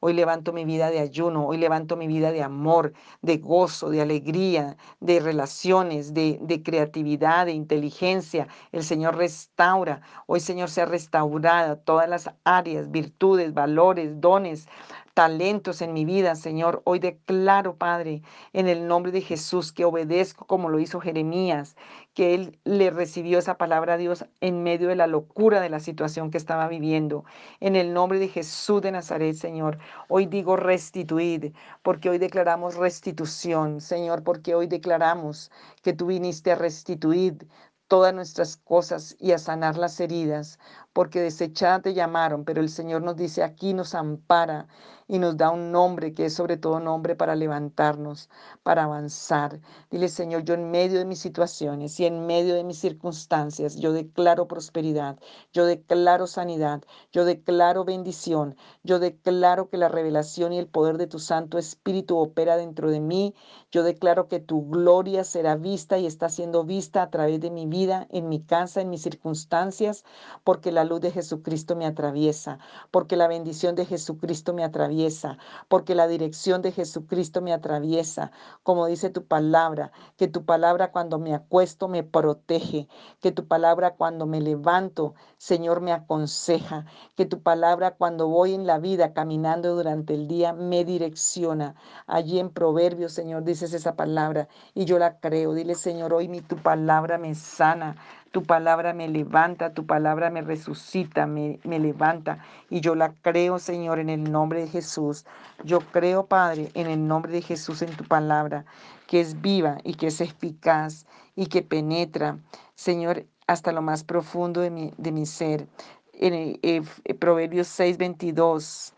hoy 0.00 0.12
levanto 0.12 0.52
mi 0.52 0.64
vida 0.64 0.90
de 0.90 1.00
ayuno, 1.00 1.46
hoy 1.46 1.58
levanto 1.58 1.96
mi 1.96 2.06
vida 2.06 2.32
de 2.32 2.42
amor, 2.42 2.92
de 3.22 3.38
gozo, 3.38 3.90
de 3.90 4.00
alegría, 4.00 4.76
de 5.00 5.20
relaciones, 5.20 6.14
de 6.14 6.62
creatividad, 6.64 7.46
de 7.46 7.52
inteligencia. 7.52 8.48
El 8.72 8.84
Señor 8.84 9.16
restaura. 9.16 10.00
Hoy, 10.26 10.40
Señor, 10.40 10.70
sea 10.70 10.86
restaurada 10.86 11.76
todas 11.76 12.08
las 12.08 12.30
áreas, 12.44 12.90
virtudes, 12.90 13.54
valores, 13.54 14.20
dones, 14.20 14.66
talentos 15.14 15.80
en 15.80 15.92
mi 15.92 16.04
vida, 16.04 16.34
Señor. 16.34 16.82
Hoy 16.84 16.98
declaro, 16.98 17.76
Padre, 17.76 18.22
en 18.52 18.68
el 18.68 18.88
nombre 18.88 19.12
de 19.12 19.20
Jesús, 19.20 19.72
que 19.72 19.84
obedezco 19.84 20.44
como 20.46 20.68
lo 20.68 20.80
hizo 20.80 21.00
Jeremías, 21.00 21.76
que 22.14 22.34
él 22.34 22.58
le 22.64 22.90
recibió 22.90 23.38
esa 23.38 23.56
palabra 23.56 23.94
a 23.94 23.96
Dios 23.96 24.26
en 24.40 24.64
medio 24.64 24.88
de 24.88 24.96
la 24.96 25.06
locura 25.06 25.60
de 25.60 25.70
la 25.70 25.80
situación 25.80 26.30
que 26.30 26.38
estaba 26.38 26.68
viviendo. 26.68 27.24
En 27.60 27.76
el 27.76 27.94
nombre 27.94 28.18
de 28.18 28.28
Jesús 28.28 28.82
de 28.82 28.90
Nazaret, 28.92 29.36
Señor, 29.36 29.78
hoy 30.08 30.26
digo 30.26 30.56
restituid, 30.56 31.54
porque 31.82 32.10
hoy 32.10 32.18
declaramos 32.18 32.74
restitución, 32.74 33.80
Señor, 33.80 34.24
porque 34.24 34.54
hoy 34.56 34.66
declaramos 34.66 35.50
que 35.82 35.92
tú 35.92 36.06
viniste 36.06 36.50
a 36.52 36.56
restituir 36.56 37.46
todas 37.88 38.14
nuestras 38.14 38.56
cosas 38.56 39.16
y 39.20 39.32
a 39.32 39.38
sanar 39.38 39.76
las 39.76 40.00
heridas, 40.00 40.58
porque 40.94 41.20
desechada 41.20 41.82
te 41.82 41.92
llamaron, 41.92 42.44
pero 42.44 42.62
el 42.62 42.70
Señor 42.70 43.02
nos 43.02 43.16
dice 43.16 43.42
aquí 43.42 43.74
nos 43.74 43.94
ampara 43.94 44.68
y 45.06 45.18
nos 45.18 45.36
da 45.36 45.50
un 45.50 45.70
nombre 45.70 46.14
que 46.14 46.26
es 46.26 46.34
sobre 46.34 46.56
todo 46.56 46.80
nombre 46.80 47.14
para 47.14 47.34
levantarnos, 47.34 48.30
para 48.62 48.84
avanzar. 48.84 49.60
Dile, 49.90 50.08
Señor, 50.08 50.44
yo 50.44 50.54
en 50.54 50.70
medio 50.70 50.98
de 50.98 51.04
mis 51.04 51.18
situaciones 51.18 51.98
y 52.00 52.06
en 52.06 52.26
medio 52.26 52.54
de 52.54 52.64
mis 52.64 52.78
circunstancias, 52.78 53.76
yo 53.76 53.92
declaro 53.92 54.48
prosperidad, 54.48 55.18
yo 55.52 55.66
declaro 55.66 56.26
sanidad, 56.26 56.82
yo 57.12 57.24
declaro 57.24 57.84
bendición, 57.84 58.56
yo 58.82 58.98
declaro 58.98 59.68
que 59.68 59.76
la 59.76 59.88
revelación 59.88 60.52
y 60.52 60.58
el 60.58 60.68
poder 60.68 60.96
de 60.96 61.06
tu 61.06 61.18
Santo 61.18 61.58
Espíritu 61.58 62.16
opera 62.16 62.56
dentro 62.56 62.90
de 62.90 63.00
mí, 63.00 63.34
yo 63.70 63.82
declaro 63.82 64.28
que 64.28 64.40
tu 64.40 64.68
gloria 64.68 65.24
será 65.24 65.56
vista 65.56 65.98
y 65.98 66.06
está 66.06 66.28
siendo 66.28 66.64
vista 66.64 67.02
a 67.02 67.10
través 67.10 67.40
de 67.40 67.50
mi 67.50 67.66
vida, 67.66 68.06
en 68.10 68.28
mi 68.28 68.40
casa, 68.40 68.80
en 68.80 68.90
mis 68.90 69.02
circunstancias, 69.02 70.04
porque 70.44 70.72
la 70.72 70.83
luz 70.84 71.00
de 71.00 71.10
Jesucristo 71.10 71.76
me 71.76 71.86
atraviesa, 71.86 72.58
porque 72.90 73.16
la 73.16 73.28
bendición 73.28 73.74
de 73.74 73.86
Jesucristo 73.86 74.52
me 74.54 74.64
atraviesa 74.64 75.38
porque 75.68 75.94
la 75.94 76.06
dirección 76.06 76.62
de 76.62 76.72
Jesucristo 76.72 77.40
me 77.42 77.52
atraviesa, 77.52 78.30
como 78.62 78.86
dice 78.86 79.10
tu 79.10 79.26
palabra, 79.26 79.92
que 80.16 80.28
tu 80.28 80.44
palabra 80.44 80.92
cuando 80.92 81.18
me 81.18 81.34
acuesto 81.34 81.88
me 81.88 82.02
protege, 82.02 82.88
que 83.20 83.32
tu 83.32 83.46
palabra 83.46 83.94
cuando 83.96 84.26
me 84.26 84.40
levanto, 84.40 85.14
Señor, 85.36 85.80
me 85.80 85.92
aconseja, 85.92 86.86
que 87.16 87.26
tu 87.26 87.42
palabra 87.42 87.96
cuando 87.96 88.28
voy 88.28 88.54
en 88.54 88.66
la 88.66 88.78
vida 88.78 89.12
caminando 89.12 89.74
durante 89.74 90.14
el 90.14 90.28
día 90.28 90.52
me 90.52 90.84
direcciona. 90.84 91.74
Allí 92.06 92.38
en 92.38 92.50
Proverbios, 92.50 93.12
Señor, 93.12 93.44
dices 93.44 93.72
esa 93.72 93.96
palabra 93.96 94.48
y 94.74 94.84
yo 94.84 94.98
la 94.98 95.18
creo. 95.18 95.54
Dile, 95.54 95.74
Señor, 95.74 96.12
hoy 96.12 96.28
mi 96.28 96.40
tu 96.40 96.56
palabra 96.56 97.18
me 97.18 97.34
sana. 97.34 97.96
Tu 98.34 98.42
palabra 98.42 98.94
me 98.94 99.06
levanta, 99.06 99.74
tu 99.74 99.86
palabra 99.86 100.28
me 100.28 100.42
resucita, 100.42 101.24
me, 101.24 101.60
me, 101.62 101.78
levanta. 101.78 102.40
Y 102.68 102.80
yo 102.80 102.96
la 102.96 103.14
creo, 103.22 103.60
Señor, 103.60 104.00
en 104.00 104.10
el 104.10 104.24
nombre 104.24 104.62
de 104.62 104.66
Jesús. 104.66 105.24
Yo 105.62 105.78
creo, 105.78 106.26
Padre, 106.26 106.68
en 106.74 106.88
el 106.88 107.06
nombre 107.06 107.32
de 107.32 107.42
Jesús, 107.42 107.80
en 107.82 107.96
tu 107.96 108.02
palabra, 108.02 108.64
que 109.06 109.20
es 109.20 109.40
viva 109.40 109.78
y 109.84 109.94
que 109.94 110.08
es 110.08 110.20
eficaz 110.20 111.06
y 111.36 111.46
que 111.46 111.62
penetra, 111.62 112.36
Señor, 112.74 113.24
hasta 113.46 113.70
lo 113.70 113.82
más 113.82 114.02
profundo 114.02 114.62
de 114.62 114.70
mi, 114.70 114.92
de 114.98 115.12
mi 115.12 115.26
ser. 115.26 115.68
En 116.14 116.34
el, 116.34 116.58
eh, 116.62 116.82
Proverbios 117.14 117.68
6, 117.68 117.98
22. 117.98 118.94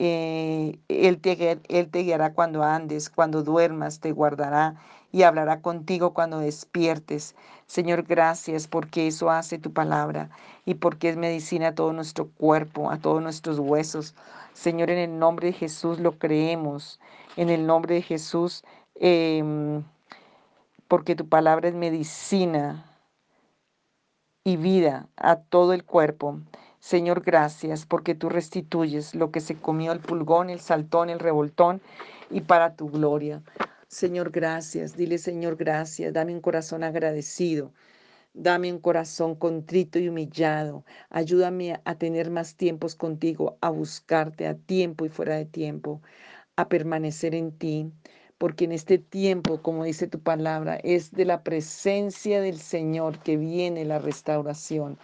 Eh, 0.00 0.80
él 0.88 1.20
te 1.20 2.02
guiará 2.02 2.32
cuando 2.32 2.64
andes, 2.64 3.08
cuando 3.08 3.44
duermas, 3.44 4.00
te 4.00 4.10
guardará 4.10 4.74
y 5.12 5.22
hablará 5.22 5.60
contigo 5.60 6.14
cuando 6.14 6.38
despiertes. 6.38 7.34
Señor, 7.70 8.02
gracias 8.02 8.66
porque 8.66 9.06
eso 9.06 9.30
hace 9.30 9.56
tu 9.56 9.72
palabra 9.72 10.28
y 10.64 10.74
porque 10.74 11.08
es 11.08 11.16
medicina 11.16 11.68
a 11.68 11.74
todo 11.76 11.92
nuestro 11.92 12.26
cuerpo, 12.26 12.90
a 12.90 12.98
todos 12.98 13.22
nuestros 13.22 13.60
huesos. 13.60 14.16
Señor, 14.54 14.90
en 14.90 14.98
el 14.98 15.20
nombre 15.20 15.46
de 15.46 15.52
Jesús 15.52 16.00
lo 16.00 16.18
creemos. 16.18 16.98
En 17.36 17.48
el 17.48 17.68
nombre 17.68 17.94
de 17.94 18.02
Jesús, 18.02 18.64
eh, 18.96 19.80
porque 20.88 21.14
tu 21.14 21.28
palabra 21.28 21.68
es 21.68 21.74
medicina 21.76 22.84
y 24.42 24.56
vida 24.56 25.06
a 25.16 25.36
todo 25.36 25.72
el 25.72 25.84
cuerpo. 25.84 26.40
Señor, 26.80 27.20
gracias 27.20 27.86
porque 27.86 28.16
tú 28.16 28.30
restituyes 28.30 29.14
lo 29.14 29.30
que 29.30 29.40
se 29.40 29.54
comió 29.54 29.92
el 29.92 30.00
pulgón, 30.00 30.50
el 30.50 30.58
saltón, 30.58 31.08
el 31.08 31.20
revoltón 31.20 31.80
y 32.30 32.40
para 32.40 32.74
tu 32.74 32.90
gloria. 32.90 33.42
Señor, 33.90 34.30
gracias. 34.30 34.96
Dile, 34.96 35.18
Señor, 35.18 35.56
gracias. 35.56 36.12
Dame 36.12 36.32
un 36.32 36.40
corazón 36.40 36.84
agradecido. 36.84 37.72
Dame 38.34 38.72
un 38.72 38.78
corazón 38.78 39.34
contrito 39.34 39.98
y 39.98 40.08
humillado. 40.08 40.84
Ayúdame 41.10 41.80
a 41.84 41.96
tener 41.96 42.30
más 42.30 42.54
tiempos 42.54 42.94
contigo, 42.94 43.58
a 43.60 43.68
buscarte 43.70 44.46
a 44.46 44.54
tiempo 44.54 45.06
y 45.06 45.08
fuera 45.08 45.34
de 45.34 45.44
tiempo, 45.44 46.02
a 46.54 46.68
permanecer 46.68 47.34
en 47.34 47.50
ti. 47.50 47.90
Porque 48.38 48.66
en 48.66 48.72
este 48.72 48.98
tiempo, 48.98 49.60
como 49.60 49.82
dice 49.82 50.06
tu 50.06 50.20
palabra, 50.20 50.76
es 50.76 51.10
de 51.10 51.24
la 51.24 51.42
presencia 51.42 52.40
del 52.40 52.58
Señor 52.60 53.18
que 53.18 53.36
viene 53.36 53.84
la 53.84 53.98
restauración. 53.98 54.98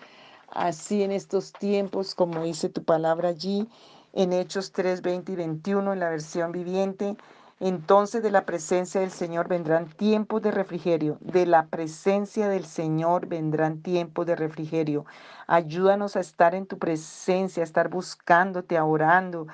Así 0.48 1.02
en 1.02 1.10
estos 1.10 1.52
tiempos, 1.52 2.14
como 2.14 2.44
dice 2.44 2.68
tu 2.68 2.84
palabra 2.84 3.30
allí, 3.30 3.68
en 4.12 4.32
Hechos 4.32 4.70
3, 4.70 5.02
20 5.02 5.32
y 5.32 5.36
21, 5.36 5.92
en 5.92 5.98
la 5.98 6.08
versión 6.08 6.52
viviente, 6.52 7.16
entonces 7.58 8.22
de 8.22 8.30
la 8.30 8.44
presencia 8.44 9.00
del 9.00 9.10
Señor 9.10 9.48
vendrán 9.48 9.88
tiempos 9.88 10.42
de 10.42 10.50
refrigerio. 10.50 11.16
De 11.20 11.46
la 11.46 11.66
presencia 11.66 12.48
del 12.48 12.66
Señor 12.66 13.28
vendrán 13.28 13.80
tiempos 13.80 14.26
de 14.26 14.36
refrigerio. 14.36 15.06
Ayúdanos 15.46 16.16
a 16.16 16.20
estar 16.20 16.54
en 16.54 16.66
tu 16.66 16.78
presencia, 16.78 17.62
a 17.62 17.64
estar 17.64 17.88
buscándote, 17.88 18.78
orando, 18.78 19.46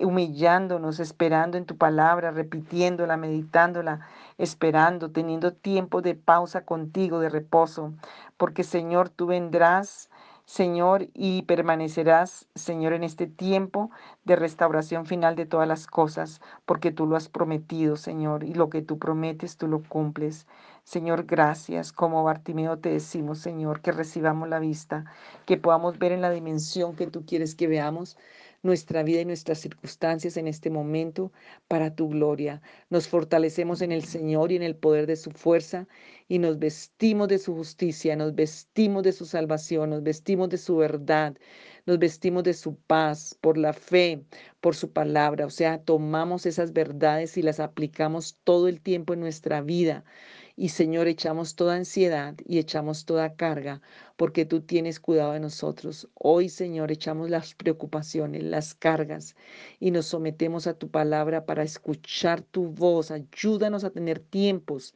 humillándonos, 0.00 1.00
esperando 1.00 1.56
en 1.56 1.64
tu 1.64 1.78
palabra, 1.78 2.30
repitiéndola, 2.30 3.16
meditándola, 3.16 4.06
esperando, 4.36 5.10
teniendo 5.10 5.54
tiempo 5.54 6.02
de 6.02 6.14
pausa 6.14 6.66
contigo, 6.66 7.20
de 7.20 7.30
reposo. 7.30 7.94
Porque 8.36 8.64
Señor, 8.64 9.08
tú 9.08 9.26
vendrás 9.28 10.10
Señor, 10.46 11.08
y 11.12 11.42
permanecerás, 11.42 12.46
Señor, 12.54 12.92
en 12.92 13.02
este 13.02 13.26
tiempo 13.26 13.90
de 14.24 14.36
restauración 14.36 15.04
final 15.04 15.34
de 15.34 15.44
todas 15.44 15.66
las 15.66 15.88
cosas, 15.88 16.40
porque 16.64 16.92
tú 16.92 17.04
lo 17.06 17.16
has 17.16 17.28
prometido, 17.28 17.96
Señor, 17.96 18.44
y 18.44 18.54
lo 18.54 18.70
que 18.70 18.80
tú 18.80 18.96
prometes, 18.98 19.56
tú 19.56 19.66
lo 19.66 19.82
cumples. 19.82 20.46
Señor, 20.84 21.24
gracias. 21.26 21.92
Como 21.92 22.22
Bartimeo 22.22 22.78
te 22.78 22.90
decimos, 22.90 23.40
Señor, 23.40 23.80
que 23.82 23.90
recibamos 23.90 24.48
la 24.48 24.60
vista, 24.60 25.04
que 25.46 25.56
podamos 25.56 25.98
ver 25.98 26.12
en 26.12 26.20
la 26.20 26.30
dimensión 26.30 26.94
que 26.94 27.08
tú 27.08 27.26
quieres 27.26 27.56
que 27.56 27.66
veamos 27.66 28.16
nuestra 28.66 29.02
vida 29.02 29.20
y 29.20 29.24
nuestras 29.24 29.58
circunstancias 29.60 30.36
en 30.36 30.46
este 30.46 30.68
momento 30.70 31.32
para 31.68 31.94
tu 31.94 32.08
gloria. 32.10 32.60
Nos 32.90 33.08
fortalecemos 33.08 33.80
en 33.80 33.92
el 33.92 34.04
Señor 34.04 34.52
y 34.52 34.56
en 34.56 34.62
el 34.62 34.76
poder 34.76 35.06
de 35.06 35.16
su 35.16 35.30
fuerza 35.30 35.86
y 36.28 36.38
nos 36.38 36.58
vestimos 36.58 37.28
de 37.28 37.38
su 37.38 37.54
justicia, 37.54 38.16
nos 38.16 38.34
vestimos 38.34 39.02
de 39.02 39.12
su 39.12 39.24
salvación, 39.24 39.90
nos 39.90 40.02
vestimos 40.02 40.48
de 40.50 40.58
su 40.58 40.76
verdad, 40.76 41.36
nos 41.86 41.98
vestimos 41.98 42.42
de 42.42 42.52
su 42.54 42.76
paz 42.76 43.38
por 43.40 43.56
la 43.56 43.72
fe, 43.72 44.24
por 44.60 44.74
su 44.74 44.92
palabra. 44.92 45.46
O 45.46 45.50
sea, 45.50 45.78
tomamos 45.78 46.44
esas 46.44 46.72
verdades 46.72 47.36
y 47.36 47.42
las 47.42 47.60
aplicamos 47.60 48.38
todo 48.44 48.68
el 48.68 48.80
tiempo 48.80 49.14
en 49.14 49.20
nuestra 49.20 49.62
vida. 49.62 50.04
Y 50.58 50.70
Señor, 50.70 51.06
echamos 51.06 51.54
toda 51.54 51.74
ansiedad 51.74 52.34
y 52.46 52.58
echamos 52.58 53.04
toda 53.04 53.36
carga, 53.36 53.82
porque 54.16 54.46
tú 54.46 54.62
tienes 54.62 55.00
cuidado 55.00 55.32
de 55.32 55.40
nosotros. 55.40 56.08
Hoy, 56.14 56.48
Señor, 56.48 56.90
echamos 56.90 57.28
las 57.28 57.54
preocupaciones, 57.54 58.42
las 58.42 58.74
cargas 58.74 59.36
y 59.80 59.90
nos 59.90 60.06
sometemos 60.06 60.66
a 60.66 60.72
tu 60.72 60.88
palabra 60.90 61.44
para 61.44 61.62
escuchar 61.62 62.40
tu 62.40 62.68
voz. 62.68 63.10
Ayúdanos 63.10 63.84
a 63.84 63.90
tener 63.90 64.18
tiempos 64.18 64.94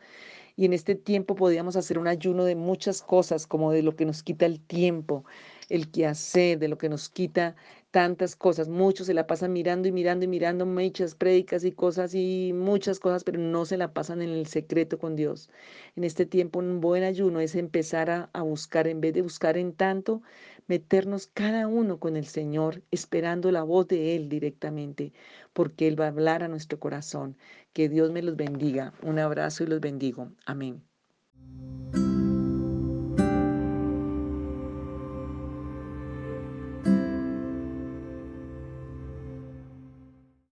y 0.57 0.65
en 0.65 0.73
este 0.73 0.95
tiempo 0.95 1.35
podíamos 1.35 1.77
hacer 1.77 1.99
un 1.99 2.09
ayuno 2.09 2.45
de 2.45 2.55
muchas 2.55 3.03
cosas, 3.03 3.47
como 3.47 3.71
de 3.71 3.83
lo 3.83 3.97
que 3.97 4.07
nos 4.07 4.23
quita 4.23 4.47
el 4.47 4.61
tiempo, 4.61 5.25
el 5.71 5.91
quehacer, 5.91 6.59
de 6.59 6.68
lo 6.68 6.77
que 6.79 6.89
nos 6.89 7.09
quita 7.09 7.57
tantas 7.91 8.37
cosas. 8.37 8.68
Muchos 8.68 9.07
se 9.07 9.14
la 9.14 9.27
pasan 9.27 9.53
mirando 9.53 9.89
y 9.89 9.93
mirando 9.93 10.25
y 10.25 10.29
mirando 10.29 10.66
muchas 10.66 11.14
prédicas 11.14 11.64
y 11.64 11.73
cosas 11.73 12.14
y 12.14 12.53
muchas 12.55 13.01
cosas, 13.01 13.25
pero 13.25 13.39
no 13.39 13.64
se 13.64 13.77
la 13.77 13.93
pasan 13.93 14.23
en 14.23 14.31
el 14.31 14.47
secreto 14.47 14.99
con 14.99 15.16
Dios. 15.16 15.51
En 15.97 16.05
este 16.05 16.27
tiempo 16.27 16.59
un 16.59 16.81
buen 16.81 17.03
ayuno 17.03 17.41
es 17.41 17.55
empezar 17.55 18.11
a, 18.11 18.31
a 18.33 18.43
buscar, 18.43 18.87
en 18.87 19.01
vez 19.01 19.14
de 19.14 19.23
buscar 19.23 19.57
en 19.57 19.73
tanto, 19.73 20.23
meternos 20.66 21.27
cada 21.27 21.66
uno 21.66 21.99
con 21.99 22.16
el 22.16 22.27
Señor, 22.27 22.83
esperando 22.91 23.51
la 23.51 23.62
voz 23.62 23.89
de 23.89 24.14
Él 24.16 24.29
directamente, 24.29 25.12
porque 25.53 25.89
Él 25.89 26.01
va 26.01 26.07
a 26.07 26.09
hablar 26.09 26.43
a 26.43 26.49
nuestro 26.49 26.79
corazón. 26.79 27.37
Que 27.73 27.89
Dios 27.89 28.11
me 28.11 28.23
los 28.23 28.37
bendiga. 28.37 28.93
Un 29.03 29.18
abrazo 29.18 29.64
y 29.64 29.66
los 29.66 29.81
bendigo. 29.81 30.33
Amén. 30.45 30.83